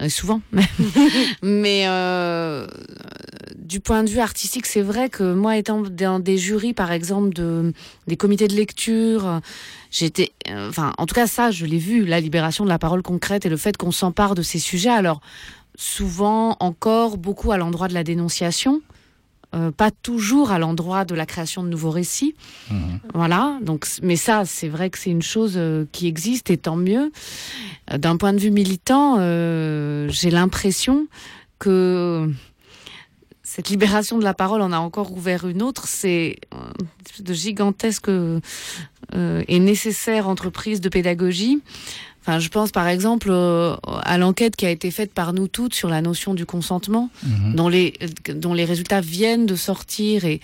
[0.00, 0.40] Euh, souvent.
[1.42, 2.66] Mais euh,
[3.56, 7.34] du point de vue artistique, c'est vrai que moi, étant dans des jurys, par exemple,
[7.34, 7.72] de
[8.06, 9.40] des comités de lecture,
[9.90, 13.44] j'étais, euh, en tout cas, ça, je l'ai vu, la libération de la parole concrète
[13.44, 14.90] et le fait qu'on s'empare de ces sujets.
[14.90, 15.20] Alors
[15.76, 18.82] souvent encore beaucoup à l'endroit de la dénonciation.
[19.52, 22.34] Euh, pas toujours à l'endroit de la création de nouveaux récits.
[23.14, 23.58] Voilà.
[23.62, 27.10] Donc, mais ça, c'est vrai que c'est une chose euh, qui existe et tant mieux.
[27.92, 31.08] Euh, D'un point de vue militant, euh, j'ai l'impression
[31.58, 32.30] que
[33.42, 35.88] cette libération de la parole en a encore ouvert une autre.
[35.88, 36.36] C'est
[37.18, 38.08] de gigantesque
[39.12, 41.60] et nécessaire entreprise de pédagogie.
[42.22, 45.74] Enfin, je pense par exemple euh, à l'enquête qui a été faite par nous toutes
[45.74, 47.54] sur la notion du consentement, Mhm.
[47.54, 47.94] dont les
[48.34, 50.40] dont les résultats viennent de sortir et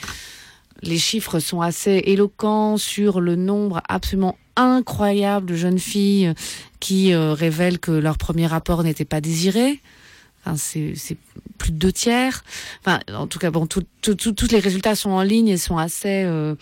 [0.83, 6.33] les chiffres sont assez éloquents sur le nombre absolument incroyable de jeunes filles
[6.81, 9.81] qui euh, révèlent que leur premier rapport n'était pas désiré.
[10.45, 11.17] Enfin, c'est c'est
[11.59, 12.43] plus de deux tiers.
[12.81, 15.57] Enfin, en tout cas, bon, tout- tout- tout- tous les résultats sont en ligne et
[15.59, 16.55] sont assez euh,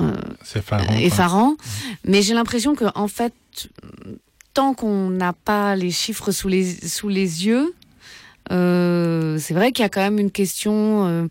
[0.00, 1.00] euh, euh, C'est effarant, quoi.
[1.00, 1.56] effarants.
[2.04, 3.32] Mais j'ai l'impression que en fait,
[4.54, 7.72] tant qu'on n'a pas les chiffres sous les sous les yeux,
[8.50, 11.06] euh, c'est vrai qu'il y a quand même une question.
[11.06, 11.26] euh,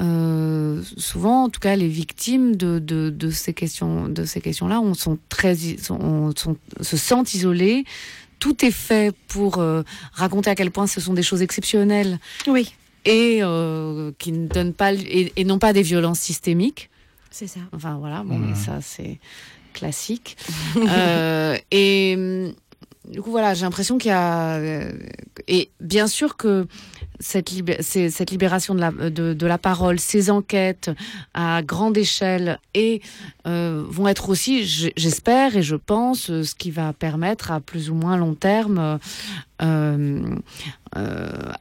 [0.00, 4.80] euh, souvent, en tout cas, les victimes de, de, de ces questions, de ces questions-là,
[4.80, 7.84] on sont très, i- sont, on- sont- se sentent isolés.
[8.38, 12.20] Tout est fait pour euh, raconter à quel point ce sont des choses exceptionnelles.
[12.46, 12.72] Oui.
[13.06, 16.90] Et euh, qui ne donnent pas et, et non pas des violences systémiques.
[17.30, 17.60] C'est ça.
[17.72, 19.18] Enfin voilà, bon, mais ça c'est
[19.72, 20.36] classique.
[20.76, 22.54] Euh, et hum,
[23.10, 24.92] du coup voilà, j'ai l'impression qu'il y a euh,
[25.46, 26.66] et bien sûr que
[27.20, 27.50] cette,
[27.80, 30.90] c'est- cette libération de la, de, de la parole, ces enquêtes
[31.34, 33.00] à grande échelle et
[33.46, 34.64] euh, vont être aussi,
[34.96, 38.98] j'espère et je pense, euh, ce qui va permettre à plus ou moins long terme
[39.62, 40.36] euh,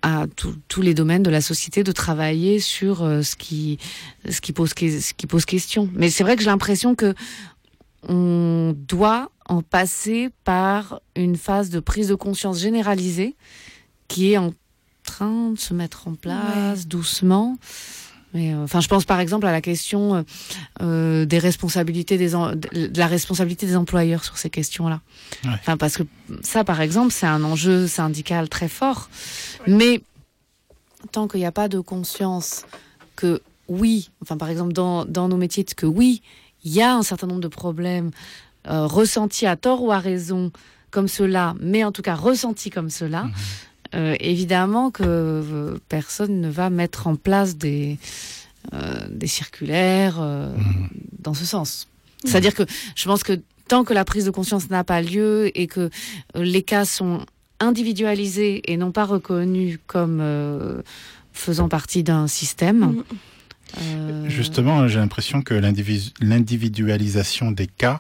[0.01, 3.77] à tous- tous les domaines de la société de travailler sur ce qui
[4.29, 5.89] ce qui pose ce qui pose question.
[5.93, 7.13] Mais c'est vrai que j'ai l'impression que
[8.07, 13.35] on doit en passer par une phase de prise de conscience généralisée
[14.07, 14.53] qui est en
[15.07, 17.57] train de se mettre en place doucement.
[18.33, 20.21] Mais euh, enfin, je pense par exemple à la question euh,
[20.81, 24.99] euh, des responsabilités des en- de la responsabilité des employeurs sur ces questions-là.
[25.45, 25.51] Ouais.
[25.53, 26.03] Enfin, parce que
[26.43, 29.09] ça, par exemple, c'est un enjeu syndical très fort.
[29.65, 30.01] Mais
[31.13, 32.65] tant qu'il n'y a pas de conscience
[33.15, 36.21] que oui, enfin par exemple dans, dans nos métiers, que oui,
[36.63, 38.11] il y a un certain nombre de problèmes
[38.67, 40.51] euh, ressentis à tort ou à raison
[40.91, 43.27] comme cela, mais en tout cas ressentis comme cela,
[43.95, 47.97] euh, évidemment que euh, personne ne va mettre en place des,
[48.73, 50.53] euh, des circulaires euh,
[51.19, 51.87] dans ce sens.
[52.25, 52.63] C'est-à-dire que
[52.95, 55.89] je pense que tant que la prise de conscience n'a pas lieu et que
[56.35, 57.25] les cas sont
[57.59, 60.81] individualisés et non pas reconnus comme euh,
[61.33, 63.03] faisant partie d'un système.
[63.81, 67.99] euh, Justement, j'ai l'impression que l'individu- l'individualisation des cas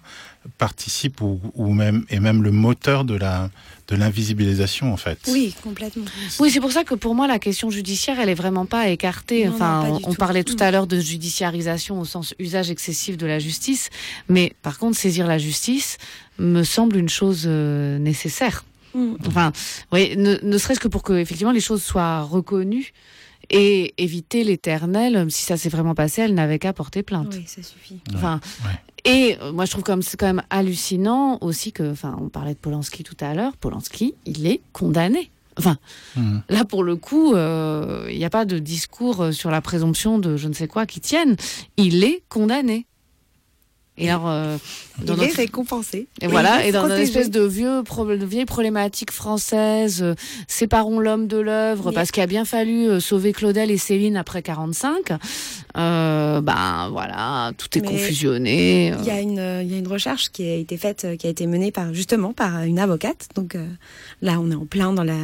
[0.57, 3.49] participe ou, ou même est même le moteur de la
[3.87, 5.19] de l'invisibilisation en fait.
[5.29, 6.05] Oui, complètement.
[6.39, 9.45] Oui, c'est pour ça que pour moi, la question judiciaire, elle est vraiment pas écartée.
[9.45, 10.63] Non, non, enfin, pas on, parlait tout Mm.
[10.63, 13.89] à l'heure de judiciarisation au sens usage excessif de la justice,
[14.27, 15.97] mais par contre, saisir la justice
[16.39, 18.65] me semble une chose euh, nécessaire.
[18.93, 19.15] Mm.
[19.25, 19.51] Enfin,
[19.91, 22.93] oui, ne, ne serait-ce que pour que effectivement les choses soient reconnues
[23.49, 25.25] et éviter l'éternel.
[25.29, 27.33] Si ça s'est vraiment passé, elle n'avait qu'à porter plainte.
[27.37, 27.99] Oui, ça suffit.
[28.15, 28.39] Enfin,
[29.05, 32.53] et euh, moi je trouve comme c'est quand même hallucinant aussi que, enfin, on parlait
[32.53, 33.55] de Polanski tout à l'heure.
[33.57, 35.29] Polanski, il est condamné.
[35.59, 35.77] Enfin,
[36.15, 36.41] Mhm.
[36.49, 40.19] là pour le coup, euh, il n'y a pas de discours euh, sur la présomption
[40.19, 41.35] de je ne sais quoi qui tienne.
[41.77, 42.86] Il est condamné.
[43.99, 44.57] Et alors, euh,
[45.01, 46.07] Il est récompensé.
[46.21, 50.13] et voilà, et dans une espèce de vieux de vieille problématique française, euh,
[50.47, 54.43] séparons l'homme de l'œuvre, parce qu'il a bien fallu euh, sauver Claudel et Céline après
[54.43, 55.13] 45.
[55.77, 58.93] Euh, ben voilà, tout est Mais confusionné.
[58.99, 61.29] Il y, a une, il y a une recherche qui a été faite, qui a
[61.29, 63.27] été menée par justement par une avocate.
[63.35, 63.57] Donc
[64.21, 65.15] là, on est en plein dans la-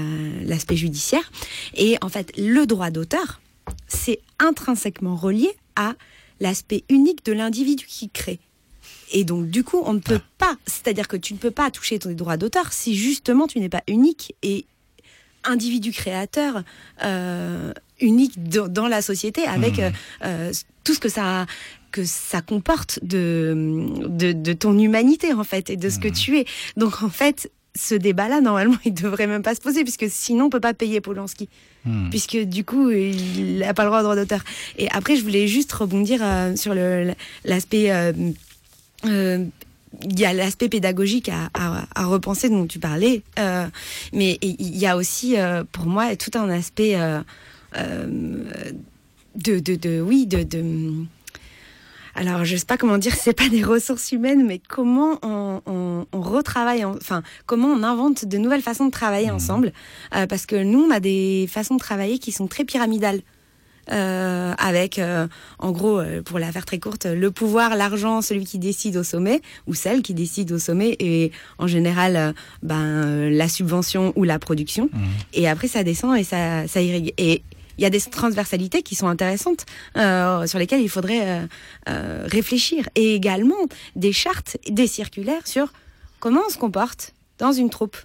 [0.45, 1.31] l'aspect judiciaire.
[1.75, 3.39] Et en fait, le droit d'auteur,
[3.87, 5.93] c'est intrinsèquement relié à
[6.39, 8.39] l'aspect unique de l'individu qui crée.
[9.13, 11.99] Et donc, du coup, on ne peut pas, c'est-à-dire que tu ne peux pas toucher
[11.99, 14.65] ton droit d'auteur si justement tu n'es pas unique et
[15.45, 16.63] individu créateur
[17.03, 19.83] euh, unique dans, dans la société avec Mhm.
[19.83, 19.91] euh,
[20.25, 20.53] euh,
[20.83, 21.45] tout ce que ça
[21.91, 26.39] que ça comporte de, de, de ton humanité en fait et de ce que tu
[26.39, 26.45] es.
[26.75, 30.49] Donc en fait, ce débat-là, normalement, il devrait même pas se poser puisque sinon on
[30.49, 31.49] peut pas payer Polanski.
[31.85, 32.09] Hmm.
[32.09, 34.43] Puisque du coup, il n'a pas le droit au droit d'auteur.
[34.77, 36.73] Et après, je voulais juste rebondir euh, sur
[37.45, 38.13] l'aspect euh,
[39.05, 43.67] il y a l'aspect pédagogique à, à, à repenser dont tu parlais, euh,
[44.11, 47.21] mais il y a aussi euh, pour moi tout un aspect euh,
[47.77, 48.43] euh,
[49.35, 50.63] de, de, de oui de, de
[52.15, 56.05] alors je sais pas comment dire c'est pas des ressources humaines mais comment on, on,
[56.11, 59.73] on retravaille en- enfin comment on invente de nouvelles façons de travailler ensemble
[60.15, 63.21] Euh, parce que nous on a des façons de travailler qui sont très pyramidales
[63.91, 65.27] euh, avec, euh,
[65.59, 69.03] en gros, euh, pour la faire très courte, le pouvoir, l'argent, celui qui décide au
[69.03, 74.23] sommet, ou celle qui décide au sommet, et en général, euh, ben, la subvention ou
[74.23, 74.89] la production.
[75.33, 77.13] Et après, ça descend et ça, ça irrigue.
[77.17, 77.43] Et
[77.77, 79.65] il y a des transversalités qui sont intéressantes,
[79.95, 81.47] sur lesquelles il faudrait
[81.87, 82.87] réfléchir.
[82.95, 83.55] Et également
[83.95, 85.73] des chartes, des circulaires sur
[86.19, 87.97] comment on se comporte dans une troupe.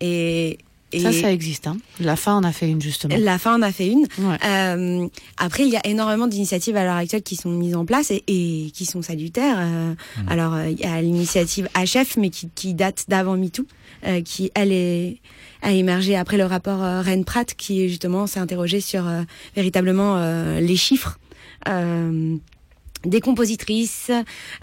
[0.00, 0.58] Et,
[0.92, 1.66] et Ça, ça existe.
[1.66, 1.76] Hein.
[1.98, 3.16] La fin en a fait une, justement.
[3.18, 4.06] la fin en a fait une.
[4.44, 5.08] Euh,
[5.38, 8.22] après, il y a énormément d'initiatives à l'heure actuelle qui sont mises en place et,
[8.28, 9.56] et qui sont salutaires.
[9.58, 9.94] Euh,
[10.28, 13.66] Alors, euh, il y a l'initiative HF, mais qui, qui date d'avant MeToo,
[14.06, 15.16] euh, qui, elle, est,
[15.62, 19.22] a émergé après le rapport euh, Rennes-Pratt, qui justement s'est interrogé sur euh,
[19.56, 21.18] véritablement euh, les chiffres.
[21.68, 22.36] Euh,
[23.04, 24.10] des compositrices,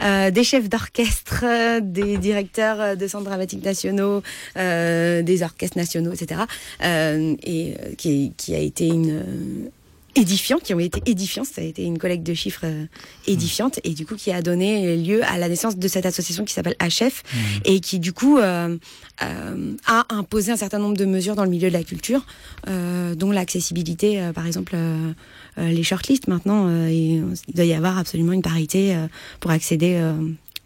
[0.02, 4.22] euh, des chefs d'orchestre, euh, des directeurs euh, de centres dramatiques nationaux,
[4.58, 6.42] euh, des orchestres nationaux, etc.
[6.84, 9.24] Euh, et euh, qui, qui a été une
[10.16, 11.44] édifiant, qui ont été édifiants.
[11.44, 12.66] Ça a été une collecte de chiffres
[13.28, 16.54] édifiante et du coup qui a donné lieu à la naissance de cette association qui
[16.54, 17.24] s'appelle HF
[17.64, 18.78] et qui du coup euh,
[19.24, 22.26] euh, a imposé un certain nombre de mesures dans le milieu de la culture,
[22.68, 24.76] euh, dont l'accessibilité, euh, par exemple.
[25.58, 29.08] Euh, les shortlists maintenant, euh, et il doit y avoir absolument une parité euh,
[29.40, 30.14] pour accéder euh,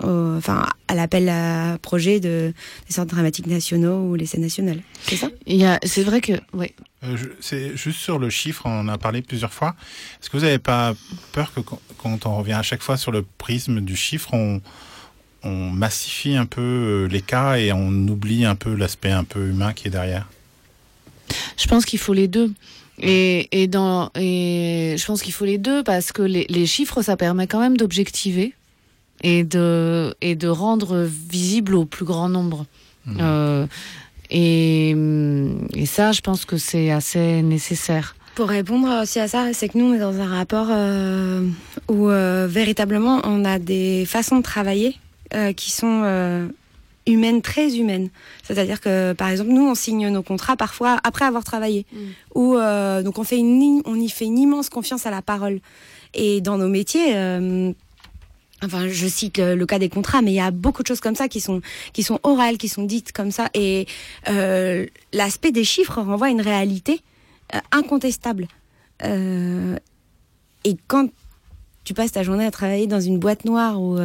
[0.04, 2.54] au- enfin, à l'appel à projet de,
[2.88, 4.82] des centres dramatiques nationaux ou les scènes nationales.
[5.04, 5.30] C'est ça?
[5.48, 6.34] Il y a- C'est vrai que.
[6.54, 6.74] Ouais.
[7.04, 9.76] Euh, c'est juste sur le chiffre, on en a parlé plusieurs fois.
[10.22, 10.94] Est-ce que vous n'avez pas
[11.32, 11.80] peur que quand-
[12.26, 14.62] on revient à chaque fois sur le prisme du chiffre, on,
[15.44, 19.74] on massifie un peu les cas et on oublie un peu l'aspect un peu humain
[19.74, 20.28] qui est derrière?
[21.58, 22.52] Je pense qu'il faut les deux.
[23.02, 27.02] Et, et, dans, et je pense qu'il faut les deux parce que les, les chiffres,
[27.02, 28.54] ça permet quand même d'objectiver
[29.22, 32.66] et de, et de rendre visible au plus grand nombre.
[33.20, 33.68] Euh,
[34.30, 34.96] et,
[35.74, 38.16] et ça, je pense que c'est assez nécessaire.
[38.36, 41.48] Pour répondre aussi à ça, c'est que nous, on est dans un rapport euh,
[41.88, 44.98] où euh, véritablement on a des façons de travailler
[45.34, 46.02] euh, qui sont
[47.08, 48.10] humaines, très humaines.
[48.44, 51.86] C'est-à-dire que, par exemple, nous, on signe nos contrats parfois après avoir travaillé.
[52.34, 55.60] Ou euh, donc on fait une, on y fait une immense confiance à la parole.
[56.14, 57.16] Et dans nos métiers.
[57.16, 57.74] euh,
[58.64, 61.02] Enfin, je cite le, le cas des contrats, mais il y a beaucoup de choses
[61.02, 61.62] comme ça qui sont
[61.92, 63.86] qui sont orales, qui sont dites comme ça, et
[64.30, 67.02] euh, l'aspect des chiffres renvoie à une réalité
[67.74, 68.48] incontestable.
[69.04, 71.10] Et quand
[71.84, 74.00] tu passes ta journée à travailler dans une boîte noire où,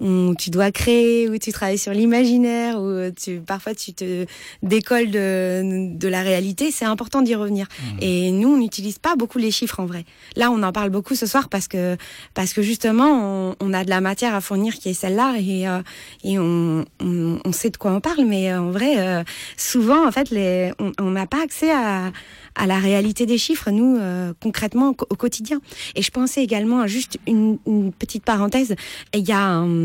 [0.00, 4.26] où tu dois créer, où tu travailles sur l'imaginaire, où tu, parfois tu te
[4.62, 7.66] décolles de, de la réalité, c'est important d'y revenir.
[8.00, 10.04] Et nous, on n'utilise pas beaucoup les chiffres en vrai.
[10.36, 11.96] Là, on en parle beaucoup ce soir parce que,
[12.34, 15.68] parce que justement, on, on a de la matière à fournir qui est celle-là et,
[15.68, 15.80] euh,
[16.24, 19.22] et on, on, on sait de quoi on parle, mais euh, en vrai, euh,
[19.56, 22.12] souvent, en fait, les, on on n'a pas accès à,
[22.54, 25.60] à la réalité des chiffres, nous, euh, concrètement, au, au quotidien.
[25.96, 28.74] Et je pensais également à juste une, une petite parenthèse.
[29.12, 29.83] Il y a un,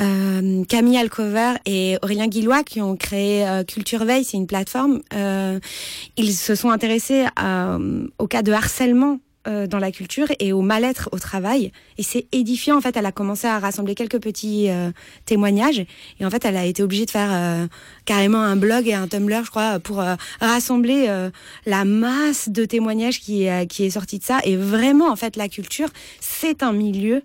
[0.00, 5.00] euh, Camille Alcover et Aurélien Guillois qui ont créé euh, Culture Veille, c'est une plateforme.
[5.14, 5.60] Euh,
[6.16, 10.54] ils se sont intéressés à, euh, au cas de harcèlement euh, dans la culture et
[10.54, 11.70] au mal-être au travail.
[11.98, 12.78] Et c'est édifiant.
[12.78, 14.90] En fait, elle a commencé à rassembler quelques petits euh,
[15.26, 15.84] témoignages.
[16.18, 17.66] Et en fait, elle a été obligée de faire euh,
[18.06, 21.28] carrément un blog et un Tumblr, je crois, pour euh, rassembler euh,
[21.66, 24.40] la masse de témoignages qui, qui est sortie de ça.
[24.44, 25.90] Et vraiment, en fait, la culture,
[26.20, 27.22] c'est un milieu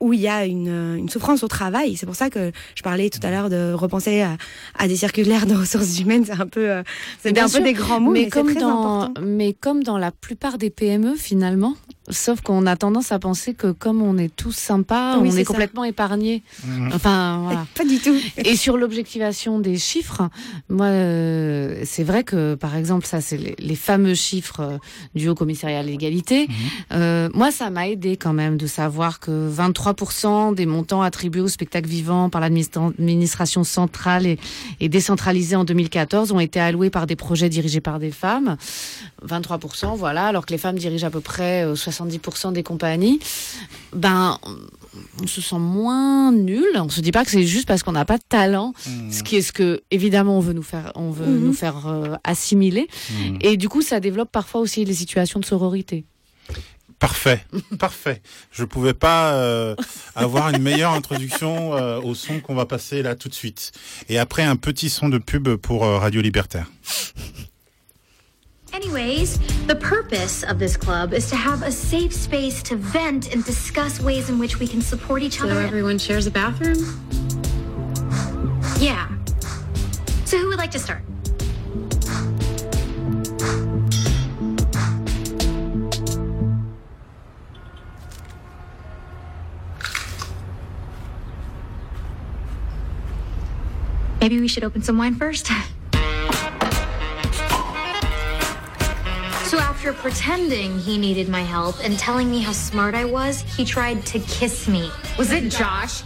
[0.00, 1.96] où il y a une, euh, une souffrance au travail.
[1.96, 4.36] C'est pour ça que je parlais tout à l'heure de repenser à,
[4.78, 6.24] à des circulaires de ressources humaines.
[6.24, 6.82] C'est un peu, euh,
[7.20, 9.22] c'est Bien un peu des grands mots, mais, comme très dans, important.
[9.22, 11.74] mais comme dans la plupart des PME finalement,
[12.10, 15.44] sauf qu'on a tendance à penser que comme on est tous sympas, Oui, on est
[15.44, 16.42] complètement épargnés.
[16.64, 16.90] Mhm.
[16.94, 17.66] Enfin, voilà.
[17.76, 18.16] Pas du tout.
[18.36, 20.28] Et sur l'objectivation des chiffres,
[20.68, 24.78] moi, euh, c'est vrai que, par exemple, ça, c'est les, les fameux chiffres euh,
[25.14, 26.48] du Haut Commissariat à l'égalité.
[26.92, 31.48] Euh, moi, ça m'a aidé quand même de savoir que 23% des montants attribués au
[31.48, 34.38] spectacle vivant par l'administra- l'administration centrale et,
[34.80, 38.56] et décentralisée en 2014 ont été alloués par des projets dirigés par des femmes.
[39.26, 41.74] 23%, voilà, alors que les femmes dirigent à peu près euh,
[42.06, 43.18] 70% des compagnies.
[43.92, 44.38] Ben,
[45.22, 46.66] on se sent moins nul.
[46.76, 48.72] On se dit pas que c'est juste parce qu'on n'a pas de talent,
[49.10, 51.44] ce qui est ce que évidemment on veut nous faire, on veut Mhm.
[51.44, 52.88] nous faire euh, assimiler.
[53.40, 56.04] Et du coup, ça développe parfois aussi les situations de sororité.
[56.98, 57.44] Parfait,
[57.78, 58.22] parfait.
[58.50, 59.76] Je pouvais pas euh,
[60.16, 63.70] avoir une meilleure introduction euh, au son qu'on va passer là tout de suite.
[64.08, 66.66] Et après un petit son de pub pour euh, Radio Libertaire.
[68.78, 73.44] Anyways, the purpose of this club is to have a safe space to vent and
[73.44, 75.54] discuss ways in which we can support each So other.
[75.54, 76.78] So everyone shares a bathroom?
[78.78, 79.08] Yeah.
[80.26, 81.02] So who would like to start?
[94.20, 95.50] Maybe we should open some wine first.
[99.88, 104.04] after pretending he needed my help and telling me how smart I was, he tried
[104.06, 104.90] to kiss me.
[105.16, 106.02] Was it Josh?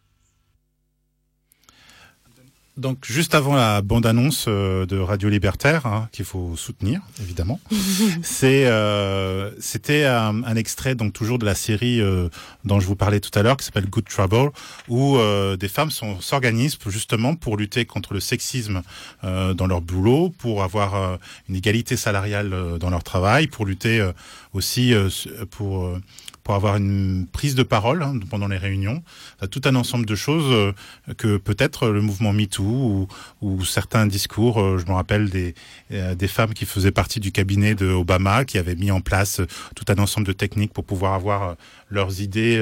[2.77, 7.59] Donc juste avant la bande-annonce euh, de Radio Libertaire, hein, qu'il faut soutenir évidemment,
[8.23, 12.29] c'est euh, c'était un, un extrait donc toujours de la série euh,
[12.65, 14.51] dont je vous parlais tout à l'heure qui s'appelle Good Trouble,
[14.89, 18.83] où euh, des femmes s'organisent justement pour lutter contre le sexisme
[19.25, 21.17] euh, dans leur boulot, pour avoir euh,
[21.49, 24.13] une égalité salariale euh, dans leur travail, pour lutter euh,
[24.53, 25.09] aussi euh,
[25.51, 26.01] pour euh,
[26.47, 29.03] pour avoir une prise de parole hein, pendant les réunions,
[29.43, 30.73] Euh, tout un ensemble de choses euh,
[31.17, 33.09] que peut-être le mouvement MeToo ou,
[33.43, 35.55] ou certains discours, euh, je me rappelle des,
[35.91, 39.41] des femmes qui faisaient partie du cabinet de Obama, qui avaient mis en place
[39.75, 41.57] tout un ensemble de techniques pour pouvoir avoir
[41.91, 42.59] leurs idées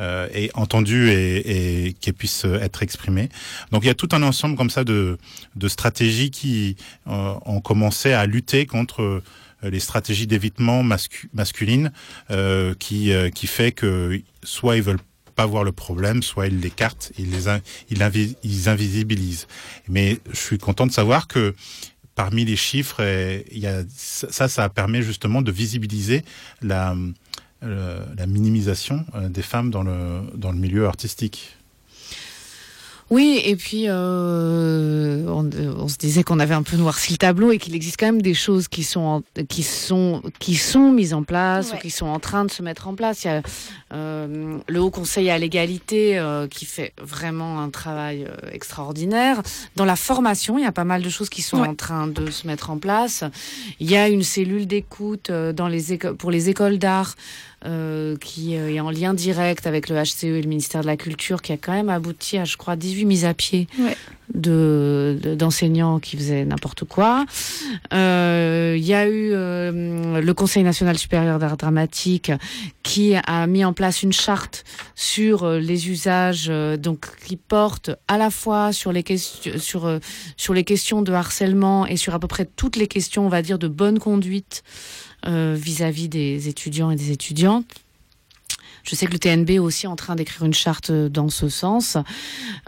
[0.00, 3.28] euh, et entendues et, et qu'elles puissent être exprimées.
[3.70, 5.18] Donc il y a tout un ensemble comme ça de,
[5.62, 6.76] de stratégies qui
[7.06, 9.22] euh, ont commencé à lutter contre
[9.70, 11.92] les stratégies d'évitement mascu- masculines
[12.30, 15.00] euh, qui, euh, qui fait que soit ils veulent
[15.34, 17.44] pas voir le problème, soit ils l'écartent, ils les
[17.90, 19.46] ils, invi- ils invisibilisent.
[19.88, 21.54] Mais je suis content de savoir que
[22.14, 23.00] parmi les chiffres,
[23.50, 26.22] il y a, ça, ça permet justement de visibiliser
[26.60, 26.94] la,
[27.62, 31.56] euh, la minimisation euh, des femmes dans le, dans le milieu artistique.
[33.14, 37.52] Oui, et puis euh, on, on se disait qu'on avait un peu noirci le tableau
[37.52, 41.12] et qu'il existe quand même des choses qui sont en- qui sont qui sont mises
[41.12, 41.76] en place Ouais.
[41.76, 43.24] ou qui sont en train de se mettre en place.
[43.24, 43.42] Il y a
[43.92, 49.42] euh, le Haut Conseil à l'égalité euh, qui fait vraiment un travail euh, extraordinaire.
[49.76, 51.68] Dans la formation, il y a pas mal de choses qui sont Ouais.
[51.68, 53.24] en train de se mettre en place.
[53.80, 57.14] Il y a une cellule d'écoute dans les éco- pour les écoles d'art
[57.64, 61.42] euh, qui est en lien direct avec le HCE et le ministère de la Culture,
[61.42, 63.96] qui a quand même abouti à, je crois, 18 mises à pied Ouais.
[64.34, 67.24] De de- d'enseignants qui faisaient n'importe quoi.
[67.92, 72.32] Euh, Il y a eu euh, le Conseil national supérieur d'art dramatique
[72.82, 74.64] qui a mis en place une charte
[74.94, 76.50] sur euh, les usages,
[77.26, 80.00] qui porte à la fois sur les questions
[81.02, 83.98] de harcèlement et sur à peu près toutes les questions, on va dire, de bonne
[83.98, 84.62] conduite
[85.24, 87.64] vis-à-vis des étudiants et des étudiantes.
[88.84, 91.48] Je sais que le TNB est aussi en train d'écrire une charte euh, dans ce
[91.48, 91.96] sens.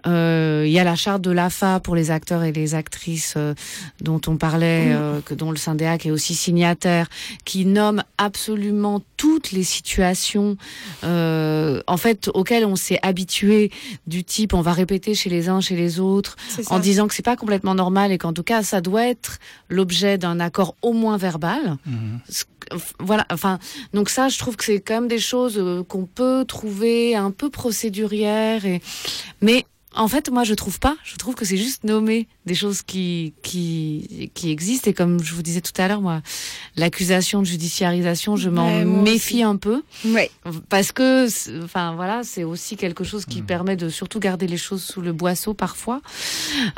[0.07, 3.55] Euh, Il y a la charte de l'AFA pour les acteurs et les actrices euh,
[4.01, 7.09] dont on parlait, euh, que dont le syndicat est aussi signataire,
[7.45, 10.57] qui nomme absolument toutes les situations,
[11.03, 13.71] euh, en fait, auxquelles on s'est habitué,
[14.07, 16.37] du type on va répéter chez les uns, chez les autres,
[16.69, 19.39] en disant que c'est pas complètement normal et qu'en tout cas ça doit être
[19.69, 21.77] l'objet d'un accord au moins verbal.
[22.29, 22.45] Ce-
[22.99, 23.59] Voilà, enfin,
[23.93, 27.31] donc ça, je trouve que c'est quand même des choses euh, qu'on peut trouver un
[27.31, 28.81] peu procédurières, et...
[29.41, 29.65] mais
[29.95, 30.97] en fait, moi, je trouve pas.
[31.05, 34.91] Je trouve que c'est juste nommer des choses qui, qui, qui existent.
[34.91, 36.21] Et comme je vous disais tout à l'heure, moi,
[36.77, 39.83] l'accusation de judiciarisation, je m'en Ouais, méfie un peu.
[40.07, 40.31] Ouais.
[40.69, 44.57] Parce que, c'est- enfin, voilà, c'est aussi quelque chose qui permet de surtout garder les
[44.59, 46.01] choses sous le boisseau parfois.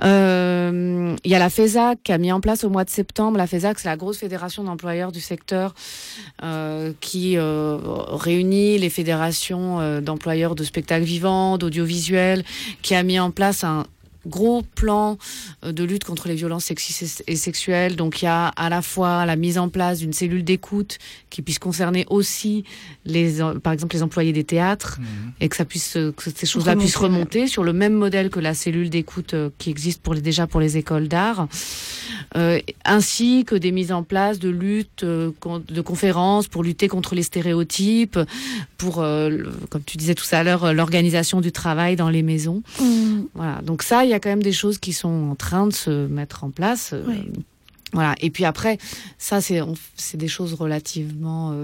[0.05, 3.39] Euh, Il y a la FESAC qui a mis en place au mois de septembre.
[3.39, 5.75] La FESAC, c'est la grosse fédération d'employeurs du secteur
[6.43, 7.79] euh, qui euh,
[8.09, 12.45] réunit les fédérations euh, d'employeurs de spectacles vivants, d'audiovisuel,
[12.83, 13.87] qui a mis en place un
[14.27, 15.19] gros plan
[15.65, 17.97] euh, de lutte contre les violences sexistes et sexuelles.
[17.97, 20.99] Donc il y a à la fois la mise en place d'une cellule d'écoute
[21.31, 22.65] qui puisse concerner aussi
[23.05, 24.99] les, euh, par exemple les employés des théâtres
[25.41, 28.41] et que ça puisse euh, que ces choses-là puissent remonter sur le même modèle que
[28.41, 31.49] la cellule d'écoute qui existe pour les, déjà pour les écoles d'art,
[32.37, 37.23] euh, ainsi que des mises en place de lutte, de conférences pour lutter contre les
[37.23, 38.19] stéréotypes,
[38.79, 39.31] pour, euh,
[39.71, 42.63] comme tu disais tout à l'heure, l'organisation du travail dans les maisons.
[43.35, 43.61] Voilà.
[43.63, 46.07] Donc ça, il y a quand même des choses qui sont en train de se
[46.07, 46.93] mettre en place.
[46.93, 47.03] euh.
[47.93, 48.15] Voilà.
[48.21, 48.79] Et puis après,
[49.17, 51.55] ça, c'est des choses relativement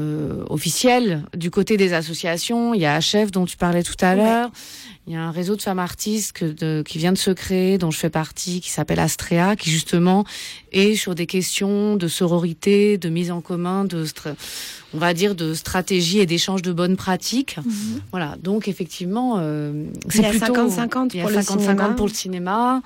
[0.00, 1.24] euh, officielles.
[1.36, 4.50] Du côté des associations, il y a HF dont tu parlais tout à l'heure.
[5.06, 7.78] Il y a un réseau de femmes artistes que de- qui vient de se créer,
[7.78, 10.24] dont je fais partie, qui s'appelle Astrea, qui justement
[10.72, 14.04] est sur des questions de sororité, de mise en commun, de
[14.94, 17.56] on va dire de stratégie et d'échange de bonnes pratiques.
[18.12, 18.36] Voilà.
[18.42, 21.88] Donc effectivement, euh, c'est plutôt 50-50 il y a pour le 50-50 cinéma.
[21.96, 22.82] pour le cinéma.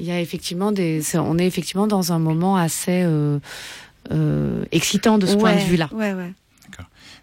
[0.00, 3.38] Il y a effectivement des, on est effectivement dans un moment assez euh,
[4.10, 5.88] euh, excitant de ce point de vue-là.
[5.92, 6.32] Ouais, ouais.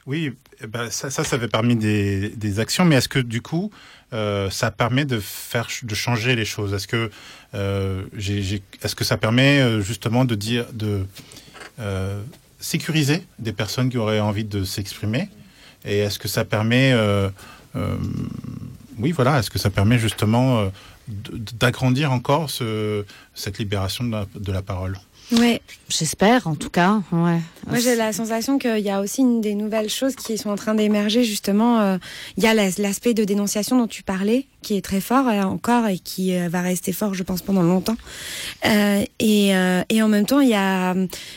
[0.09, 0.33] Oui,
[0.63, 3.69] eh ben, ça, ça, ça fait parmi des, actions, mais est-ce que du coup,
[4.11, 6.73] euh, ça permet de faire, de changer les choses?
[6.73, 7.11] Est-ce que,
[7.53, 11.05] euh, est-ce que ça permet euh, justement de dire, de
[12.59, 15.29] sécuriser des personnes qui auraient envie de s'exprimer?
[15.85, 16.91] Et est-ce que ça permet,
[18.97, 20.71] oui, voilà, est-ce que ça permet justement
[21.07, 23.05] d'agrandir encore ce,
[23.35, 24.97] cette libération de la parole?
[25.31, 25.61] Ouais.
[25.89, 27.01] J'espère, en tout cas.
[27.11, 27.39] Ouais.
[27.67, 30.55] Moi, j'ai la sensation qu'il y a aussi une des nouvelles choses qui sont en
[30.55, 31.79] train d'émerger, justement.
[31.81, 31.97] euh,
[32.37, 35.41] Il y a la- l'aspect de dénonciation dont tu parlais, qui est très fort euh,
[35.43, 37.95] encore et qui euh, va rester fort, je pense, pendant longtemps.
[38.65, 40.93] Euh, et, euh, et en même temps, il y a,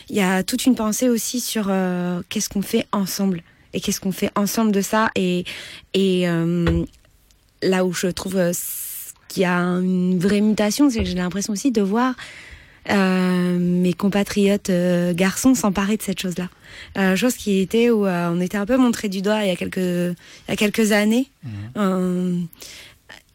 [0.09, 3.43] il y a toute une pensée aussi sur euh, qu'est-ce qu'on fait ensemble
[3.75, 5.11] et qu'est-ce qu'on fait ensemble de ça.
[5.17, 5.45] Et,
[5.95, 6.27] et
[7.63, 8.39] là où je trouve
[9.29, 12.15] qu'il y a une vraie mutation, c'est que j'ai l'impression aussi de voir
[12.91, 16.49] euh, mes compatriotes euh, garçons s'emparer de cette chose-là.
[16.99, 19.53] Euh, chose qui était où euh, on était un peu montré du doigt il y
[19.53, 20.15] a quelques, il
[20.49, 21.29] y a quelques années.
[21.77, 22.39] Euh,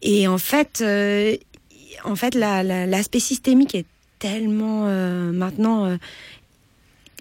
[0.02, 1.36] et en fait, euh,
[2.04, 3.86] en fait, la- la- l'aspect systémique est
[4.20, 5.98] tellement euh, maintenant, euh,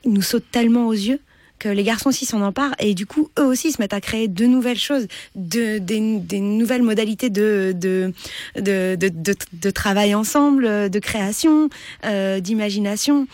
[0.04, 1.20] il nous saute tellement aux yeux
[1.58, 4.28] que les garçons aussi s'en emparent et du coup eux aussi se mettent à créer
[4.28, 8.12] de nouvelles choses, de, des, des nouvelles modalités de, de,
[8.56, 11.68] de, travail ensemble, de création,
[12.04, 13.26] euh, d'imagination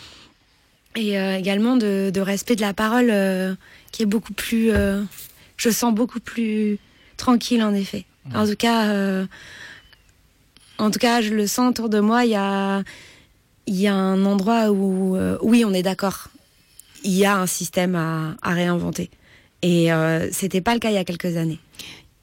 [0.95, 3.55] et euh, également de, respect de la parole euh,
[3.91, 4.71] qui est beaucoup plus,
[5.57, 6.77] je sens beaucoup plus
[7.17, 8.05] tranquille en effet.
[8.33, 9.25] En tout cas,
[10.77, 12.25] en tout cas, je le sens autour de moi.
[12.25, 12.83] Il y a,
[13.67, 16.29] il y a un endroit où, euh, oui, on est d'accord.
[17.03, 19.09] Il y a un système à, réinventer.
[19.61, 21.59] Et euh, c'était pas le cas il y a quelques années.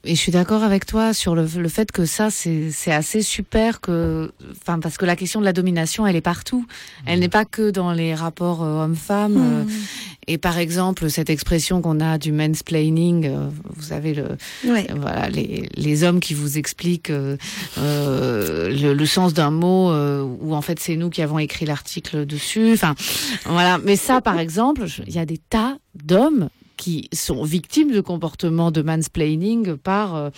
[0.03, 3.21] Et je suis d'accord avec toi sur le, le fait que ça, c'est c'est assez
[3.21, 6.65] super que, enfin, parce que la question de la domination, elle est partout.
[7.05, 9.37] Elle n'est pas que dans les rapports euh, hommes-femmes.
[9.37, 9.71] euh,
[10.27, 14.25] et par exemple, cette expression qu'on a du mansplaining, euh, vous savez, le,
[14.67, 14.87] Ouais.
[14.95, 17.37] voilà, les, les hommes qui vous expliquent euh,
[17.77, 19.91] euh, le, le sens d'un mot,
[20.41, 22.73] où en fait c'est nous qui avons écrit l'article dessus.
[22.73, 22.95] Enfin,
[23.45, 23.77] voilà.
[23.83, 26.49] Mais ça, par exemple, il y a des tas d'hommes
[26.81, 30.29] qui sont victimes de comportements de mansplaining par euh,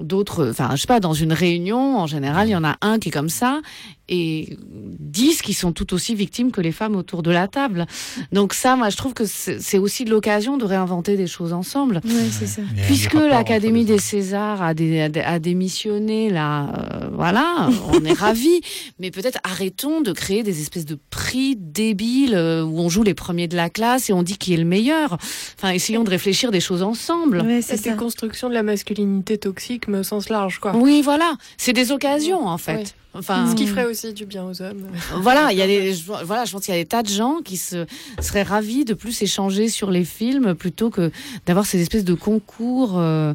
[0.00, 2.98] d'autres, enfin, je sais pas, dans une réunion, en général, il y en a un
[2.98, 3.60] qui est comme ça
[4.08, 4.56] et
[5.00, 7.86] dix qui sont tout aussi victimes que les femmes autour de la table.
[8.30, 12.00] Donc ça, moi, je trouve que c'est aussi de l'occasion de réinventer des choses ensemble.
[12.04, 12.62] Ouais, c'est ça.
[12.86, 16.68] Puisque l'Académie des Césars a, dé- a dé- a démissionné, là,
[17.02, 18.60] euh, voilà, on est ravis.
[19.00, 23.14] Mais peut-être arrêtons de créer des espèces de prix débiles euh, où on joue les
[23.14, 25.18] premiers de la classe et on dit qui est le meilleur.
[25.58, 27.44] Enfin, essayons de réfléchir des choses ensemble.
[27.60, 30.74] c'est une construction de la masculinité toxique, au sens large, quoi.
[30.76, 31.36] Oui, voilà.
[31.56, 32.94] C'est des occasions, en fait.
[33.14, 34.88] Enfin, Ce qui ferait aussi du bien aux hommes.
[35.22, 37.08] voilà, il y a des, je- voilà, je pense qu'il y a des tas de
[37.08, 37.86] gens qui se,
[38.20, 41.10] seraient ravis de plus échanger sur les films plutôt que
[41.46, 42.98] d'avoir ces espèces de concours.
[42.98, 43.32] Euh,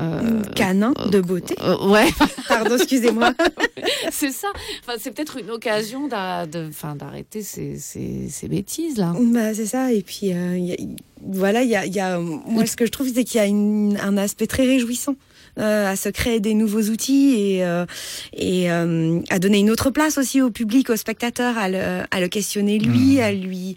[0.00, 1.54] euh, Canin de beauté.
[1.62, 2.08] euh, ouais.
[2.48, 3.34] Pardon, excusez-moi.
[4.10, 4.48] c'est ça.
[4.82, 9.12] Enfin, c'est peut-être une occasion d'arrêter ces, ces, ces bêtises là.
[9.20, 9.92] Bah, c'est ça.
[9.92, 10.76] Et puis, euh, y a-
[11.24, 13.40] voilà, il y a, il y a- moi, ce que je trouve, c'est qu'il y
[13.44, 15.14] a une- un aspect très réjouissant.
[15.58, 17.84] Euh, à se créer des nouveaux outils et, euh,
[18.32, 22.20] et euh, à donner une autre place aussi au public, au spectateur, à le, à
[22.20, 23.74] le questionner lui, à lui.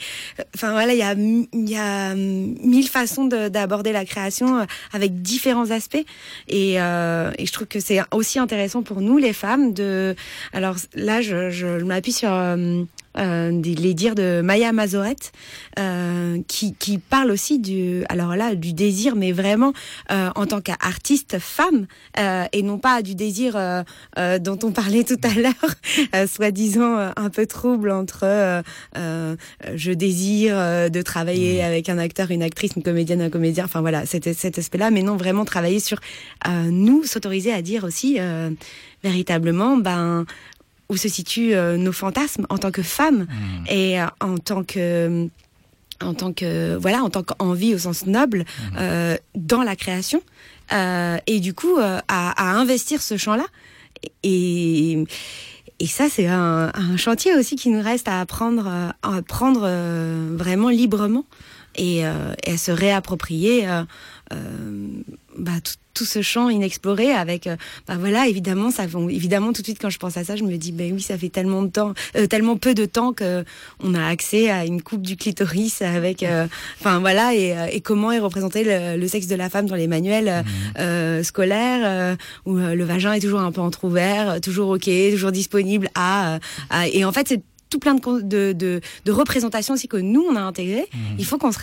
[0.55, 1.15] Enfin voilà, il y a,
[1.53, 6.03] y a mille façons de- d'aborder la création avec différents aspects
[6.47, 10.15] et, euh, et je trouve que c'est aussi intéressant pour nous les femmes de.
[10.53, 12.83] Alors là, je, je m'appuie sur euh,
[13.17, 15.15] euh, des- les dires de Maya Mazoret,
[15.79, 19.73] euh, qui, qui parle aussi du, alors là, du désir, mais vraiment
[20.11, 21.87] euh, en tant qu'artiste femme,
[22.19, 23.83] euh, et non pas du désir euh,
[24.17, 25.75] euh, dont on parlait tout à l'heure,
[26.15, 28.63] euh, soi-disant euh, un peu trouble entre
[29.75, 33.81] je désire euh, de travailler avec un acteur, une actrice, une comédienne, un comédien, enfin
[33.81, 35.99] voilà, cet, cet aspect-là, mais non, vraiment travailler sur
[36.47, 38.49] euh, nous, s'autoriser à dire aussi euh,
[39.03, 40.25] véritablement, ben
[40.89, 43.25] où se situent euh, nos fantasmes en tant que femmes
[43.69, 45.27] et euh, en tant que
[46.01, 48.45] en tant que voilà en tant qu'envie au sens noble
[48.77, 50.21] euh, dans la création
[50.73, 53.45] Euh, et du coup euh, à, à investir ce champ là
[54.23, 55.03] et
[55.79, 58.65] et ça, c'est un, un chantier aussi qui nous reste à apprendre,
[59.03, 59.67] à prendre
[60.37, 61.25] vraiment librement
[61.75, 63.67] et, et à se réapproprier
[65.37, 67.55] bah, tout, tout ce champ inexploré avec, euh,
[67.87, 70.55] bah voilà, évidemment, ça, évidemment, tout de suite quand je pense à ça, je me
[70.57, 73.43] dis, ben oui, ça fait tellement de temps, euh, tellement peu de temps que
[73.83, 76.45] on a accès à une coupe du clitoris avec, euh,
[76.79, 79.75] enfin voilà, et, euh, et comment est représenté le, le sexe de la femme dans
[79.75, 80.41] les manuels euh,
[80.79, 82.15] euh, scolaires euh,
[82.45, 86.39] où euh, le vagin est toujours un peu entrouvert, toujours ok, toujours disponible à,
[86.69, 87.41] à- et en fait c'est
[87.75, 90.87] tout plein de, con- de, de, de représentations aussi que nous on a intégrées.
[91.19, 91.59] Il faut qu'on se,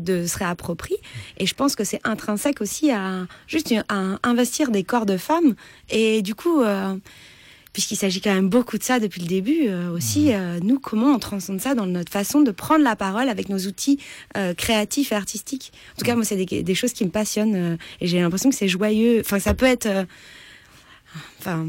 [0.00, 0.96] de, se réapproprie.
[1.38, 5.54] Et je pense que c'est intrinsèque aussi à juste à investir des corps de femmes.
[5.90, 6.96] Et du coup, euh,
[7.72, 11.14] puisqu'il s'agit quand même beaucoup de ça depuis le début, euh, aussi, euh, nous, comment
[11.14, 13.98] on transcende ça dans notre façon de prendre la parole avec nos outils
[14.36, 15.72] euh, créatifs et artistiques?
[15.92, 18.56] En tout cas, moi, c'est des, des choses qui me passionnent et j'ai l'impression que
[18.56, 19.20] c'est joyeux.
[19.20, 19.88] Enfin, ça peut être.
[21.44, 21.66] Enfin,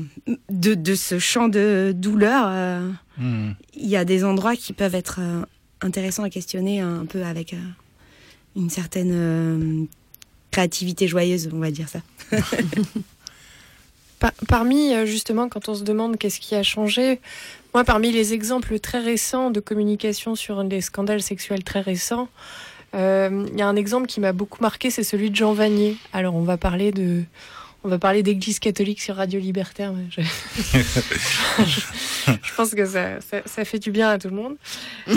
[0.50, 3.52] de, de ce champ de douleur, euh, Hmm.
[3.74, 5.42] il y a des endroits qui peuvent être euh,
[5.82, 7.58] intéressants à questionner un peu avec euh,
[8.58, 9.84] une certaine euh,
[10.52, 12.00] créativité joyeuse, on va dire ça.
[14.20, 17.20] Par- parmi, justement, quand on se demande qu'est-ce qui a changé,
[17.74, 22.30] moi, parmi les exemples très récents de communication sur des scandales sexuels très récents,
[22.94, 25.98] euh, il y a un exemple qui m'a beaucoup marqué, c'est celui de Jean Vanier.
[26.14, 27.24] Alors, on va parler de.
[27.86, 29.94] On va parler d'église catholique sur Radio Libertaire.
[29.94, 30.22] mais je...
[32.26, 34.56] je pense que ça, ça, ça fait du bien à tout le monde.
[35.08, 35.14] Euh,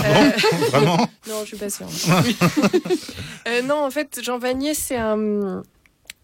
[0.70, 1.86] Vraiment Non, je suis pas sûre.
[3.48, 5.62] Euh, non, en fait, Jean Vanier, c'est un,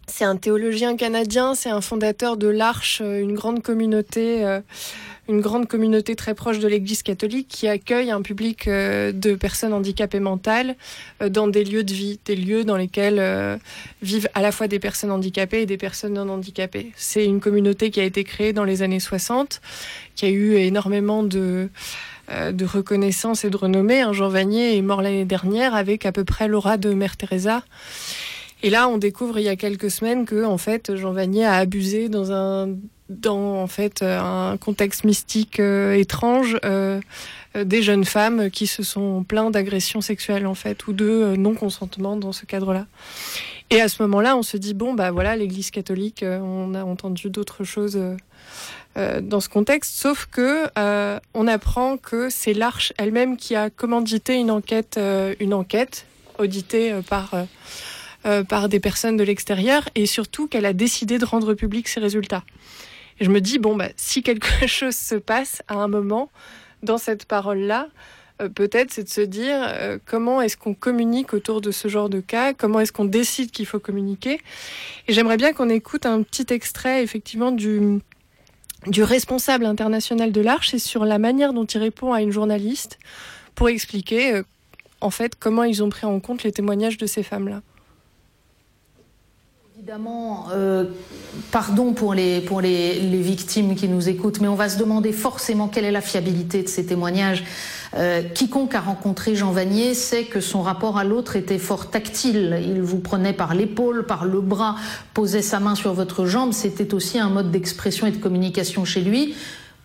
[0.07, 4.61] c'est un théologien canadien, c'est un fondateur de l'Arche, euh, une grande communauté, euh,
[5.27, 9.73] une grande communauté très proche de l'Église catholique qui accueille un public euh, de personnes
[9.73, 10.75] handicapées mentales
[11.27, 13.59] dans des lieux de vie, des lieux dans lesquels
[14.03, 16.91] vivent à la fois des personnes handicapées et des personnes non handicapées.
[16.95, 19.61] C'est une communauté qui a été créée dans les années 60,
[20.15, 21.69] qui a eu énormément de
[22.63, 24.01] reconnaissance et de renommée.
[24.01, 27.63] Un Jean Vanier est mort l'année dernière avec à peu près l'aura de Mère Teresa.
[28.65, 31.53] Et là, on découvre il y a quelques semaines que en fait Jean Vanier a
[31.53, 32.69] abusé dans un
[33.09, 36.99] dans en fait un contexte mystique euh, étrange euh,
[37.55, 41.35] euh, des jeunes femmes qui se sont plaintes d'agressions sexuelles en fait ou de euh,
[41.35, 42.87] non consentement dans ce cadre-là.
[43.69, 47.29] Et à ce moment-là, on se dit bon bah voilà l'Église catholique, on a entendu
[47.29, 47.99] d'autres choses.
[48.95, 50.65] dans ce contexte, sauf que
[51.35, 54.99] on apprend que c'est l'Arche elle-même qui a commandité une enquête,
[55.39, 56.07] une enquête
[56.39, 57.31] auditée par
[58.25, 61.99] euh, par des personnes de l'extérieur, et surtout qu'elle a décidé de rendre public ses
[61.99, 62.43] résultats.
[63.19, 66.31] Et je me dis bon bah si quelque chose se passe à un moment
[66.81, 67.87] dans cette parole-là,
[68.41, 72.09] euh, peut-être, c'est de se dire euh, comment est-ce qu'on communique autour de ce genre
[72.09, 74.41] de cas, comment est-ce qu'on décide qu'il faut communiquer.
[75.07, 77.99] Et j'aimerais bien qu'on écoute un petit extrait, effectivement, du,
[78.87, 82.97] du responsable international de l'Arche et sur la manière dont il répond à une journaliste
[83.53, 84.41] pour expliquer,
[84.99, 87.61] en fait, comment ils ont pris en compte les témoignages de ces femmes-là.
[89.87, 90.85] Évidemment, euh,
[91.51, 95.11] pardon pour, les, pour les, les victimes qui nous écoutent, mais on va se demander
[95.11, 97.43] forcément quelle est la fiabilité de ces témoignages.
[97.93, 102.59] Euh, quiconque a rencontré Jean Vanier sait que son rapport à l'autre était fort tactile.
[102.63, 104.75] Il vous prenait par l'épaule, par le bras,
[105.13, 106.51] posait sa main sur votre jambe.
[106.51, 109.35] C'était aussi un mode d'expression et de communication chez lui.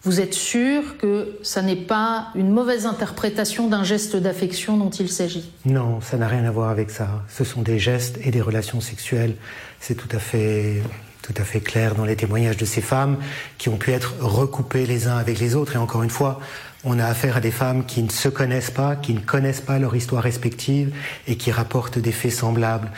[0.02, 5.10] Vous êtes sûr que ça n'est pas une mauvaise interprétation d'un geste d'affection dont il
[5.10, 5.50] s'agit?
[5.66, 7.22] Non, ça n'a rien à voir avec ça.
[7.28, 9.34] Ce sont des gestes et des relations sexuelles.
[9.80, 10.82] C'est tout à fait
[11.22, 13.18] tout à fait clair dans les témoignages de ces femmes
[13.58, 15.76] qui ont pu être recoupées les uns avec les autres.
[15.76, 16.40] Et encore une fois,
[16.84, 19.78] on a affaire à des femmes qui ne se connaissent pas, qui ne connaissent pas
[19.78, 20.94] leur histoire respective
[21.28, 22.90] et qui rapportent des faits semblables.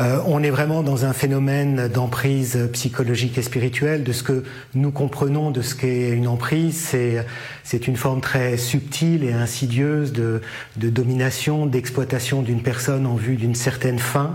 [0.00, 4.02] Euh, on est vraiment dans un phénomène d'emprise psychologique et spirituelle.
[4.02, 4.44] De ce que
[4.74, 7.24] nous comprenons de ce qu'est une emprise, c'est
[7.62, 10.40] c'est une forme très subtile et insidieuse de,
[10.76, 14.34] de domination, d'exploitation d'une personne en vue d'une certaine fin,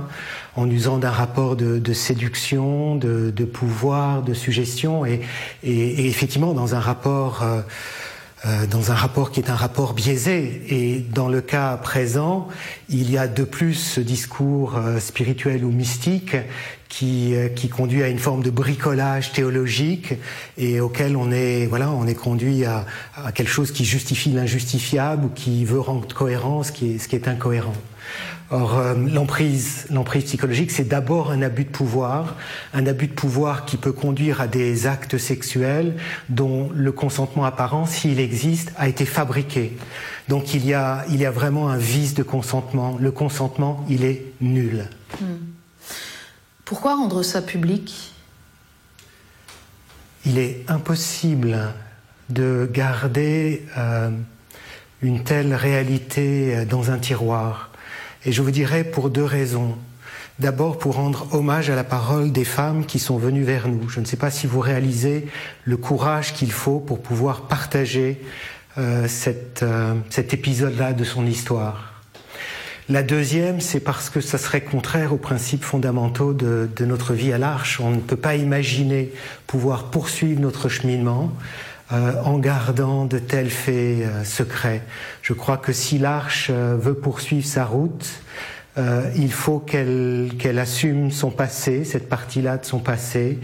[0.56, 5.20] en usant d'un rapport de, de séduction, de, de pouvoir, de suggestion, et,
[5.64, 7.62] et, effectivement dans un rapport euh,
[8.70, 10.62] dans un rapport qui est un rapport biaisé.
[10.70, 12.48] Et dans le cas présent,
[12.90, 16.36] il y a de plus ce discours euh, spirituel ou mystique
[16.90, 20.14] qui, euh, qui conduit à une forme de bricolage théologique
[20.58, 22.86] et auquel on est, voilà, on est conduit à,
[23.16, 27.08] à quelque chose qui justifie l'injustifiable ou qui veut rendre cohérent ce qui est, ce
[27.08, 27.74] qui est incohérent.
[28.52, 32.36] Or, euh, l'emprise, l'emprise psychologique, c'est d'abord un abus de pouvoir,
[32.76, 35.96] un abus de pouvoir qui peut conduire à des actes sexuels
[36.30, 39.76] dont le consentement apparent, s'il existe, a été fabriqué.
[40.28, 42.98] Donc, il y a, il y a vraiment un vice de consentement.
[43.00, 44.90] Le consentement, il est nul.
[45.20, 45.26] Hmm.
[46.66, 48.12] Pourquoi rendre ça public?
[50.26, 51.74] Il est impossible
[52.30, 54.10] de garder euh,
[55.02, 57.72] une telle réalité euh, dans un tiroir.
[58.26, 59.76] Et je vous dirais pour deux raisons.
[60.40, 63.88] D'abord pour rendre hommage à la parole des femmes qui sont venues vers nous.
[63.88, 65.28] Je ne sais pas si vous réalisez
[65.64, 68.20] le courage qu'il faut pour pouvoir partager
[68.78, 69.08] euh,
[69.62, 71.94] euh, cet épisode-là de son histoire.
[72.90, 77.38] La deuxième, c'est parce que ça serait contraire aux principes fondamentaux de notre vie à
[77.40, 77.80] l'Arche.
[77.80, 79.12] On ne peut pas imaginer
[79.48, 81.32] pouvoir poursuivre notre cheminement
[81.92, 83.76] euh, en gardant de tels faits
[84.08, 84.82] euh, secrets.
[85.22, 88.08] Je crois que si l'Arche euh, veut poursuivre sa route,
[89.16, 93.40] il faut qu'elle assume son passé, cette partie-là de son passé.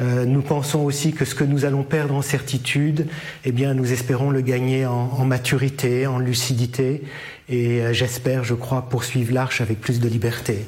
[0.00, 3.06] Nous pensons aussi que ce que nous allons perdre en certitude,
[3.46, 7.04] eh bien, nous espérons le gagner en, maturité, en lucidité,
[7.48, 10.66] et j'espère, je crois, poursuivre l'arche avec plus de liberté.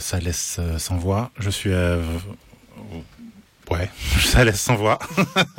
[0.00, 1.30] Ça laisse sans voix.
[1.38, 1.70] Je suis.
[3.70, 3.90] Ouais,
[4.20, 4.98] ça laisse sans voix.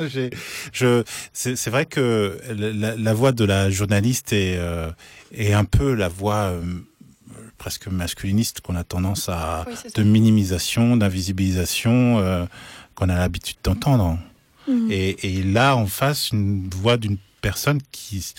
[0.72, 4.90] Je, c'est vrai que la, la voix de la journaliste est, euh,
[5.32, 6.62] est un peu la voix euh,
[7.58, 12.46] presque masculiniste qu'on a tendance à Oui, de minimisation, d'invisibilisation euh,
[12.94, 14.18] qu'on a l'habitude d'entendre.
[14.68, 14.88] Mhm.
[14.90, 18.34] Et, et là, en face, une voix d'une personne qui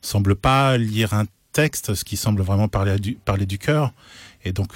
[0.00, 3.92] semble pas lire un texte, ce qui semble vraiment parler du, parler du cœur,
[4.44, 4.74] et donc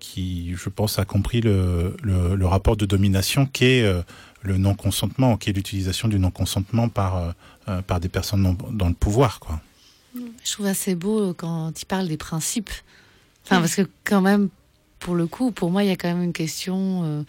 [0.00, 4.02] qui, je pense, a compris le, le, rapport de domination qu'est euh,
[4.42, 7.32] le non-consentement, qui est l'utilisation du non-consentement par, euh,
[7.68, 9.40] euh, par des personnes dans le pouvoir.
[10.44, 12.70] Je trouve assez beau quand il parle des principes.
[13.44, 14.48] Enfin, parce que quand même,
[15.00, 17.24] pour le coup, pour moi, il y a quand même une question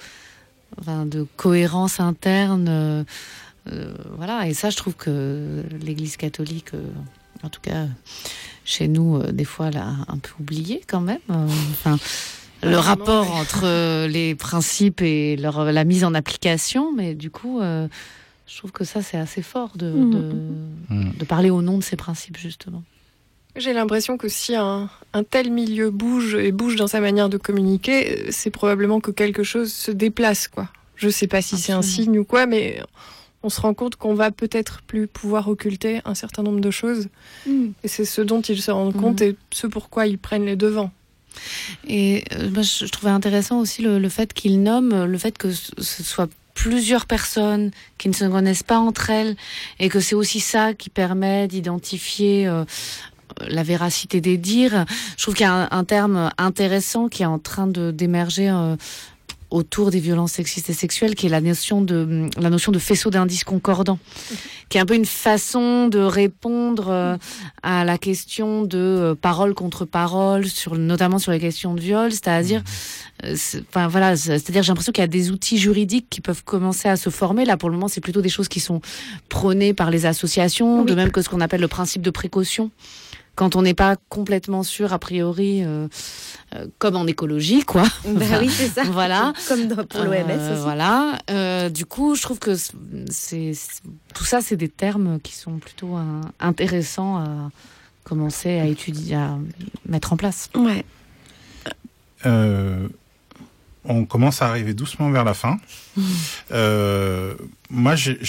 [0.88, 2.68] euh, de cohérence interne.
[2.69, 3.03] euh,
[3.72, 6.88] euh, voilà, et ça, je trouve que l'Église catholique, euh,
[7.44, 7.88] en tout cas
[8.64, 11.19] chez nous, euh, des fois, l'a un peu oublié quand même.
[11.30, 11.48] Euh,
[12.65, 17.59] le rapport entre euh, les principes et leur, la mise en application, mais du coup,
[17.59, 17.87] euh,
[18.47, 20.31] je trouve que ça, c'est assez fort de, de,
[21.17, 22.83] de parler au nom de ces principes, justement.
[23.55, 27.37] J'ai l'impression que si un, un tel milieu bouge et bouge dans sa manière de
[27.37, 30.69] communiquer, c'est probablement que quelque chose se déplace, quoi.
[30.97, 32.81] Je sais pas si c'est un signe ou quoi, mais
[33.43, 37.09] on se rend compte qu'on va peut-être plus pouvoir occulter un certain nombre de choses.
[37.83, 40.91] Et c'est ce dont ils se rendent compte et ce pourquoi ils prennent les devants.
[41.87, 45.51] Et euh, moi, je, trouvais intéressant aussi le, fait qu'il nomme euh, le fait que
[45.51, 49.35] ce soit plusieurs personnes qui ne se connaissent pas entre elles
[49.79, 52.63] et que c'est aussi ça qui permet d'identifier euh,
[53.47, 54.85] la véracité des dires.
[55.17, 58.49] Je trouve qu'il y a un, terme intéressant qui est en train d'émerger
[59.51, 63.09] autour des violences sexistes et sexuelles, qui est la notion de la notion de faisceau
[63.09, 63.99] d'indices concordants,
[64.69, 67.17] qui est un peu une façon de répondre euh,
[67.63, 72.11] à la question de euh, parole contre parole, sur notamment sur les questions de viol,
[72.11, 72.63] c'est-à-dire,
[73.23, 76.22] euh, c'est- enfin voilà, c'est- c'est-à-dire j'ai l'impression qu'il y a des outils juridiques qui
[76.22, 77.45] peuvent commencer à se former.
[77.45, 78.81] Là, pour le moment, c'est plutôt des choses qui sont
[79.30, 82.72] prônées par les associations, de même que ce qu'on appelle le principe de précaution
[83.35, 85.87] quand on n'est pas complètement sûr a priori, euh,
[86.55, 87.83] euh, comme en écologie, quoi.
[88.07, 88.83] Bah oui, c'est ça.
[88.85, 89.33] voilà.
[89.47, 90.61] Comme dans- pour l'OMS Euh, aussi.
[90.63, 91.19] Voilà.
[91.29, 92.55] Euh, du coup, je trouve que
[93.09, 93.51] c'est
[94.13, 97.51] tout ça, c'est des termes qui sont plutôt euh, intéressants à
[98.03, 99.37] commencer à étudier, à
[99.87, 100.49] mettre en place.
[100.55, 100.85] Ouais.
[102.25, 102.87] Euh,
[103.83, 105.57] on commence à arriver doucement vers la fin.
[106.51, 107.33] Euh,
[107.69, 108.19] moi, j'ai-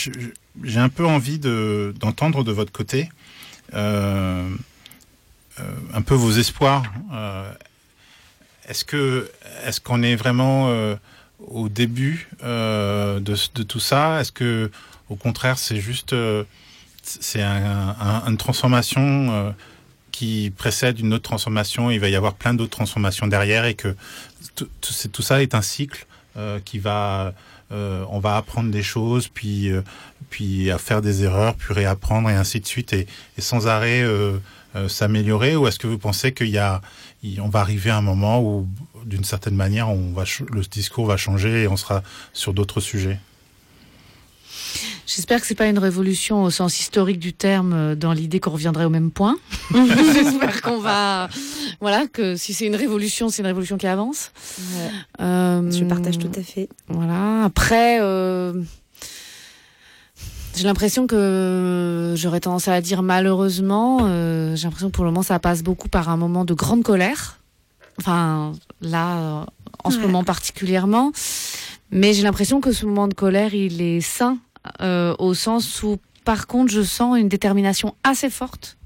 [0.77, 3.09] un peu envie de- d'entendre de, votre côté
[3.75, 4.49] euh,
[5.95, 6.85] un peu vos espoirs.
[7.13, 7.51] Euh,
[8.69, 9.31] est-ce que
[9.65, 10.97] est-ce qu'on est vraiment euh,
[11.47, 14.21] au début euh, de, tout ça?
[14.21, 14.71] Est-ce que
[15.09, 16.45] au contraire, c'est juste euh,
[17.03, 19.51] c'est un- un- une transformation euh,
[20.11, 21.91] qui précède une autre transformation.
[21.91, 23.95] Il va y avoir plein d'autres transformations derrière et que
[24.57, 26.07] tout, ça est un cycle
[26.37, 27.33] euh, qui va.
[27.73, 29.83] euh, on va apprendre des choses, puis euh,
[30.31, 33.07] puis à faire des erreurs, puis réapprendre et ainsi de suite, et,
[33.39, 34.39] sans arrêt euh, euh,
[34.89, 35.57] s'améliorer.
[35.57, 36.81] Ou est-ce que vous pensez qu'il y a,
[37.41, 38.69] on va arriver à un moment où,
[39.05, 43.19] d'une certaine manière, on va, le discours va changer et on sera sur d'autres sujets?
[45.07, 48.51] J'espère que c'est pas une révolution au sens historique du terme, euh, dans l'idée qu'on
[48.51, 49.37] reviendrait au même point.
[49.73, 51.29] J'espère qu'on va,
[51.81, 54.33] voilà, que si c'est une révolution, c'est une révolution qui avance.
[55.21, 56.69] Euh, Je partage tout à fait.
[56.89, 57.45] Voilà.
[57.45, 58.53] Après, euh,
[60.57, 64.01] j'ai l'impression que j'aurais tendance à dire malheureusement.
[64.03, 66.83] euh, j'ai l'impression que pour le moment, ça passe beaucoup par un moment de grande
[66.83, 67.39] colère.
[67.99, 69.45] Enfin, là, euh,
[69.85, 70.03] en ce Ouais.
[70.03, 71.13] moment particulièrement.
[71.91, 74.39] Mais j'ai l'impression que ce moment de colère, il est sain,
[74.81, 78.77] euh, au sens où, par contre, je sens une détermination assez forte.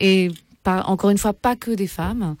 [0.00, 0.30] Et
[0.62, 2.36] pas, encore une fois, pas que des femmes.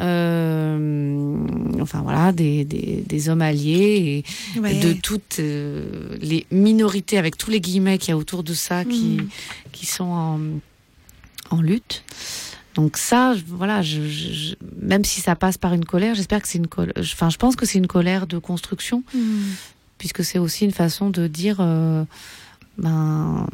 [0.00, 1.36] Euh,
[1.80, 4.24] enfin voilà, des, des, des hommes alliés
[4.56, 4.80] et Ouais.
[4.80, 8.84] de toutes euh, les minorités, avec tous les guillemets qu'il y a autour de ça,
[8.84, 9.28] qui, Mhm.
[9.72, 10.40] qui sont en,
[11.50, 12.02] en lutte.
[12.74, 16.48] Donc ça, voilà, je, je- je- même si ça passe par une colère, j'espère que
[16.48, 16.94] c'est une colère.
[16.98, 19.02] Enfin, je pense que c'est une colère de construction,
[19.98, 22.04] puisque c'est aussi une façon de dire, euh,
[22.78, 23.46] ben,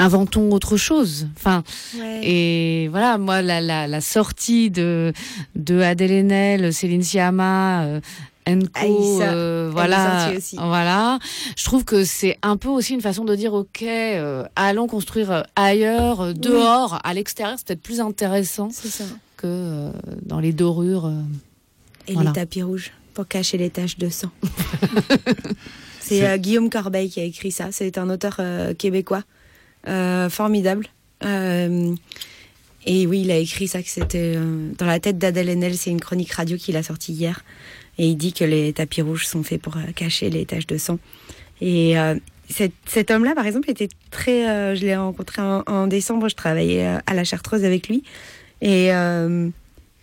[0.00, 1.28] inventons autre chose.
[1.36, 1.62] Enfin,
[1.98, 2.20] Ouais.
[2.24, 5.12] et voilà, moi, la, la, la sortie de
[5.54, 7.84] de Adèle Haenel, Céline Sciamma.
[7.84, 8.00] Euh,
[8.48, 11.18] Enco, Aïssa, euh, voilà, voilà.
[11.56, 15.30] Je trouve que c'est un peu aussi une façon de dire, ok, euh, allons construire
[15.30, 18.68] euh, ailleurs, euh, dehors, à l'extérieur, c'est peut-être plus intéressant
[19.36, 19.90] que euh,
[20.22, 21.06] dans les dorures.
[21.06, 21.20] euh,
[22.08, 22.30] Et voilà.
[22.30, 24.30] les tapis rouges pour cacher les taches de sang.
[26.00, 27.68] c'est euh, Guillaume Corbeil qui a écrit ça.
[27.70, 29.22] C'est un auteur euh, québécois
[29.84, 30.86] formidable.
[31.24, 31.94] Euh,
[32.86, 35.76] et oui, il a écrit ça que c'était euh, dans la tête d'Adèle Haenel.
[35.76, 37.44] C'est une chronique radio qu'il a sortie hier.
[37.98, 40.78] Et il dit que les tapis rouges sont faits pour euh, cacher les taches de
[40.78, 40.98] sang.
[41.60, 42.14] Et euh,
[42.48, 44.48] cet, cet homme-là, par exemple, était très.
[44.48, 46.28] euh, je l'ai rencontré en, décembre.
[46.28, 48.02] Je travaillais euh, à la Chartreuse avec lui.
[48.62, 49.50] Et euh,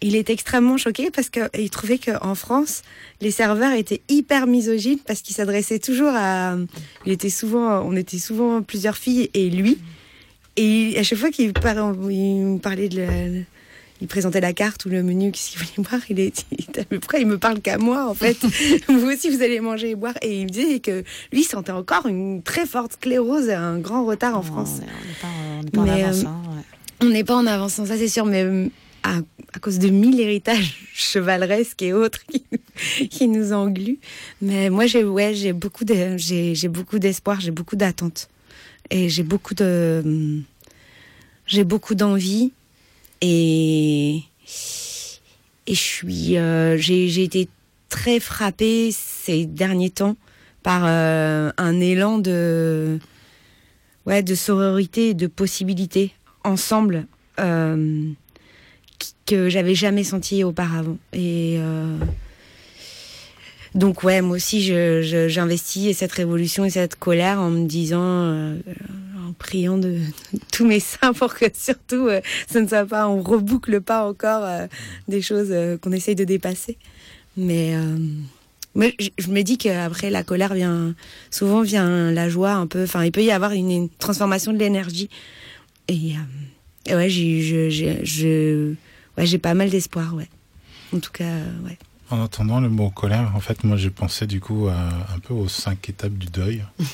[0.01, 2.83] il était extrêmement choqué parce qu'il trouvait qu'en France,
[3.21, 6.55] les serveurs étaient hyper misogynes parce qu'ils s'adressaient toujours à.
[7.05, 9.77] Il était souvent, on était souvent plusieurs filles et lui.
[10.55, 13.43] Et à chaque fois qu'il parlait, de
[13.99, 16.99] il présentait la carte ou le menu, qu'est-ce qu'il voulait boire, il est, était, mais
[16.99, 18.37] pourquoi il me parle qu'à moi en fait
[18.87, 20.13] Vous aussi vous allez manger et boire.
[20.21, 24.05] Et il me disait que lui sentait encore une très forte sclérose et un grand
[24.05, 24.81] retard en France.
[25.23, 26.63] on n'est pas en Mais, avance, euh, hein, ouais.
[27.01, 28.67] On n'est pas en avance, ça c'est sûr, mais euh,
[29.03, 29.17] à,
[29.57, 32.45] à cause de mille héritages chevaleresques et autres qui,
[33.09, 33.97] qui nous engluent.
[34.39, 38.29] Mais moi, j'ai ouais, j'ai beaucoup de, j'ai, beaucoup d'espoir, j'ai beaucoup d'attentes
[38.91, 40.43] et j'ai beaucoup de,
[41.47, 42.51] j'ai beaucoup d'envie
[43.21, 44.21] et
[45.69, 47.49] et je suis, euh, j'ai, été
[47.89, 50.15] très frappée ces derniers temps
[50.61, 52.99] par euh, un élan de
[54.05, 56.13] ouais, de sororité et de possibilités
[56.43, 57.07] ensemble
[57.39, 58.15] qui-
[59.27, 60.97] que j'avais jamais senti auparavant.
[61.13, 61.97] Et euh,
[63.75, 68.01] donc ouais, moi aussi, je- je- j'investis cette révolution et cette colère en me disant,
[68.01, 68.55] euh,
[69.27, 69.97] en priant de,
[70.51, 74.43] tous mes saints pour que surtout euh, ça ne soit pas, on reboucle pas encore
[74.43, 74.65] euh,
[75.07, 76.77] des choses qu'on essaye de dépasser.
[77.35, 77.75] Mais
[78.73, 80.95] mais je, je me dis qu'après la colère vient
[81.29, 82.83] souvent vient la joie un peu.
[82.83, 85.09] Enfin, il peut y avoir une, transformation de l'énergie.
[85.87, 86.13] Et,
[86.89, 88.73] ouais, je, je-
[89.17, 90.27] ouais, j'ai pas mal d'espoir, ouais.
[90.95, 91.77] En tout cas, euh, ouais.
[92.09, 94.77] En entendant le mot colère, en fait, moi j'ai pensé du coup à,
[95.13, 96.63] un peu aux cinq étapes du deuil.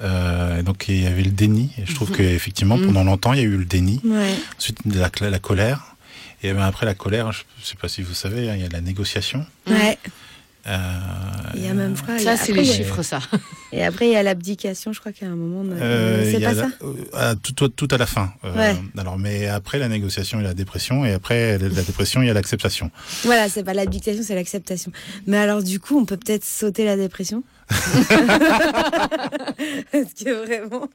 [0.00, 2.16] Euh, donc il y avait le déni, et je trouve Mhm.
[2.16, 2.86] qu'effectivement Mhm.
[2.86, 4.34] pendant longtemps il y a eu le déni, Ouais.
[4.58, 5.94] ensuite la, la colère,
[6.42, 8.66] et ben, après la colère, je ne sais pas si vous savez, hein, il y
[8.66, 9.46] a la négociation.
[9.68, 9.96] Ouais.
[10.66, 10.78] Euh,
[11.54, 13.20] Il y a même, Ça, c'est les chiffres, ça.
[13.72, 16.62] Et après, il y a l'abdication, je crois qu'à un moment, Euh, c'est pas la-
[16.62, 18.32] ça euh, à tout, tout, tout à la fin.
[18.44, 18.76] Euh, Ouais.
[18.96, 22.28] Alors, mais après la négociation, il y a la dépression, et après la dépression, il
[22.28, 22.90] y a l'acceptation.
[23.24, 24.90] Voilà, c'est pas l'abdication, c'est l'acceptation.
[25.26, 27.42] Mais alors, du coup, on peut peut-être sauter la dépression?
[29.92, 30.88] Parce que vraiment?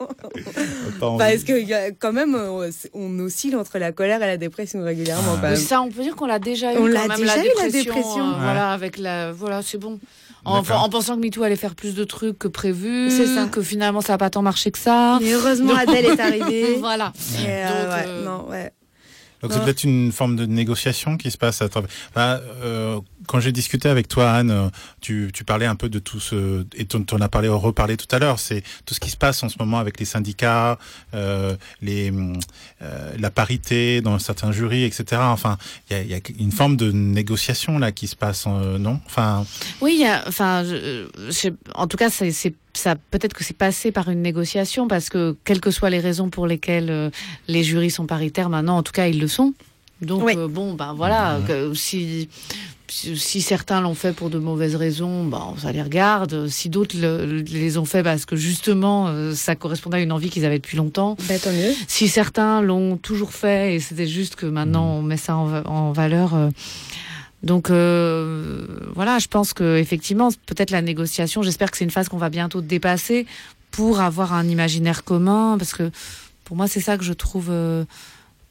[1.02, 1.18] Envie.
[1.18, 4.84] Parce que y a- quand même, on, on oscille entre la colère et la dépression
[4.84, 5.36] régulièrement.
[5.36, 5.56] quand même.
[5.56, 6.78] ça, on peut dire qu'on l'a déjà eu.
[6.78, 8.28] On l'a déjà la eu, la dépression.
[8.30, 8.38] euh, Ouais.
[8.40, 10.00] Voilà, avec la, voilà, c'est bon.
[10.46, 13.46] En, pensant que MeToo allait faire plus de trucs que prévu, C'est ça.
[13.48, 15.20] que finalement ça n'a pas tant marché que ça.
[15.22, 16.76] Mais heureusement, Donc- Adèle est arrivée.
[16.80, 17.12] voilà.
[17.36, 18.72] Et, euh, Donc, ouais, euh, non, ouais.
[19.42, 19.58] Donc Non.
[19.58, 21.90] c'est peut-être une forme de négociation qui se passe à travers.
[22.16, 23.00] Bah, euh,
[23.30, 24.70] quand j'ai discuté avec toi, Anne, euh,
[25.02, 28.08] tu, tu parlais un peu de tout ce et tu en as parlé, reparlé tout
[28.10, 28.40] à l'heure.
[28.40, 30.80] C'est tout ce qui se passe en ce moment avec les syndicats,
[31.14, 32.12] euh, les
[32.82, 35.22] euh, la parité dans certains jurys, etc.
[35.26, 35.58] Enfin,
[35.90, 38.78] il y a, il y a une forme de négociation là qui se passe, euh,
[38.80, 39.00] non?
[39.06, 39.46] Enfin,
[39.82, 43.34] Oui, il y a, enfin, je- je sais- en tout cas, c'est, c'est- ça, peut-être
[43.34, 46.90] que c'est passé par une négociation parce que quelles que soient les raisons pour lesquelles
[46.90, 47.10] euh,
[47.48, 49.54] les jurys sont paritaires maintenant, en tout cas, ils le sont.
[50.02, 52.30] Donc euh, bon, ben voilà, que si,
[52.92, 56.48] si certains l'ont fait pour de mauvaises raisons, ben ça les regarde.
[56.48, 60.30] Si d'autres le- les ont fait parce que justement euh, ça correspondait à une envie
[60.30, 61.16] qu'ils avaient depuis longtemps.
[61.28, 61.74] Bah, tant mieux.
[61.88, 65.68] Si certains l'ont toujours fait et c'était juste que maintenant on met ça en, va-
[65.68, 66.34] en valeur.
[66.36, 66.50] euh,
[67.44, 71.42] donc euh, voilà, je pense que effectivement, peut-être la négociation.
[71.42, 73.26] J'espère que c'est une phase qu'on va bientôt dépasser
[73.72, 75.90] pour avoir un imaginaire commun, parce que
[76.44, 77.86] pour moi, c'est ça que je trouve euh,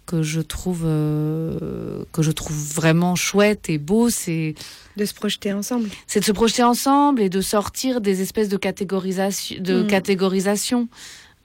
[0.08, 4.08] que je trouve euh, que je trouve vraiment chouette et beau.
[4.10, 4.54] C'est
[4.96, 5.88] de se projeter ensemble.
[6.06, 9.86] C'est de se projeter ensemble et de sortir des espèces de catégorisation, de Mm.
[9.86, 10.88] catégorisation.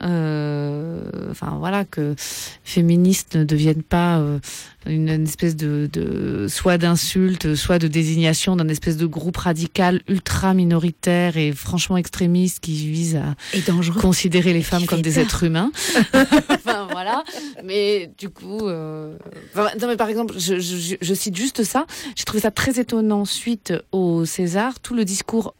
[0.04, 1.02] Euh,
[1.32, 2.16] enfin voilà que
[2.64, 4.40] féministes ne deviennent pas euh,
[4.86, 10.02] une, une espèce de, de soit d'insulte, soit de désignation d'un espèce de groupe radical
[10.08, 14.00] ultra minoritaire et franchement extrémiste qui vise à Et dangereux.
[14.02, 15.24] considérer les femmes comme des peur.
[15.24, 15.72] êtres humains.
[16.50, 17.24] enfin voilà.
[17.64, 19.16] Mais du coup, euh,
[19.56, 21.86] enfin, non mais par exemple, je, je- je cite juste ça.
[22.16, 25.56] J'ai trouvé ça très étonnant suite au César, tout le discours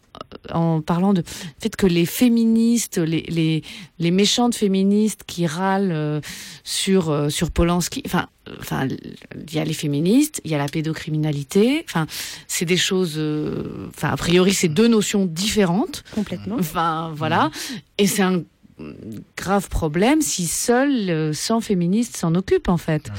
[0.52, 1.24] en parlant de
[1.60, 3.64] fait que les féministes, les, les,
[4.00, 6.22] les méchantes féministes qui râlent euh,
[6.64, 8.28] sur euh, sur Polanski, enfin
[8.60, 12.08] enfin il y a les féministes, il y a la pédocriminalité, enfin
[12.48, 16.04] c'est des choses, euh, enfin a priori c'est deux notions différentes.
[16.14, 16.58] Complètement.
[16.60, 17.52] Enfin voilà,
[17.98, 18.44] et c'est un
[19.38, 23.12] grave problème si seuls euh, 100 féministes s'en occupent en fait.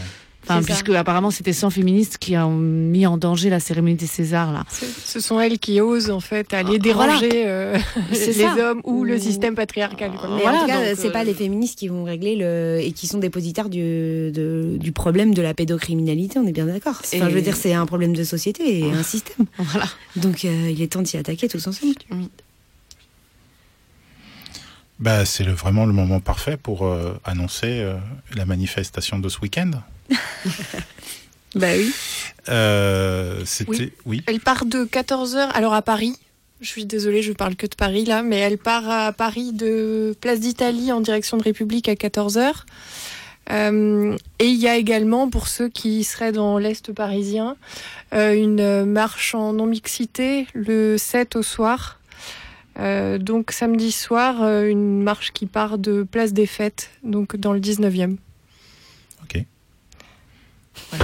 [0.46, 0.66] Enfin, ça.
[0.66, 4.64] puisque apparemment c'était 100 féministes qui ont mis en danger la cérémonie des Césars là.
[5.04, 7.18] Ce sont elles qui osent en fait aller Ah, voilà.
[7.18, 7.78] déranger euh,
[8.10, 8.54] les ça.
[8.70, 10.10] hommes ou le système patriarcal.
[10.12, 10.28] quoi.
[10.36, 13.18] Mais en tout cas, c'est pas les féministes qui vont régler le et qui sont
[13.18, 16.38] dépositaires du, de- du problème de la pédocriminalité.
[16.38, 17.00] On est bien d'accord.
[17.02, 19.46] Enfin, Et- je veux dire, c'est un problème de société et un système.
[19.58, 19.86] Voilà.
[20.16, 21.94] Donc, euh, il est temps d'y attaquer tous ensemble.
[25.00, 27.96] bah, c'est le- vraiment le moment parfait pour euh, annoncer euh,
[28.34, 29.70] la manifestation de ce week-end.
[31.54, 31.92] bah oui.
[32.48, 33.92] Euh, C'était Oui.
[34.06, 34.22] oui.
[34.26, 36.16] Elle part de 14h, alors à Paris.
[36.60, 40.16] Je suis désolée, je parle que de Paris là, mais elle part à Paris de
[40.20, 42.64] Place d'Italie en direction de République à 14h.
[43.50, 47.56] Euh, et il y a également, pour ceux qui seraient dans l'Est parisien,
[48.14, 52.00] euh, une marche en non-mixité le 7 au soir.
[52.78, 57.52] Euh, donc samedi soir, euh, une marche qui part de Place des Fêtes, donc dans
[57.52, 58.16] le 19e.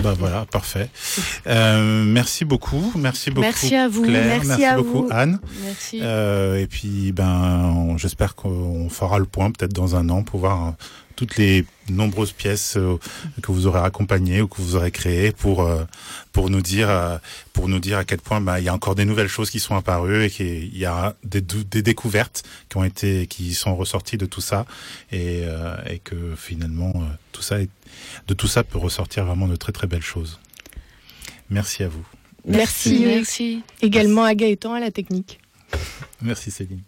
[0.02, 0.88] Bah voilà, parfait.
[1.46, 3.42] Euh, merci beaucoup, merci beaucoup.
[3.42, 4.02] Merci à vous.
[4.02, 5.08] Claire, Merci merci, à beaucoup vous.
[5.10, 5.38] Anne.
[5.64, 6.00] Merci.
[6.02, 10.74] Euh, et puis ben, j'espère qu'on fera le point peut-être dans un an pour voir
[11.20, 12.96] toutes les nombreuses pièces euh,
[13.42, 15.84] que vous aurez accompagnées ou que vous aurez créées pour euh,
[16.32, 17.18] pour nous dire euh,
[17.52, 19.60] pour nous dire à quel point bah, il y a encore des nouvelles choses qui
[19.60, 24.24] sont apparues et qu'il y a des, découvertes qui ont été qui sont ressorties de
[24.24, 24.64] tout ça
[25.12, 25.42] et,
[25.90, 26.94] et que finalement
[27.32, 27.68] tout ça est-
[28.28, 30.40] de tout ça peut ressortir vraiment de très très belles choses.
[31.50, 32.06] Merci à vous.
[32.46, 33.00] Merci.
[33.04, 33.62] Merci.
[33.82, 35.38] Également à Gaëtan à la technique.
[36.22, 36.80] Merci Céline.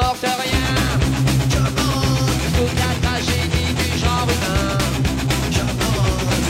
[0.00, 0.68] N'importe rien.
[2.56, 4.78] Toute la tragédie du genre humain.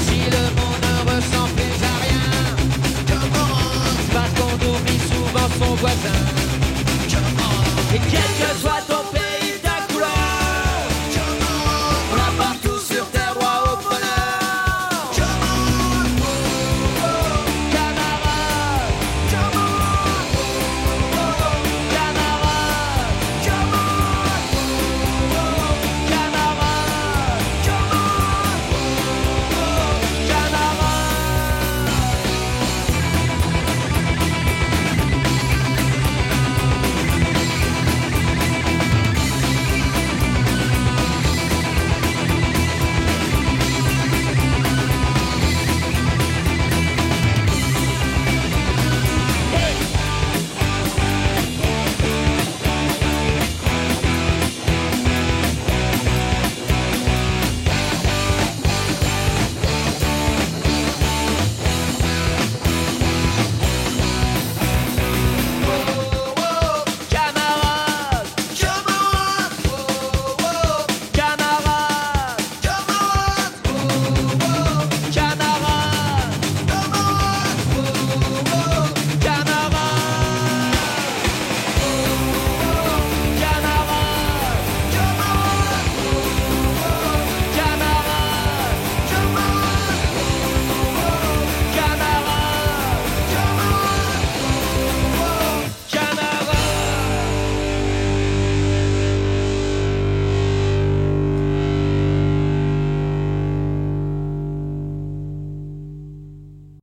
[0.06, 2.27] Si le monde ne ressent plus à rien,
[3.97, 6.20] c'est parce qu'on oublie souvent son voisin.
[7.94, 8.80] Et quel que soit